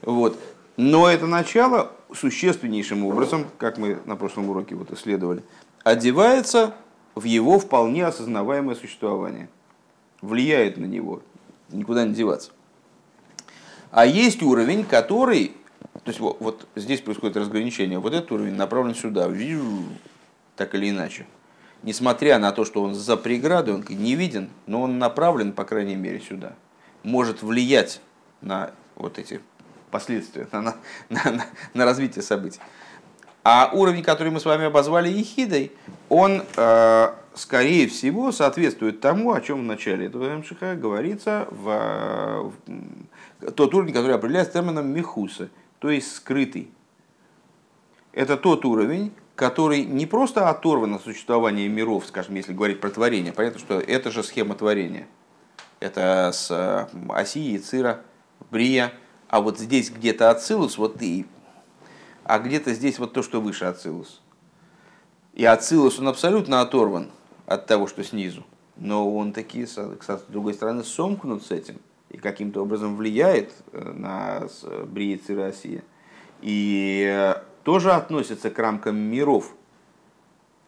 Вот. 0.00 0.38
Но 0.78 1.10
это 1.10 1.26
начало 1.26 1.92
существеннейшим 2.10 3.04
образом, 3.04 3.46
как 3.58 3.76
мы 3.76 3.98
на 4.06 4.16
прошлом 4.16 4.48
уроке 4.48 4.74
вот 4.74 4.90
исследовали, 4.92 5.42
одевается 5.84 6.74
в 7.14 7.24
его 7.24 7.58
вполне 7.58 8.04
осознаваемое 8.04 8.74
существование. 8.74 9.48
Влияет 10.20 10.76
на 10.76 10.86
него, 10.86 11.22
никуда 11.70 12.04
не 12.04 12.14
деваться. 12.14 12.50
А 13.92 14.04
есть 14.04 14.42
уровень, 14.42 14.84
который, 14.84 15.52
то 15.92 16.08
есть 16.08 16.18
вот, 16.18 16.38
вот 16.40 16.66
здесь 16.74 17.00
происходит 17.00 17.36
разграничение, 17.36 18.00
вот 18.00 18.12
этот 18.12 18.32
уровень 18.32 18.54
направлен 18.54 18.96
сюда, 18.96 19.30
так 20.56 20.74
или 20.74 20.90
иначе 20.90 21.26
несмотря 21.84 22.38
на 22.38 22.50
то, 22.50 22.64
что 22.64 22.82
он 22.82 22.94
за 22.94 23.16
преградой, 23.16 23.74
он 23.74 23.84
не 23.88 24.16
виден, 24.16 24.50
но 24.66 24.82
он 24.82 24.98
направлен, 24.98 25.52
по 25.52 25.64
крайней 25.64 25.94
мере, 25.94 26.20
сюда, 26.20 26.54
может 27.02 27.42
влиять 27.42 28.00
на 28.40 28.72
вот 28.96 29.18
эти 29.18 29.40
последствия, 29.90 30.48
на, 30.50 30.62
на, 30.62 30.74
на, 31.10 31.46
на 31.74 31.84
развитие 31.84 32.22
событий. 32.22 32.60
А 33.44 33.70
уровень, 33.74 34.02
который 34.02 34.30
мы 34.30 34.40
с 34.40 34.46
вами 34.46 34.64
обозвали 34.64 35.10
ехидой, 35.10 35.70
он, 36.08 36.42
э, 36.56 37.08
скорее 37.34 37.88
всего, 37.88 38.32
соответствует 38.32 39.00
тому, 39.00 39.34
о 39.34 39.40
чем 39.42 39.60
в 39.60 39.64
начале 39.64 40.06
этого 40.06 40.34
МШХ 40.36 40.80
говорится, 40.80 41.46
в, 41.50 42.52
в 43.40 43.52
тот 43.52 43.74
уровень, 43.74 43.92
который 43.92 44.16
определяется 44.16 44.54
термином 44.54 44.88
мехуса, 44.88 45.50
то 45.78 45.90
есть 45.90 46.16
скрытый. 46.16 46.70
Это 48.12 48.38
тот 48.38 48.64
уровень, 48.64 49.12
который 49.36 49.84
не 49.84 50.06
просто 50.06 50.48
оторван 50.48 50.94
от 50.94 51.02
существования 51.02 51.68
миров, 51.68 52.06
скажем, 52.06 52.36
если 52.36 52.54
говорить 52.54 52.80
про 52.80 52.88
творение. 52.88 53.34
Понятно, 53.34 53.58
что 53.58 53.78
это 53.78 54.10
же 54.10 54.22
схема 54.22 54.54
творения. 54.54 55.06
Это 55.80 56.30
с 56.32 56.50
э, 56.50 56.86
оси, 57.10 57.58
Цира, 57.58 58.00
Брия. 58.50 58.92
А 59.28 59.42
вот 59.42 59.58
здесь 59.58 59.90
где-то 59.90 60.30
Ацилус, 60.30 60.78
вот 60.78 61.02
и... 61.02 61.26
А 62.24 62.38
где-то 62.38 62.72
здесь 62.72 62.98
вот 62.98 63.12
то, 63.12 63.22
что 63.22 63.40
выше 63.40 63.66
Ацилус. 63.66 64.20
И 65.34 65.44
Ацилус, 65.44 65.98
он 65.98 66.08
абсолютно 66.08 66.60
оторван 66.60 67.10
от 67.46 67.66
того, 67.66 67.86
что 67.86 68.02
снизу. 68.02 68.44
но 68.76 69.14
он 69.14 69.32
таки, 69.32 69.66
с 69.66 69.78
другой 70.28 70.54
стороны, 70.54 70.82
сомкнут 70.82 71.44
с 71.44 71.50
этим 71.50 71.78
и 72.10 72.16
каким-то 72.16 72.62
образом 72.62 72.96
влияет 72.96 73.52
э, 73.72 73.92
на 73.92 74.48
Бриицы 74.86 75.36
России. 75.36 75.82
И 76.40 77.34
тоже 77.62 77.92
относится 77.92 78.50
к 78.50 78.58
рамкам 78.58 78.96
миров. 78.96 79.52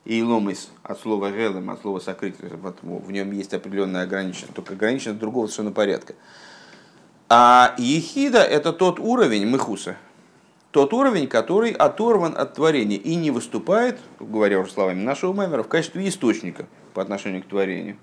И 0.04 0.22
ломис 0.22 0.70
от 0.84 1.00
слова 1.00 1.30
гелем, 1.30 1.68
от 1.68 1.80
слова 1.80 1.98
сокрыть, 1.98 2.36
в 2.38 3.10
нем 3.10 3.32
есть 3.32 3.52
определенная 3.54 4.04
ограниченность, 4.04 4.54
только 4.54 4.74
ограниченность 4.74 5.18
другого 5.18 5.46
совершенно 5.46 5.72
порядка. 5.72 6.14
А 7.28 7.74
ехида 7.76 8.38
это 8.38 8.72
тот 8.72 9.00
уровень 9.00 9.48
мыхуса, 9.48 9.96
тот 10.76 10.92
уровень, 10.92 11.26
который 11.26 11.70
оторван 11.70 12.36
от 12.36 12.52
творения 12.52 12.98
и 12.98 13.14
не 13.14 13.30
выступает, 13.30 13.98
говоря 14.20 14.60
уже 14.60 14.70
словами 14.70 15.00
нашего 15.02 15.32
мемера, 15.32 15.62
в 15.62 15.68
качестве 15.68 16.06
источника 16.06 16.66
по 16.92 17.00
отношению 17.00 17.42
к 17.42 17.46
творению. 17.46 17.96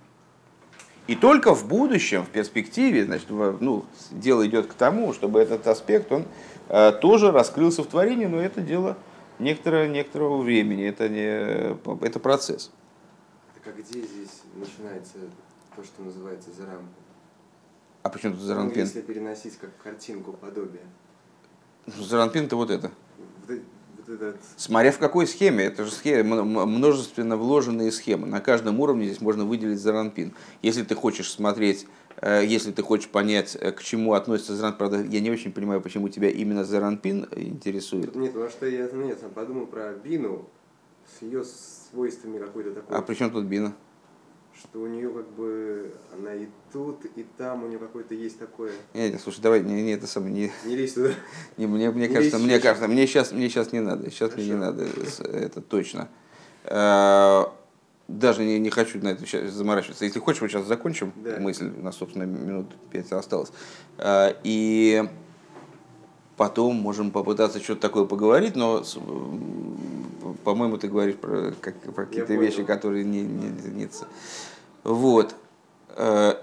И 1.06 1.16
только 1.16 1.54
в 1.54 1.68
будущем, 1.68 2.24
в 2.24 2.30
перспективе, 2.30 3.06
значит, 3.06 3.30
ну, 3.30 3.86
дело 4.10 4.48
идет 4.48 4.66
к 4.66 4.74
тому, 4.74 5.14
чтобы 5.14 5.40
этот 5.40 5.68
аспект, 5.68 6.12
он 6.12 6.26
э, 6.70 6.94
тоже 6.94 7.32
раскрылся 7.32 7.84
в 7.84 7.86
творении, 7.86 8.26
но 8.26 8.42
это 8.42 8.60
дело 8.60 8.98
некоторого, 9.38 9.86
некоторого 9.86 10.42
времени, 10.42 10.84
это, 10.84 11.08
не, 11.10 11.76
это 12.04 12.20
процесс. 12.20 12.72
Так 13.54 13.72
а 13.72 13.80
где 13.80 14.02
здесь 14.02 14.42
начинается 14.56 15.20
то, 15.76 15.84
что 15.84 16.02
называется 16.02 16.50
зарампин? 16.50 16.88
А 18.02 18.10
почему 18.10 18.34
тут 18.34 18.42
заранпин? 18.42 18.80
Ну, 18.80 18.82
если 18.82 19.02
переносить 19.02 19.58
как 19.58 19.70
картинку 19.78 20.34
подобие. 20.34 20.82
Заранпин 21.86 22.46
это 22.46 22.56
вот 22.56 22.70
это. 22.70 22.92
Смотря 24.58 24.92
в 24.92 25.00
какой 25.00 25.28
схеме, 25.28 25.66
это 25.66 25.86
же 25.86 25.92
схема, 25.92 26.44
множественно 26.44 27.38
вложенные 27.38 27.92
схемы. 27.92 28.28
На 28.28 28.42
каждом 28.42 28.80
уровне 28.80 29.06
здесь 29.06 29.22
можно 29.22 29.46
выделить 29.46 29.80
заранпин. 29.80 30.34
Если 30.62 30.84
ты 30.84 30.94
хочешь 30.94 31.32
смотреть, 31.32 31.88
э, 32.18 32.44
если 32.46 32.72
ты 32.72 32.84
хочешь 32.84 33.10
понять, 33.10 33.58
э, 33.60 33.72
к 33.72 33.82
чему 33.82 34.14
относится 34.14 34.56
заранпин, 34.56 34.78
правда, 34.78 35.04
я 35.04 35.20
не 35.20 35.32
очень 35.32 35.52
понимаю, 35.52 35.82
почему 35.82 36.10
тебя 36.10 36.30
именно 36.30 36.64
заранпин 36.64 37.28
интересует. 37.36 38.16
Нет, 38.16 38.34
потому 38.34 38.52
что 38.52 38.68
я, 38.68 38.90
ну, 38.92 39.06
нет, 39.06 39.20
подумал 39.34 39.68
про 39.68 39.94
бину 39.94 40.48
с 41.18 41.22
ее 41.22 41.44
свойствами 41.44 42.40
какой-то 42.40 42.72
такой. 42.72 42.98
А 42.98 43.02
при 43.02 43.16
чем 43.16 43.32
тут 43.32 43.46
бина? 43.46 43.74
Что 44.58 44.82
у 44.82 44.88
нее 44.88 45.10
как 45.10 45.30
бы 45.32 45.94
она 46.14 46.34
и 46.34 46.48
тут, 46.72 47.06
и 47.16 47.26
там 47.38 47.64
у 47.64 47.68
нее 47.68 47.80
какое-то 47.80 48.14
есть 48.14 48.40
такое. 48.40 48.72
Нет, 48.94 49.20
слушай, 49.22 49.42
давай, 49.42 49.62
не, 49.62 49.82
не 49.82 49.92
это 49.92 50.08
самое, 50.08 50.34
не. 50.34 50.52
Не 50.66 50.76
лезь 50.76 50.94
туда. 50.94 51.10
Не, 51.58 51.68
мне, 51.68 51.90
мне 51.92 52.08
не 52.08 52.14
кажется, 52.14 52.38
мне 52.38 52.60
кажется, 52.60 52.88
мне 52.88 53.08
сейчас, 53.08 53.32
мне 53.32 53.50
сейчас 53.50 53.72
не 53.72 53.80
надо, 53.80 54.10
сейчас 54.12 54.32
Хорошо. 54.32 54.38
мне 54.38 54.54
не 54.54 54.60
надо, 54.60 54.86
это 55.24 55.62
точно. 55.62 56.10
А, 56.66 57.54
даже 58.08 58.46
не, 58.46 58.60
не 58.60 58.70
хочу 58.70 59.00
на 59.00 59.10
это 59.10 59.26
сейчас 59.26 59.52
заморачиваться. 59.54 60.06
Если 60.06 60.20
хочешь, 60.20 60.42
мы 60.42 60.50
сейчас 60.50 60.66
закончим 60.66 61.14
да. 61.16 61.40
мысль, 61.40 61.72
у 61.76 61.84
нас, 61.84 61.98
собственно, 61.98 62.24
минут 62.24 62.68
пять 62.92 63.12
осталось. 63.12 63.52
А, 63.98 64.36
и 64.44 65.04
потом 66.38 66.76
можем 66.76 67.12
попытаться 67.12 67.60
что-то 67.60 67.82
такое 67.82 68.06
поговорить, 68.06 68.56
но, 68.56 68.84
по-моему, 70.44 70.78
ты 70.78 70.88
говоришь 70.88 71.16
про, 71.16 71.52
как, 71.60 71.80
про 71.80 72.06
какие-то 72.06 72.34
вещи, 72.34 72.64
которые 72.64 73.04
не, 73.04 73.22
не, 73.22 73.50
не, 73.50 73.90
вот. 74.84 75.36
Э, 75.90 76.36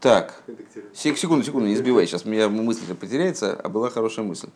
так. 0.00 0.42
Секунду, 0.94 1.44
секунду, 1.44 1.68
не 1.68 1.76
сбивай. 1.76 2.06
Сейчас 2.06 2.24
у 2.24 2.28
меня 2.28 2.48
мысль 2.48 2.94
потеряется, 2.94 3.54
а 3.54 3.68
была 3.68 3.90
хорошая 3.90 4.26
мысль. 4.26 4.48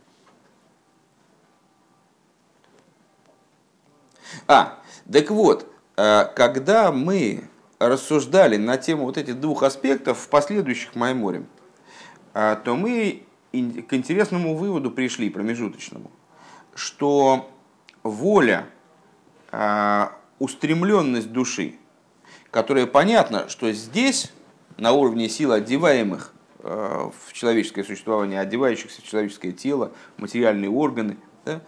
А, 4.48 4.78
так 5.10 5.30
вот, 5.30 5.66
э, 5.96 6.24
когда 6.34 6.92
мы 6.92 7.44
рассуждали 7.78 8.56
на 8.56 8.76
тему 8.76 9.04
вот 9.04 9.18
этих 9.18 9.40
двух 9.40 9.62
аспектов 9.62 10.18
в 10.18 10.28
последующих 10.28 10.94
Майморем, 10.94 11.46
э, 12.34 12.56
то 12.64 12.76
мы 12.76 13.22
к 13.52 13.94
интересному 13.94 14.56
выводу 14.56 14.90
пришли, 14.90 15.30
промежуточному, 15.30 16.10
что 16.74 17.50
воля, 18.06 18.66
устремленность 20.38 21.32
души, 21.32 21.74
которое 22.50 22.86
понятно, 22.86 23.48
что 23.48 23.70
здесь, 23.72 24.32
на 24.76 24.92
уровне 24.92 25.28
сил 25.28 25.52
одеваемых 25.52 26.32
э, 26.60 27.10
в 27.26 27.32
человеческое 27.32 27.84
существование, 27.84 28.40
одевающихся 28.40 29.00
в 29.00 29.04
человеческое 29.04 29.52
тело, 29.52 29.92
материальные 30.18 30.70
органы, 30.70 31.16
да, 31.44 31.60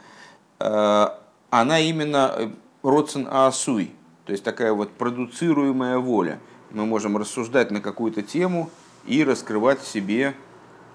э, 0.61 1.18
она 1.51 1.80
именно 1.80 2.34
э, 2.36 2.51
родсен 2.82 3.26
аасуй, 3.30 3.93
то 4.26 4.32
есть 4.32 4.45
такая 4.45 4.72
вот 4.72 4.93
продуцируемая 4.93 5.99
воля. 5.99 6.39
Мы 6.70 6.84
можем 6.84 7.16
рассуждать 7.16 7.70
на 7.70 7.80
какую-то 7.80 8.20
тему 8.20 8.70
и 9.07 9.24
раскрывать 9.24 9.80
в 9.80 9.89
себе 9.89 10.34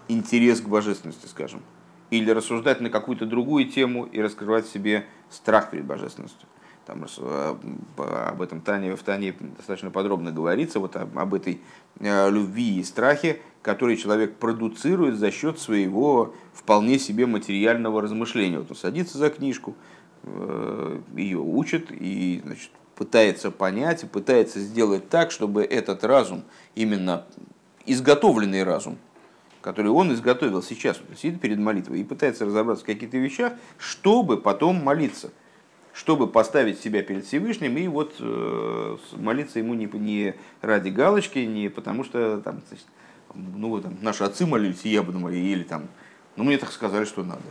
интерес 0.07 0.61
к 0.61 0.67
божественности, 0.67 1.25
скажем. 1.25 1.63
Или 2.13 2.31
рассуждать 2.31 2.79
на 2.81 2.89
какую-то 2.89 3.25
другую 3.25 3.65
тему 3.65 4.05
и 4.05 4.21
раскрывать 4.21 4.65
в 4.65 4.71
себе 4.71 5.05
страх 5.29 5.71
перед 5.71 5.85
божественностью 5.85 6.47
там 6.85 7.05
э, 7.17 7.55
об 7.97 8.41
этом 8.41 8.61
Тане, 8.61 8.95
в 8.95 9.03
Тане 9.03 9.33
достаточно 9.57 9.91
подробно 9.91 10.31
говорится, 10.31 10.79
вот 10.79 10.95
об, 10.95 11.17
об 11.17 11.33
этой 11.33 11.61
э, 11.99 12.29
любви 12.29 12.79
и 12.79 12.83
страхе, 12.83 13.39
который 13.61 13.97
человек 13.97 14.35
продуцирует 14.35 15.15
за 15.15 15.31
счет 15.31 15.59
своего 15.59 16.33
вполне 16.53 16.99
себе 16.99 17.25
материального 17.25 18.01
размышления. 18.01 18.59
Вот 18.59 18.71
он 18.71 18.77
садится 18.77 19.17
за 19.17 19.29
книжку, 19.29 19.75
э, 20.23 20.99
ее 21.15 21.39
учит 21.39 21.87
и 21.91 22.41
значит, 22.45 22.71
пытается 22.95 23.51
понять, 23.51 24.09
пытается 24.11 24.59
сделать 24.59 25.09
так, 25.09 25.31
чтобы 25.31 25.63
этот 25.63 26.03
разум, 26.03 26.43
именно 26.75 27.25
изготовленный 27.85 28.63
разум, 28.63 28.97
который 29.63 29.89
он 29.89 30.13
изготовил 30.13 30.61
сейчас, 30.61 31.01
вот, 31.07 31.17
сидит 31.17 31.41
перед 31.41 31.57
молитвой 31.57 32.01
и 32.01 32.03
пытается 32.03 32.45
разобраться 32.45 32.83
в 32.83 32.85
каких-то 32.85 33.17
вещах, 33.17 33.53
чтобы 33.79 34.37
потом 34.37 34.83
молиться– 34.83 35.31
чтобы 35.93 36.27
поставить 36.27 36.81
себя 36.81 37.03
перед 37.03 37.25
Всевышним 37.25 37.77
и 37.77 37.87
вот 37.87 38.15
э, 38.19 38.97
молиться 39.13 39.59
ему 39.59 39.75
не, 39.75 39.85
не 39.85 40.35
ради 40.61 40.89
галочки, 40.89 41.39
не 41.39 41.69
потому 41.69 42.03
что 42.03 42.41
там, 42.41 42.61
значит, 42.67 42.87
ну, 43.35 43.79
там, 43.79 43.97
наши 44.01 44.23
отцы 44.23 44.45
молились, 44.45 44.83
и 44.83 44.89
я 44.89 45.03
буду 45.03 45.19
молиться, 45.19 45.45
или 45.45 45.63
там, 45.63 45.87
ну, 46.35 46.43
мне 46.43 46.57
так 46.57 46.71
сказали, 46.71 47.05
что 47.05 47.23
надо. 47.23 47.41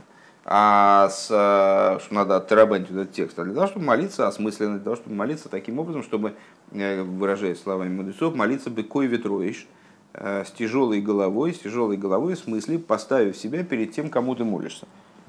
А 0.44 1.08
с, 1.08 1.28
э, 1.30 2.00
что 2.04 2.14
надо 2.14 2.34
оттарабанить 2.36 2.90
этот 2.90 3.12
текст, 3.12 3.38
а 3.38 3.44
для 3.44 3.54
того, 3.54 3.68
чтобы 3.68 3.86
молиться 3.86 4.26
осмысленно, 4.26 4.74
для 4.74 4.84
того, 4.84 4.96
чтобы 4.96 5.14
молиться 5.14 5.48
таким 5.48 5.78
образом, 5.78 6.02
чтобы, 6.02 6.34
э, 6.72 7.00
выражаясь 7.00 7.62
словами 7.62 7.94
мудрецов, 7.94 8.34
молиться 8.34 8.70
быкой 8.70 9.06
ветроишь, 9.06 9.68
с 10.14 10.50
тяжелой 10.50 11.00
головой, 11.00 11.54
с 11.54 11.58
тяжелой 11.58 11.96
головой, 11.96 12.34
в 12.34 12.38
смысле, 12.38 12.78
поставив 12.78 13.36
себя 13.36 13.64
перед 13.64 13.92
тем, 13.92 14.10
кому 14.10 14.34
ты 14.34 14.44
молишься. 14.44 14.86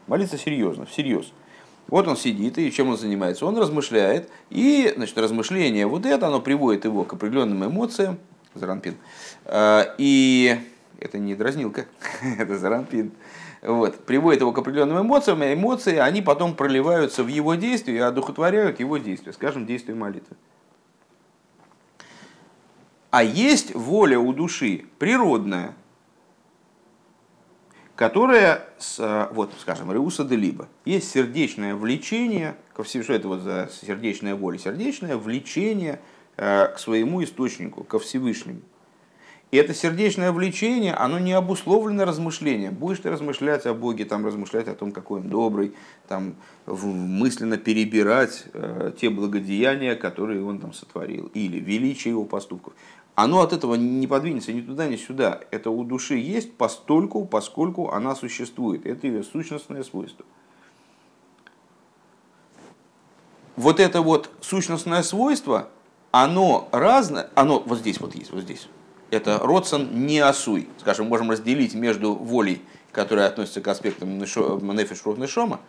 Молиться 0.07 0.38
серьезно, 0.38 0.86
всерьез. 0.86 1.31
Вот 1.88 2.07
он 2.07 2.17
сидит, 2.17 2.57
и 2.57 2.71
чем 2.71 2.89
он 2.89 2.97
занимается? 2.97 3.45
Он 3.45 3.57
размышляет, 3.57 4.29
и 4.49 4.91
значит, 4.95 5.17
размышление 5.17 5.86
вот 5.86 6.05
это, 6.05 6.27
оно 6.27 6.39
приводит 6.39 6.86
его 6.86 7.03
к 7.03 7.13
определенным 7.13 7.65
эмоциям, 7.65 8.17
Заранпин, 8.55 8.95
а, 9.45 9.93
и 9.97 10.57
это 10.99 11.17
не 11.17 11.36
дразнилка, 11.36 11.86
это 12.39 12.57
Заранпин, 12.57 13.11
вот, 13.61 14.05
приводит 14.05 14.41
его 14.41 14.51
к 14.51 14.57
определенным 14.57 15.01
эмоциям, 15.01 15.43
и 15.43 15.53
эмоции, 15.53 15.97
они 15.97 16.21
потом 16.21 16.55
проливаются 16.55 17.23
в 17.23 17.27
его 17.27 17.55
действия 17.55 17.95
и 17.95 17.99
одухотворяют 17.99 18.79
его 18.79 18.97
действия, 18.97 19.34
скажем, 19.34 19.65
действие 19.65 19.95
молитвы. 19.95 20.36
А 23.14 23.24
есть 23.24 23.76
воля 23.76 24.18
у 24.18 24.34
души 24.34 24.86
природная, 24.97 25.76
которая, 27.95 28.68
с, 28.80 29.30
вот, 29.34 29.53
скажем, 29.59 29.91
Реуса 29.91 30.24
де 30.24 30.36
Либо, 30.36 30.68
есть 30.84 31.11
сердечное 31.11 31.76
влечение, 31.76 32.55
ко 32.74 32.84
всему, 32.84 33.03
что 33.03 33.14
это 33.14 33.28
вот 33.28 33.41
за 33.41 33.70
сердечная 33.72 34.34
воля, 34.34 34.57
сердечное 34.57 35.16
влечение 35.16 36.01
э, 36.38 36.70
к 36.74 36.80
своему 36.80 37.24
источнику, 37.24 37.84
ко 37.84 37.99
Всевышнему. 37.99 38.61
И 39.53 39.55
это 39.55 39.76
сердечное 39.76 40.32
влечение, 40.32 40.95
оно 40.95 41.20
не 41.20 41.34
обусловлено 41.34 42.05
размышлением. 42.05 42.74
Будешь 42.74 42.97
ты 42.97 43.11
размышлять 43.11 43.68
о 43.68 43.76
Боге, 43.76 44.03
там 44.03 44.26
размышлять 44.26 44.68
о 44.68 44.74
том, 44.74 44.91
какой 44.91 45.20
он 45.20 45.30
добрый, 45.30 45.76
там 46.07 46.34
мысленно 46.66 47.57
перебирать 47.57 48.45
э, 48.51 48.93
те 48.99 49.11
благодеяния, 49.11 49.95
которые 49.95 50.43
он 50.43 50.57
там 50.57 50.74
сотворил, 50.74 51.30
или 51.36 51.59
величие 51.59 52.14
его 52.14 52.26
поступков 52.26 52.74
оно 53.16 53.41
от 53.41 53.53
этого 53.53 53.76
не 53.76 54.07
подвинется 54.07 54.53
ни 54.53 54.61
туда, 54.61 54.88
ни 54.88 54.95
сюда. 54.95 55.41
Это 55.51 55.70
у 55.70 55.84
души 55.84 56.16
есть 56.16 56.53
постольку, 56.53 57.26
поскольку 57.26 57.91
она 57.91 58.16
существует. 58.16 58.86
Это 58.86 59.07
ее 59.07 59.24
сущностное 59.24 59.84
свойство. 59.84 60.26
Вот 63.55 63.80
это 63.80 64.01
вот 64.01 64.32
сущностное 64.41 65.03
свойство, 65.03 65.70
оно 66.09 66.68
разное, 66.72 67.30
оно 67.36 67.59
вот 67.59 67.80
здесь 67.80 67.99
вот 67.99 68.16
есть, 68.16 68.32
вот 68.32 68.41
здесь. 68.41 68.68
Это 69.11 69.38
родсон 69.38 70.05
не 70.07 70.18
осуй. 70.18 70.68
Скажем, 70.80 71.07
можем 71.07 71.30
разделить 71.30 71.76
между 71.76 72.16
волей, 72.16 72.64
которая 72.91 73.28
относится 73.28 73.61
к 73.61 73.68
аспектам 73.68 74.18
нефиш 74.18 75.05
нешома, 75.05 75.59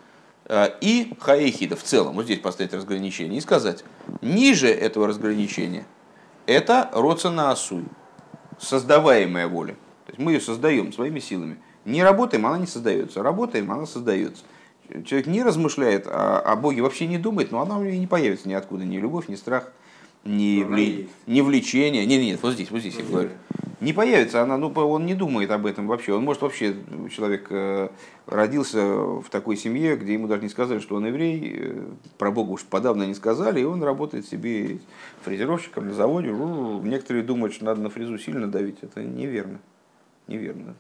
э, 0.47 0.69
и 0.81 1.13
хаехида 1.21 1.77
в 1.77 1.83
целом. 1.83 2.15
Вот 2.15 2.25
здесь 2.25 2.41
поставить 2.41 2.73
разграничение 2.73 3.37
и 3.37 3.43
сказать, 3.43 3.85
ниже 4.23 4.69
этого 4.69 5.07
разграничения– 5.07 5.87
это 6.47 6.91
роцена 6.93 7.51
асуй, 7.51 7.85
создаваемая 8.59 9.49
воля. 9.49 9.75
То 10.07 10.13
есть 10.13 10.19
мы 10.19 10.33
ее 10.33 10.41
создаем 10.41 10.93
своими 10.93 11.19
силами. 11.19 11.59
Не 11.85 12.03
работаем, 12.03 12.47
она 12.47 12.59
не 12.59 12.67
создается. 12.67 13.23
Работаем, 13.23 13.71
она 13.71 13.87
создается. 13.87 14.45
Человек 15.05 15.27
не 15.27 15.43
размышляет 15.43 16.07
о, 16.07 16.41
о 16.41 16.57
Боге, 16.57 16.83
вообще 16.83 17.07
не 17.07 17.19
думает, 17.19 17.51
но 17.51 17.61
она 17.61 17.79
у 17.79 17.83
него 17.83 17.97
не 17.97 18.07
появится 18.07 18.49
ниоткуда. 18.49 18.85
Ни 18.85 18.99
любовь, 18.99 19.29
ни 19.29 19.35
страх, 19.35 19.73
ни, 20.25 20.63
вли... 20.63 21.09
ни 21.27 21.41
влечение. 21.41 22.07
Нет, 22.07 22.23
нет, 22.23 22.41
вот 22.43 22.55
здесь, 22.55 22.71
вот 22.71 22.81
здесь 22.81 22.97
я 22.97 23.05
говорю. 23.05 23.31
Не 23.81 23.93
появится 23.93 24.41
она, 24.41 24.57
ну 24.57 24.69
он 24.69 25.05
не 25.05 25.15
думает 25.15 25.51
об 25.51 25.67
этом 25.67 25.87
вообще. 25.87 26.15
Он 26.15 26.25
может 26.25 26.41
вообще, 26.41 26.75
человек 27.15 27.49
э, 27.51 27.91
родился 28.27 28.81
в 28.81 29.27
такой 29.31 29.57
семье, 29.57 29.97
где 29.97 30.15
ему 30.15 30.27
даже 30.27 30.43
не 30.43 30.49
сказали, 30.49 30.79
что 30.79 30.97
он 30.97 31.07
еврей, 31.07 31.55
э, 31.55 31.85
про 32.17 32.31
Бога 32.31 32.53
уж 32.53 32.63
подавно 32.63 33.03
не 33.03 33.15
сказали, 33.15 33.61
и 33.61 33.65
он 33.65 33.83
работает 33.83 34.27
себе 34.27 34.79
фрезеровщиком 35.23 35.89
на 35.89 35.93
заводе. 35.93 36.31
Некоторые 36.31 37.25
думают, 37.25 37.53
что 37.53 37.67
надо 37.67 37.83
на 37.83 37.91
фрезу 37.91 38.17
сильно 38.19 38.51
давить. 38.51 38.79
Это 38.81 39.03
неверно. 39.03 39.59
Неверно. 40.29 40.77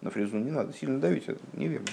На 0.00 0.10
фрезу 0.10 0.38
не 0.38 0.50
надо 0.50 0.72
сильно 0.72 1.00
давить, 1.00 1.24
это 1.26 1.40
неверно. 1.52 1.88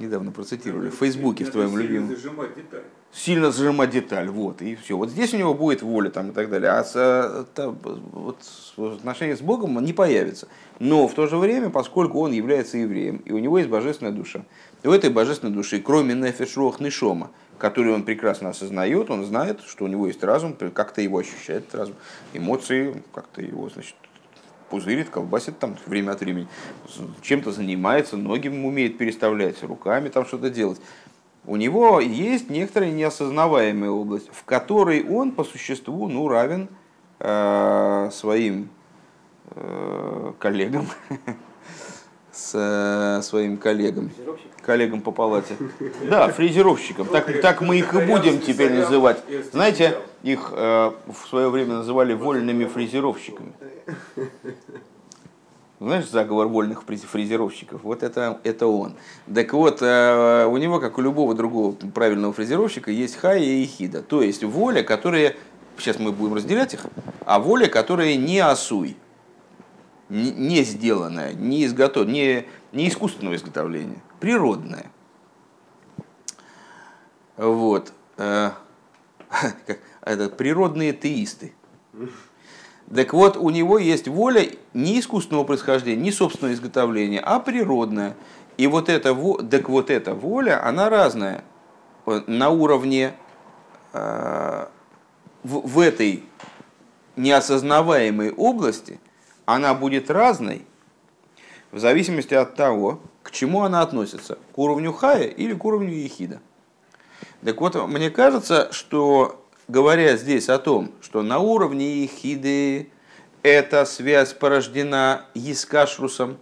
Недавно 0.00 0.32
процитировали 0.32 0.88
в 0.88 0.94
Фейсбуке 0.94 1.44
в 1.44 1.50
твоем 1.50 1.76
любимом. 1.76 2.08
Зажимать 2.08 2.54
деталь. 2.54 2.84
Сильно 3.12 3.50
зажимать 3.50 3.90
деталь, 3.90 4.28
вот, 4.28 4.62
и 4.62 4.74
все. 4.74 4.96
Вот 4.96 5.10
здесь 5.10 5.34
у 5.34 5.36
него 5.36 5.52
будет 5.52 5.82
воля 5.82 6.08
там 6.08 6.30
и 6.30 6.32
так 6.32 6.48
далее. 6.48 6.70
А 6.70 6.82
с, 6.82 7.46
та, 7.54 7.68
вот, 7.68 8.38
отношение 8.76 9.36
с 9.36 9.40
Богом 9.40 9.78
не 9.84 9.92
появится. 9.92 10.48
Но 10.78 11.06
в 11.06 11.12
то 11.12 11.26
же 11.26 11.36
время, 11.36 11.68
поскольку 11.68 12.18
он 12.20 12.32
является 12.32 12.78
евреем, 12.78 13.18
и 13.26 13.32
у 13.32 13.38
него 13.38 13.58
есть 13.58 13.68
божественная 13.68 14.12
душа, 14.12 14.46
и 14.82 14.88
в 14.88 14.90
этой 14.90 15.10
божественной 15.10 15.52
души, 15.52 15.82
кроме 15.82 16.14
Нефешрох 16.14 16.80
Нишома, 16.80 17.30
который 17.58 17.92
он 17.92 18.04
прекрасно 18.04 18.48
осознает, 18.48 19.10
он 19.10 19.26
знает, 19.26 19.60
что 19.66 19.84
у 19.84 19.88
него 19.88 20.06
есть 20.06 20.24
разум, 20.24 20.56
как-то 20.72 21.02
его 21.02 21.18
ощущает 21.18 21.74
разум, 21.74 21.94
эмоции, 22.32 23.02
как-то 23.12 23.42
его, 23.42 23.68
значит, 23.68 23.96
пузырит, 24.70 25.10
колбасит 25.10 25.58
там 25.58 25.76
время 25.86 26.12
от 26.12 26.20
времени, 26.20 26.46
чем-то 27.20 27.52
занимается, 27.52 28.16
ноги 28.16 28.48
умеет 28.48 28.96
переставлять, 28.96 29.62
руками 29.62 30.08
там 30.08 30.24
что-то 30.24 30.48
делать. 30.48 30.80
У 31.46 31.56
него 31.56 32.00
есть 32.00 32.50
некоторая 32.50 32.90
неосознаваемая 32.90 33.90
область, 33.90 34.30
в 34.32 34.44
которой 34.44 35.04
он 35.04 35.32
по 35.32 35.42
существу 35.42 36.06
ну, 36.08 36.28
равен 36.28 36.68
э, 37.18 38.10
своим 38.12 38.68
э, 39.50 40.32
коллегам, 40.38 40.86
с 42.32 42.52
э, 42.54 43.22
своим 43.22 43.56
коллегам, 43.56 44.10
коллегам 44.62 45.00
по 45.00 45.12
палате. 45.12 45.56
Да, 46.08 46.28
фрезеровщикам. 46.28 47.06
Так, 47.06 47.40
так 47.40 47.62
мы 47.62 47.78
их 47.78 47.94
и 47.94 48.04
будем 48.04 48.40
теперь 48.40 48.72
называть. 48.72 49.24
Знаете, 49.50 49.96
их 50.22 50.52
э, 50.52 50.92
в 51.06 51.28
свое 51.28 51.48
время 51.48 51.76
называли 51.76 52.14
вольными 52.14 52.64
фрезеровщиками. 52.64 53.52
Знаешь, 55.80 56.10
заговор 56.10 56.48
вольных 56.48 56.84
фрезеровщиков, 56.84 57.82
вот 57.82 58.02
это, 58.02 58.38
это 58.44 58.66
он. 58.66 58.92
Так 59.34 59.54
вот, 59.54 59.80
э, 59.80 60.44
у 60.44 60.56
него, 60.58 60.78
как 60.78 60.98
у 60.98 61.00
любого 61.00 61.34
другого 61.34 61.72
правильного 61.72 62.34
фрезеровщика, 62.34 62.90
есть 62.90 63.16
хая 63.16 63.40
и 63.40 63.64
хида. 63.64 64.02
То 64.02 64.20
есть 64.20 64.44
воля, 64.44 64.82
которая, 64.82 65.36
сейчас 65.78 65.98
мы 65.98 66.12
будем 66.12 66.34
разделять 66.34 66.74
их, 66.74 66.84
а 67.24 67.38
воля, 67.38 67.66
которая 67.66 68.16
не 68.16 68.40
осуй, 68.40 68.96
не 70.10 70.64
сделанная, 70.64 71.32
не 71.32 71.64
изготовленная, 71.64 72.44
не, 72.72 72.82
не 72.82 72.88
искусственного 72.88 73.36
изготовления, 73.36 74.02
природная. 74.18 74.90
Вот. 77.38 77.94
Э, 78.18 78.50
это 80.02 80.28
природные 80.28 80.92
теисты. 80.92 81.52
Так 82.94 83.12
вот, 83.12 83.36
у 83.36 83.50
него 83.50 83.78
есть 83.78 84.08
воля 84.08 84.48
не 84.74 84.98
искусственного 84.98 85.44
происхождения, 85.44 86.02
не 86.02 86.12
собственного 86.12 86.54
изготовления, 86.54 87.20
а 87.20 87.38
природная. 87.38 88.16
И 88.56 88.66
вот 88.66 88.88
эта, 88.88 89.14
так 89.48 89.68
вот 89.68 89.90
эта 89.90 90.14
воля, 90.14 90.66
она 90.66 90.90
разная. 90.90 91.44
На 92.26 92.50
уровне 92.50 93.14
э, 93.92 94.66
в, 95.44 95.68
в 95.68 95.78
этой 95.78 96.24
неосознаваемой 97.16 98.32
области 98.32 98.98
она 99.44 99.74
будет 99.74 100.10
разной 100.10 100.66
в 101.70 101.78
зависимости 101.78 102.34
от 102.34 102.56
того, 102.56 103.00
к 103.22 103.30
чему 103.30 103.62
она 103.62 103.82
относится. 103.82 104.38
К 104.52 104.58
уровню 104.58 104.92
хая 104.92 105.24
или 105.24 105.54
к 105.54 105.64
уровню 105.64 105.94
ехида. 105.94 106.40
Так 107.44 107.60
вот, 107.60 107.76
мне 107.88 108.10
кажется, 108.10 108.68
что 108.72 109.39
говоря 109.70 110.16
здесь 110.16 110.48
о 110.48 110.58
том, 110.58 110.92
что 111.00 111.22
на 111.22 111.38
уровне 111.38 112.02
Ехиды 112.02 112.90
эта 113.42 113.84
связь 113.84 114.32
порождена 114.32 115.26
Искашрусом, 115.34 116.38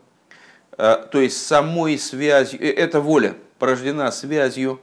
э, 0.77 1.07
то 1.11 1.21
есть 1.21 1.47
самой 1.47 1.99
связью, 1.99 2.61
э, 2.61 2.71
эта 2.73 3.01
воля 3.01 3.37
порождена 3.59 4.11
связью 4.11 4.81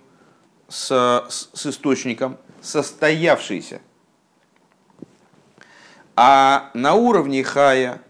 с, 0.67 1.25
с, 1.29 1.65
источником, 1.65 2.37
состоявшейся. 2.61 3.81
А 6.15 6.69
на 6.73 6.93
уровне 6.93 7.43
Хая 7.43 8.01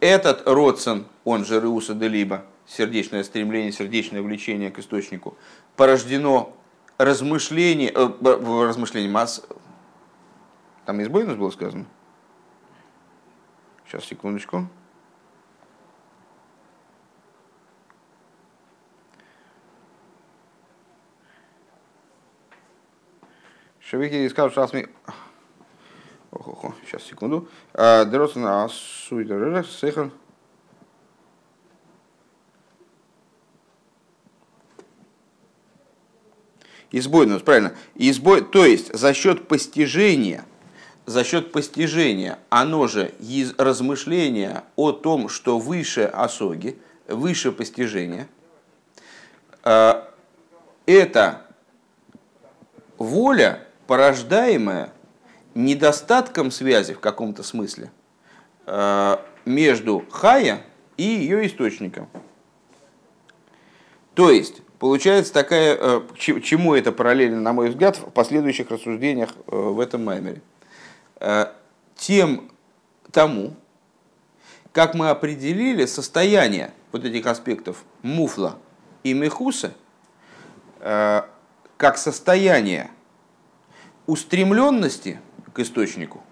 этот 0.00 0.46
родсон, 0.46 1.06
он 1.24 1.44
же 1.44 1.60
Реуса 1.60 1.94
Делиба, 1.94 2.44
сердечное 2.66 3.24
стремление, 3.24 3.72
сердечное 3.72 4.22
влечение 4.22 4.70
к 4.70 4.78
источнику, 4.78 5.36
порождено 5.76 6.54
размышление, 6.98 7.90
э, 7.94 8.08
размышление, 8.20 9.10
масс, 9.10 9.42
там 10.88 11.02
из 11.02 11.08
Бойнус 11.08 11.36
было 11.36 11.50
сказано? 11.50 11.84
Сейчас, 13.84 14.06
секундочку. 14.06 14.66
Шавики 23.80 24.26
сказал, 24.30 24.50
что 24.50 24.62
асми... 24.62 24.88
Ох, 26.30 26.74
сейчас, 26.86 27.02
секунду. 27.02 27.50
А, 27.74 28.06
Деросен 28.06 28.46
асуй 28.46 29.26
сехан. 29.64 30.10
Избойнус, 36.92 37.42
правильно. 37.42 37.74
Избой, 37.94 38.40
то 38.40 38.64
есть 38.64 38.94
за 38.94 39.12
счет 39.12 39.48
постижения 39.48 40.46
за 41.08 41.24
счет 41.24 41.52
постижения, 41.52 42.38
оно 42.50 42.86
же 42.86 43.12
из 43.18 43.54
размышления 43.56 44.64
о 44.76 44.92
том, 44.92 45.30
что 45.30 45.58
выше 45.58 46.02
осоги, 46.02 46.78
выше 47.06 47.50
постижения, 47.50 48.28
э, 49.64 50.02
это 50.84 51.46
воля, 52.98 53.66
порождаемая 53.86 54.92
недостатком 55.54 56.50
связи 56.50 56.92
в 56.92 57.00
каком-то 57.00 57.42
смысле 57.42 57.90
э, 58.66 59.16
между 59.46 60.04
хая 60.10 60.60
и 60.98 61.04
ее 61.04 61.46
источником. 61.46 62.10
То 64.12 64.30
есть, 64.30 64.60
получается 64.78 65.32
такая, 65.32 65.74
э, 65.80 66.00
чему 66.18 66.74
это 66.74 66.92
параллельно, 66.92 67.40
на 67.40 67.54
мой 67.54 67.70
взгляд, 67.70 67.96
в 67.96 68.10
последующих 68.10 68.70
рассуждениях 68.70 69.30
в 69.46 69.80
этом 69.80 70.04
маймере. 70.04 70.42
Э, 71.20 71.46
тем 71.96 72.50
тому, 73.10 73.56
как 74.72 74.94
мы 74.94 75.10
определили 75.10 75.84
состояние 75.86 76.72
вот 76.92 77.04
этих 77.04 77.26
аспектов 77.26 77.82
муфла 78.02 78.56
и 79.02 79.14
мехуса, 79.14 79.74
э, 80.80 81.22
как 81.76 81.98
состояние 81.98 82.90
устремленности 84.06 85.20
к 85.52 85.58
источнику, 85.58 86.22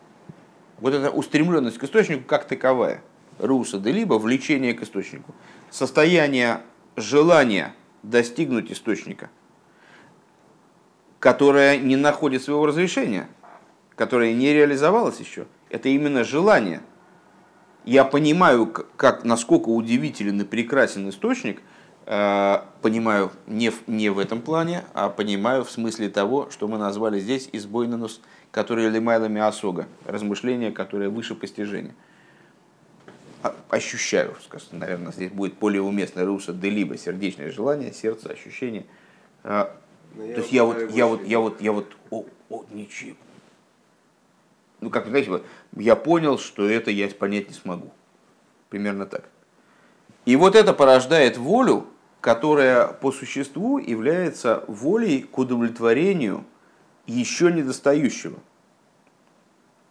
вот 0.78 0.95
эта 0.95 1.11
устремленность 1.11 1.78
к 1.78 1.84
источнику 1.84 2.24
как 2.24 2.47
таковая, 2.47 3.03
руса, 3.39 3.78
да 3.78 3.91
либо 3.91 4.14
влечение 4.14 4.72
к 4.72 4.82
источнику, 4.82 5.34
состояние 5.70 6.61
желания 6.95 7.74
достигнуть 8.05 8.70
источника, 8.70 9.30
которое 11.18 11.76
не 11.76 11.97
находит 11.97 12.45
своего 12.45 12.66
разрешения– 12.66 13.28
которое 13.97 14.34
не 14.34 14.53
реализовалось 14.53 15.18
еще, 15.18 15.47
это 15.70 15.88
именно 15.88 16.22
желание. 16.22 16.82
Я 17.84 18.05
понимаю, 18.05 18.66
как, 18.66 19.24
насколько 19.24 19.68
удивителен 19.70 20.40
и 20.40 20.44
прекрасен 20.44 21.09
источник, 21.09 21.62
э, 22.05 22.59
понимаю 22.82 23.32
не 23.47 23.70
в, 23.70 23.86
не 23.86 24.11
в 24.11 24.18
этом 24.18 24.42
плане, 24.42 24.84
а 24.92 25.09
понимаю 25.09 25.64
в 25.64 25.70
смысле 25.70 26.09
того, 26.09 26.51
что 26.51 26.68
мы 26.68 26.78
назвали 26.78 27.18
здесь 27.20 27.49
избойнанус, 27.53 28.20
который 28.51 28.88
лимайлами 28.88 29.40
осога, 29.40 29.86
размышление, 30.05 30.72
которое 30.72 31.09
выше 31.09 31.34
постижения. 31.34 31.94
А, 33.42 33.55
ощущаю, 33.70 34.34
скажем, 34.44 34.80
наверное, 34.80 35.12
здесь 35.12 35.30
будет 35.30 35.55
более 35.55 35.82
уместно 35.82 36.24
руса, 36.24 36.53
да 36.53 36.68
либо 36.68 36.99
сердечное 36.99 37.51
желание, 37.51 37.92
сердце, 37.92 38.30
ощущение. 38.30 38.84
А, 39.44 39.76
то 40.16 40.22
есть 40.22 40.53
я 40.53 40.64
вот, 40.64 40.90
я 40.90 41.07
вот, 41.07 41.24
я 41.24 41.38
вот, 41.38 41.61
я 41.61 41.72
вот, 41.72 41.97
о, 42.11 42.24
о, 42.51 42.64
ничего, 42.72 43.14
ну, 44.80 44.90
как, 44.90 45.06
знаете, 45.06 45.42
я 45.76 45.96
понял, 45.96 46.38
что 46.38 46.68
это 46.68 46.90
я 46.90 47.08
понять 47.08 47.48
не 47.48 47.54
смогу. 47.54 47.92
Примерно 48.68 49.06
так. 49.06 49.28
И 50.24 50.36
вот 50.36 50.54
это 50.54 50.72
порождает 50.72 51.36
волю, 51.36 51.86
которая 52.20 52.88
по 52.88 53.12
существу 53.12 53.78
является 53.78 54.64
волей 54.66 55.22
к 55.22 55.38
удовлетворению 55.38 56.44
еще 57.06 57.52
недостающего. 57.52 58.38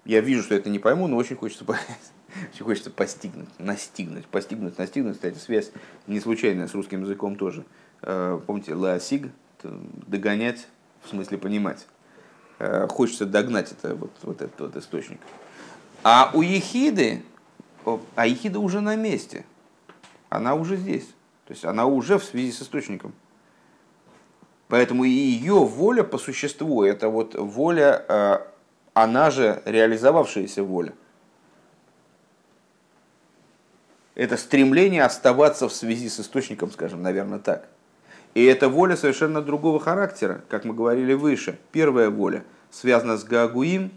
Я 0.03 0.21
вижу, 0.21 0.43
что 0.43 0.55
это 0.55 0.69
не 0.69 0.77
пойму, 0.77 1.07
но 1.07 1.17
очень 1.17 1.35
хочется 1.35 1.65
понять. 1.65 2.11
Хочется 2.59 2.91
постигнуть, 2.91 3.47
настигнуть, 3.57 4.25
постигнуть, 4.25 4.77
настигнуть. 4.77 5.15
Кстати, 5.15 5.37
связь 5.37 5.71
не 6.05 6.19
случайная 6.19 6.67
с 6.67 6.73
русским 6.73 7.03
языком 7.03 7.37
тоже. 7.37 7.63
Э, 8.01 8.39
помните, 8.45 8.73
лаосиг, 8.75 9.29
догонять, 9.63 10.67
в 11.01 11.09
смысле 11.09 11.37
понимать. 11.37 11.87
Э, 12.59 12.87
хочется 12.89 13.25
догнать 13.25 13.71
это, 13.71 13.95
вот, 13.95 14.11
вот 14.21 14.41
этот 14.41 14.59
вот 14.59 14.75
источник. 14.75 15.19
А 16.03 16.31
у 16.33 16.41
ехиды, 16.41 17.23
а 18.15 18.27
ехида 18.27 18.59
уже 18.59 18.81
на 18.81 18.95
месте. 18.95 19.45
Она 20.29 20.55
уже 20.55 20.77
здесь. 20.77 21.07
То 21.45 21.53
есть 21.53 21.65
она 21.65 21.85
уже 21.85 22.17
в 22.17 22.23
связи 22.23 22.51
с 22.51 22.61
источником. 22.61 23.13
Поэтому 24.67 25.03
ее 25.03 25.65
воля 25.65 26.03
по 26.03 26.17
существу, 26.17 26.83
это 26.83 27.09
вот 27.09 27.35
воля, 27.35 28.03
э, 28.07 28.37
она 28.93 29.29
же 29.29 29.61
реализовавшаяся 29.65 30.63
воля. 30.63 30.93
Это 34.15 34.37
стремление 34.37 35.03
оставаться 35.03 35.67
в 35.67 35.73
связи 35.73 36.09
с 36.09 36.19
источником, 36.19 36.71
скажем, 36.71 37.03
наверное, 37.03 37.39
так. 37.39 37.67
И 38.35 38.43
эта 38.43 38.67
воля 38.67 38.97
совершенно 38.97 39.41
другого 39.41 39.79
характера, 39.79 40.43
как 40.49 40.65
мы 40.65 40.73
говорили 40.73 41.13
выше. 41.13 41.57
Первая 41.71 42.09
воля 42.09 42.43
связана 42.69 43.17
с 43.17 43.23
Гагуим, 43.23 43.91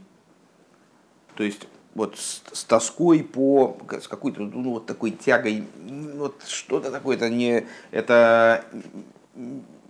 то 1.34 1.42
есть 1.42 1.66
вот 1.94 2.16
с, 2.16 2.42
с 2.52 2.64
тоской 2.64 3.24
по, 3.24 3.76
с 4.00 4.06
какой-то 4.06 4.42
ну, 4.42 4.74
вот 4.74 4.86
такой 4.86 5.10
тягой, 5.10 5.64
вот 6.14 6.44
что-то 6.46 6.92
такое, 6.92 7.16
это 7.16 7.28
не, 7.28 7.66
это 7.90 8.64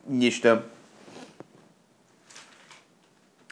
нечто 0.06 0.64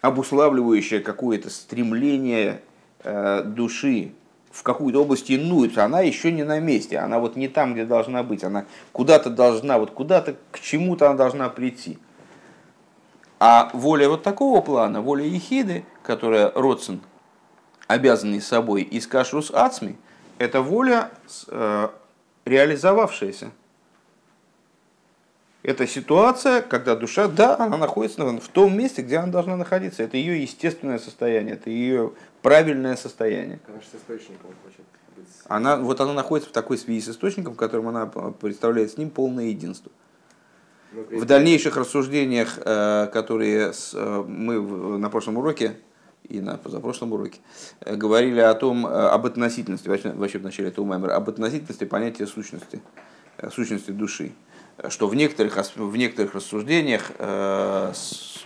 обуславливающее 0.01 1.01
какое-то 1.01 1.51
стремление 1.51 2.63
э, 3.01 3.43
души 3.45 4.13
в 4.57 4.63
какую-то 4.63 5.03
область 5.03 5.31
инуется, 5.31 5.85
она 5.85 6.01
еще 6.01 6.33
не 6.33 6.43
на 6.43 6.61
месте, 6.61 6.97
она 6.97 7.19
вот 7.19 7.37
не 7.37 7.47
там, 7.47 7.75
где 7.75 7.85
должна 7.85 8.23
быть, 8.23 8.43
она 8.43 8.65
куда-то 8.93 9.29
должна, 9.29 9.79
вот 9.79 9.91
куда-то 9.91 10.37
к 10.51 10.61
чему-то 10.61 11.07
она 11.07 11.15
должна 11.15 11.51
прийти. 11.51 11.99
А 13.39 13.69
воля 13.75 14.09
вот 14.09 14.23
такого 14.23 14.63
плана, 14.63 15.03
воля 15.03 15.25
Ехиды, 15.25 15.85
которая 16.03 16.51
Родсен, 16.55 17.03
обязанный 17.87 18.41
собой 18.41 18.81
из 18.81 19.07
Кашрус 19.07 19.51
Ацми, 19.51 19.97
это 20.39 20.63
воля 20.63 21.11
э, 21.49 21.89
реализовавшаяся. 22.47 23.51
Это 25.67 25.85
ситуация, 25.89 26.63
когда 26.63 26.95
душа, 26.95 27.27
да, 27.27 27.57
она 27.59 27.77
находится 27.77 28.23
в 28.25 28.49
том 28.51 28.79
месте, 28.79 29.03
где 29.03 29.17
она 29.17 29.33
должна 29.33 29.57
находиться. 29.57 30.05
Это 30.05 30.17
ее 30.17 30.41
естественное 30.41 31.01
состояние, 31.01 31.55
это 31.55 31.71
ее 31.71 32.13
правильное 32.41 32.95
состояние. 32.95 33.59
Она 33.67 33.81
с 33.81 33.97
источником 33.97 34.53
хочет 34.63 34.85
быть. 35.17 35.27
Она, 35.49 35.77
вот 35.77 36.01
она 36.01 36.13
находится 36.13 36.51
в 36.51 36.53
такой 36.53 36.79
связи 36.79 37.01
с 37.01 37.09
источником, 37.09 37.55
в 37.55 37.57
котором 37.57 37.89
она 37.89 38.07
представляет 38.07 38.93
с 38.93 38.97
ним 38.97 39.11
полное 39.11 39.47
единство. 39.47 39.91
Ну, 40.93 41.05
в 41.11 41.25
дальнейших 41.25 41.77
рассуждениях, 41.77 42.61
э, 42.65 43.09
которые 43.13 43.73
э, 43.93 44.25
мы 44.25 44.99
на 44.99 45.11
прошлом 45.11 45.39
уроке 45.39 45.79
и 46.29 46.41
на 46.41 46.59
позапрошлом 46.59 47.13
уроке 47.13 47.41
э, 47.81 47.97
говорили 47.97 48.39
о 48.39 48.55
том, 48.55 48.87
об 48.87 49.27
относительности, 49.27 49.89
вообще 49.89 50.39
в 50.39 50.45
начале 50.45 50.69
этого 50.69 50.85
мемора, 50.85 51.17
об 51.17 51.29
относительности 51.29 51.83
понятия 51.87 52.29
сущности, 52.29 52.81
сущности 53.51 53.91
души 53.91 54.33
что 54.89 55.09
в 55.09 55.15
некоторых, 55.15 55.57
в 55.77 55.97
некоторых 55.97 56.35
рассуждениях 56.35 57.13
э, 57.19 57.93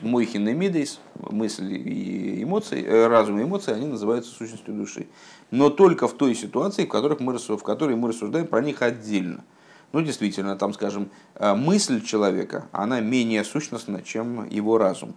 Мойхин 0.01 0.49
и 0.49 0.53
Мидейс, 0.53 1.01
мысли 1.15 1.75
и 1.75 2.43
эмоции, 2.43 2.85
э, 2.85 3.07
разум 3.09 3.41
и 3.41 3.43
эмоции, 3.43 3.73
они 3.73 3.87
называются 3.87 4.31
сущностью 4.33 4.75
души. 4.75 5.07
Но 5.51 5.71
только 5.71 6.07
в 6.07 6.15
той 6.15 6.35
ситуации, 6.35 6.85
в, 6.85 6.89
которых 6.89 7.21
мы, 7.21 7.37
в 7.37 7.63
которой 7.63 7.97
мы 7.97 8.09
рассуждаем 8.09 8.47
про 8.47 8.63
них 8.63 8.83
отдельно. 8.83 9.45
Ну, 9.93 10.03
действительно, 10.03 10.57
там, 10.57 10.73
скажем, 10.73 11.11
э, 11.35 11.55
мысль 11.55 12.01
человека, 12.05 12.69
она 12.71 13.01
менее 13.01 13.43
сущностна, 13.43 14.03
чем 14.03 14.49
его 14.49 14.79
разум. 14.79 15.15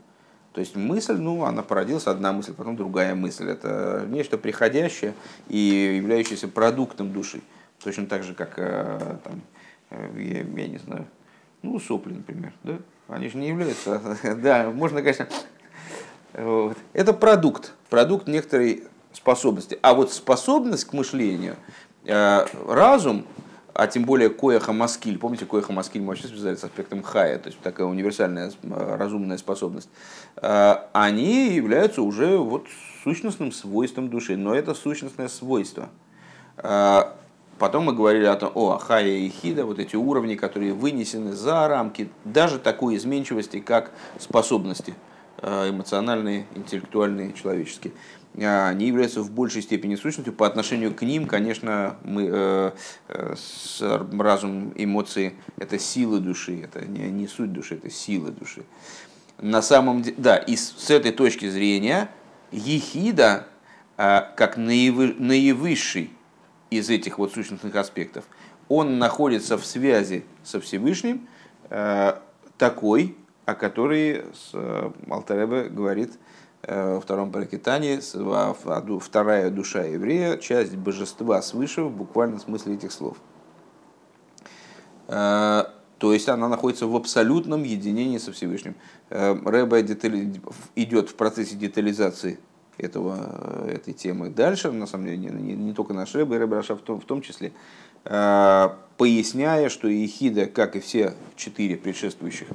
То 0.53 0.61
есть 0.61 0.75
мысль, 0.75 1.15
ну, 1.15 1.45
она 1.45 1.63
породилась 1.63 2.07
одна 2.07 2.31
мысль, 2.31 2.53
потом 2.53 2.75
другая 2.75 3.15
мысль. 3.15 3.49
Это 3.49 4.05
нечто 4.07 4.37
приходящее 4.37 5.13
и 5.47 5.95
являющееся 5.97 6.47
продуктом 6.47 7.11
души. 7.11 7.41
Точно 7.83 8.05
так 8.05 8.23
же, 8.23 8.33
как 8.33 8.53
э, 8.57 9.17
там, 9.23 9.41
я, 10.15 10.39
я 10.39 10.67
не 10.67 10.77
знаю, 10.77 11.07
ну, 11.61 11.79
сопли, 11.79 12.13
например, 12.13 12.53
да? 12.63 12.79
Они 13.07 13.29
же 13.29 13.37
не 13.37 13.49
являются, 13.49 14.17
да, 14.41 14.69
можно, 14.69 15.01
конечно, 15.01 15.27
вот. 16.33 16.77
это 16.93 17.13
продукт, 17.13 17.73
продукт 17.89 18.27
некоторой 18.27 18.83
способности. 19.11 19.77
А 19.81 19.93
вот 19.93 20.11
способность 20.11 20.85
к 20.85 20.93
мышлению, 20.93 21.55
э, 22.05 22.45
разум, 22.67 23.25
а 23.73 23.87
тем 23.87 24.03
более 24.03 24.29
коеха 24.29 24.71
маскиль, 24.71 25.17
помните, 25.17 25.45
коеха 25.45 25.73
маскиль 25.73 26.01
мы 26.01 26.09
вообще 26.09 26.27
связали 26.27 26.55
с 26.55 26.63
аспектом 26.63 27.01
хая, 27.01 27.39
то 27.39 27.47
есть 27.47 27.59
такая 27.59 27.87
универсальная 27.87 28.51
э, 28.61 28.95
разумная 28.95 29.37
способность, 29.37 29.89
они 30.35 31.53
являются 31.53 32.01
уже 32.01 32.37
вот 32.37 32.67
сущностным 33.03 33.51
свойством 33.51 34.09
души, 34.09 34.37
но 34.37 34.55
это 34.55 34.73
сущностное 34.73 35.27
свойство. 35.27 35.89
Потом 37.59 37.85
мы 37.85 37.93
говорили 37.93 38.25
о 38.25 38.35
том, 38.35 38.51
о, 38.55 38.77
Хая 38.77 39.07
и 39.07 39.29
Хида, 39.29 39.65
вот 39.65 39.79
эти 39.79 39.95
уровни, 39.95 40.35
которые 40.35 40.73
вынесены 40.73 41.33
за 41.33 41.67
рамки 41.67 42.09
даже 42.25 42.59
такой 42.59 42.97
изменчивости, 42.97 43.59
как 43.59 43.91
способности 44.19 44.95
э, 45.37 45.69
эмоциональные, 45.69 46.47
интеллектуальные, 46.55 47.33
человеческие. 47.33 47.93
А, 48.41 48.69
они 48.69 48.87
являются 48.87 49.21
в 49.21 49.31
большей 49.31 49.61
степени 49.61 49.95
сущностью. 49.95 50.33
По 50.33 50.47
отношению 50.47 50.93
к 50.93 51.03
ним, 51.03 51.27
конечно, 51.27 51.97
мы, 52.03 52.27
э, 52.31 52.71
э, 53.09 53.35
с 53.37 53.81
разум, 54.17 54.73
эмоции– 54.75 55.33
это 55.57 55.77
силы 55.77 56.19
души, 56.19 56.61
это 56.61 56.85
не, 56.85 57.09
не 57.11 57.27
суть 57.27 57.53
души, 57.53 57.75
это 57.75 57.89
силы 57.89 58.31
души. 58.31 58.63
На 59.39 59.61
самом 59.61 60.01
деле, 60.01 60.15
да, 60.17 60.37
и 60.37 60.55
с, 60.55 60.73
с 60.77 60.89
этой 60.89 61.11
точки 61.11 61.49
зрения, 61.49 62.09
Ехида, 62.51 63.47
э, 63.97 64.21
как 64.35 64.57
наивы, 64.57 65.15
наивысший 65.19 66.11
из 66.77 66.89
этих 66.89 67.17
вот 67.17 67.33
сущностных 67.33 67.75
аспектов, 67.75 68.25
он 68.69 68.97
находится 68.97 69.57
в 69.57 69.65
связи 69.65 70.23
со 70.43 70.59
Всевышним, 70.59 71.27
э, 71.69 72.13
такой, 72.57 73.15
о 73.45 73.55
которой 73.55 74.23
э, 74.53 74.91
Алтаребе 75.09 75.69
говорит 75.69 76.13
э, 76.61 76.95
во 76.95 77.01
втором 77.01 77.31
паракитании, 77.31 77.99
вторая 78.99 79.49
душа 79.49 79.83
еврея, 79.83 80.37
часть 80.37 80.75
божества 80.75 81.41
свыше, 81.41 81.83
в 81.83 81.91
буквальном 81.91 82.39
смысле 82.39 82.75
этих 82.75 82.91
слов. 82.91 83.17
То 85.07 86.13
есть 86.13 86.29
она 86.29 86.47
находится 86.47 86.87
в 86.87 86.95
абсолютном 86.95 87.63
единении 87.63 88.17
со 88.17 88.31
Всевышним. 88.31 88.75
Рэба 89.09 89.81
идет 89.81 91.09
в 91.09 91.15
процессе 91.15 91.55
детализации 91.55 92.39
этого, 92.77 93.67
этой 93.67 93.93
темы 93.93 94.29
дальше, 94.29 94.71
на 94.71 94.87
самом 94.87 95.05
деле, 95.05 95.17
не, 95.17 95.27
не, 95.29 95.53
не 95.53 95.73
только 95.73 95.93
наш 95.93 96.13
Рэб, 96.15 96.31
и 96.31 96.37
Рэб 96.37 96.53
Раша 96.53 96.75
в 96.75 96.81
том, 96.81 96.99
в 96.99 97.05
том 97.05 97.21
числе, 97.21 97.51
э, 98.05 98.69
поясняя, 98.97 99.69
что 99.69 99.87
Ехида, 99.87 100.47
как 100.47 100.75
и 100.75 100.79
все 100.79 101.13
четыре 101.35 101.77
предшествующих 101.77 102.47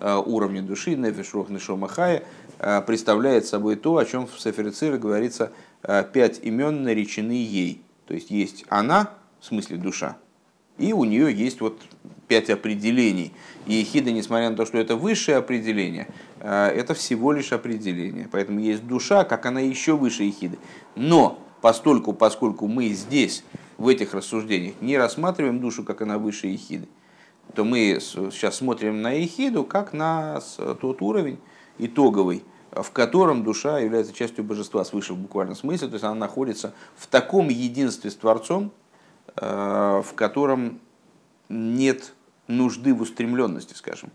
э, 0.00 0.16
уровня 0.16 0.62
души, 0.62 0.94
Нефиш, 0.94 1.34
Рох, 1.34 1.48
Нишо, 1.48 1.76
Махая, 1.76 2.24
э, 2.58 2.82
представляет 2.82 3.46
собой 3.46 3.76
то, 3.76 3.96
о 3.96 4.04
чем 4.04 4.26
в 4.26 4.40
Саферицира 4.40 4.98
говорится, 4.98 5.52
э, 5.82 6.04
пять 6.12 6.40
имен 6.42 6.82
наречены 6.82 7.32
ей. 7.32 7.82
То 8.06 8.14
есть 8.14 8.30
есть 8.30 8.64
она, 8.68 9.10
в 9.40 9.46
смысле 9.46 9.76
душа, 9.76 10.16
и 10.78 10.92
у 10.92 11.04
нее 11.04 11.32
есть 11.32 11.60
вот 11.60 11.80
пять 12.28 12.50
определений. 12.50 13.32
И 13.66 13.74
ехида, 13.74 14.12
несмотря 14.12 14.50
на 14.50 14.56
то, 14.56 14.66
что 14.66 14.78
это 14.78 14.96
высшее 14.96 15.38
определение, 15.38 16.08
э, 16.40 16.68
это 16.68 16.94
всего 16.94 17.32
лишь 17.32 17.52
определение. 17.52 18.28
Поэтому 18.30 18.60
есть 18.60 18.86
душа, 18.86 19.24
как 19.24 19.46
она 19.46 19.60
еще 19.60 19.96
выше 19.96 20.24
ехиды. 20.24 20.58
Но 20.94 21.38
постольку, 21.60 22.12
поскольку 22.12 22.66
мы 22.66 22.88
здесь, 22.88 23.44
в 23.78 23.88
этих 23.88 24.14
рассуждениях, 24.14 24.74
не 24.80 24.96
рассматриваем 24.96 25.60
душу, 25.60 25.84
как 25.84 26.00
она 26.02 26.18
выше 26.18 26.46
ехиды, 26.46 26.88
то 27.54 27.64
мы 27.64 27.98
сейчас 28.00 28.56
смотрим 28.56 29.02
на 29.02 29.12
ехиду, 29.12 29.64
как 29.64 29.92
на 29.92 30.40
тот 30.80 31.02
уровень 31.02 31.38
итоговый, 31.78 32.42
в 32.72 32.90
котором 32.90 33.44
душа 33.44 33.78
является 33.78 34.12
частью 34.12 34.44
божества 34.44 34.84
свыше 34.84 35.14
в 35.14 35.18
буквальном 35.18 35.54
смысле. 35.54 35.88
То 35.88 35.94
есть 35.94 36.04
она 36.04 36.14
находится 36.14 36.74
в 36.96 37.06
таком 37.06 37.48
единстве 37.48 38.10
с 38.10 38.16
Творцом, 38.16 38.72
в 39.36 40.06
котором 40.14 40.80
нет 41.48 42.14
нужды 42.48 42.94
в 42.94 43.02
устремленности, 43.02 43.74
скажем. 43.74 44.10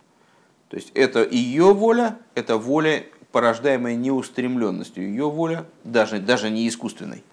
То 0.70 0.78
есть 0.78 0.92
это 0.96 1.24
ее 1.24 1.74
воля, 1.74 2.18
это 2.34 2.58
воля 2.58 3.06
порождаемая 3.32 3.96
неустремленностью. 3.96 5.08
Ее 5.08 5.30
воля, 5.30 5.66
даже, 5.84 6.20
даже 6.20 6.50
не 6.50 6.68
искусственной. 6.68 7.24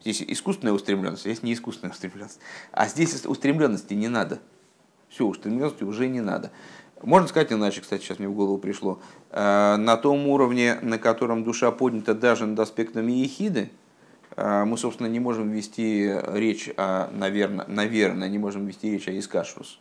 Здесь 0.00 0.22
искусственная 0.22 0.72
устремленность, 0.72 1.22
здесь 1.22 1.42
не 1.42 1.52
искусственная 1.52 1.92
устремленность. 1.92 2.40
А 2.72 2.88
здесь 2.88 3.26
устремленности 3.26 3.92
не 3.94 4.08
надо. 4.08 4.40
Все, 5.08 5.26
устремленности 5.26 5.84
уже 5.84 6.08
не 6.08 6.20
надо. 6.20 6.50
Можно 7.02 7.28
сказать 7.28 7.52
иначе, 7.52 7.80
кстати, 7.80 8.02
сейчас 8.02 8.18
мне 8.18 8.28
в 8.28 8.34
голову 8.34 8.58
пришло. 8.58 9.00
Э, 9.30 9.76
на 9.76 9.96
том 9.96 10.26
уровне, 10.28 10.78
на 10.82 10.98
котором 10.98 11.44
душа 11.44 11.70
поднята 11.70 12.14
даже 12.14 12.46
над 12.46 12.60
аспектами 12.60 13.12
ехиды, 13.12 13.60
э, 13.60 13.70
мы, 14.36 14.76
собственно, 14.76 15.08
не 15.08 15.20
можем 15.20 15.50
вести 15.50 16.10
речь 16.28 16.70
о, 16.76 17.10
наверное, 17.12 17.66
наверное, 17.66 18.28
не 18.28 18.38
можем 18.38 18.66
вести 18.66 18.90
речь 18.90 19.08
о 19.08 19.18
искашрус. 19.18 19.80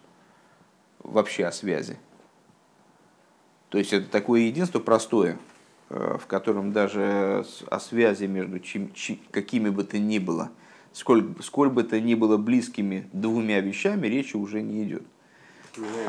Вообще 0.99 1.45
о 1.45 1.51
связи. 1.51 1.97
То 3.69 3.77
есть 3.77 3.93
это 3.93 4.09
такое 4.09 4.41
единство 4.41 4.79
простое, 4.79 5.37
э, 5.89 6.17
в 6.19 6.25
котором 6.25 6.73
даже 6.73 7.45
о 7.67 7.79
связи 7.79 8.25
между 8.25 8.59
чем, 8.59 8.91
чем, 8.93 9.19
какими 9.31 9.69
бы 9.69 9.83
то 9.83 9.99
ни 9.99 10.17
было, 10.17 10.51
сколь, 10.91 11.27
сколь 11.41 11.69
бы 11.69 11.83
то 11.83 11.99
ни 11.99 12.15
было 12.15 12.37
близкими 12.37 13.07
двумя 13.13 13.59
вещами, 13.61 14.07
речи 14.07 14.35
уже 14.35 14.61
не 14.61 14.83
идет. 14.83 15.03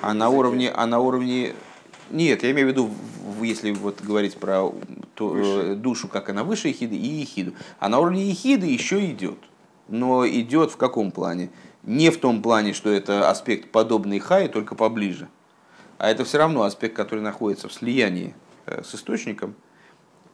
А 0.01 0.15
на 0.15 0.31
уровне, 0.31 0.71
а 0.71 0.87
на 0.87 1.01
уровне 1.01 1.55
нет, 2.11 2.43
я 2.43 2.51
имею 2.51 2.69
в 2.69 2.71
виду, 2.71 2.91
если 3.43 3.73
вот 3.73 4.01
говорить 4.01 4.37
про 4.37 4.71
то, 5.15 5.37
э, 5.37 5.75
душу, 5.75 6.09
как 6.09 6.29
она 6.29 6.45
выше 6.45 6.69
ехиды 6.69 6.97
и 6.97 7.07
ехиду. 7.07 7.53
А 7.79 7.89
на 7.89 7.99
уровне 7.99 8.29
ехиды 8.29 8.67
еще 8.67 9.05
идет. 9.11 9.39
Но 9.89 10.27
идет 10.27 10.71
в 10.71 10.77
каком 10.77 11.11
плане? 11.11 11.51
Не 11.83 12.11
в 12.11 12.19
том 12.19 12.43
плане, 12.43 12.75
что 12.75 12.91
это 12.91 13.29
аспект 13.29 13.71
подобный 13.71 14.19
хай, 14.19 14.49
только 14.49 14.75
поближе 14.75 15.29
а 16.01 16.09
это 16.09 16.25
все 16.25 16.39
равно 16.39 16.63
аспект, 16.63 16.97
который 16.97 17.21
находится 17.21 17.69
в 17.69 17.75
слиянии 17.75 18.35
э, 18.65 18.83
с 18.83 18.95
источником, 18.95 19.55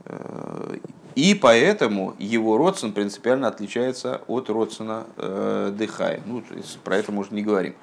э, 0.05 0.79
и 1.17 1.35
поэтому 1.35 2.15
его 2.21 2.57
родствен 2.57 2.93
принципиально 2.93 3.49
отличается 3.49 4.23
от 4.29 4.49
родствена 4.49 5.07
э, 5.17 5.75
Дыхая. 5.77 6.23
Ну, 6.25 6.45
про 6.85 6.99
это 6.99 7.11
мы 7.11 7.23
уже 7.23 7.35
не 7.35 7.43
говорим. 7.43 7.75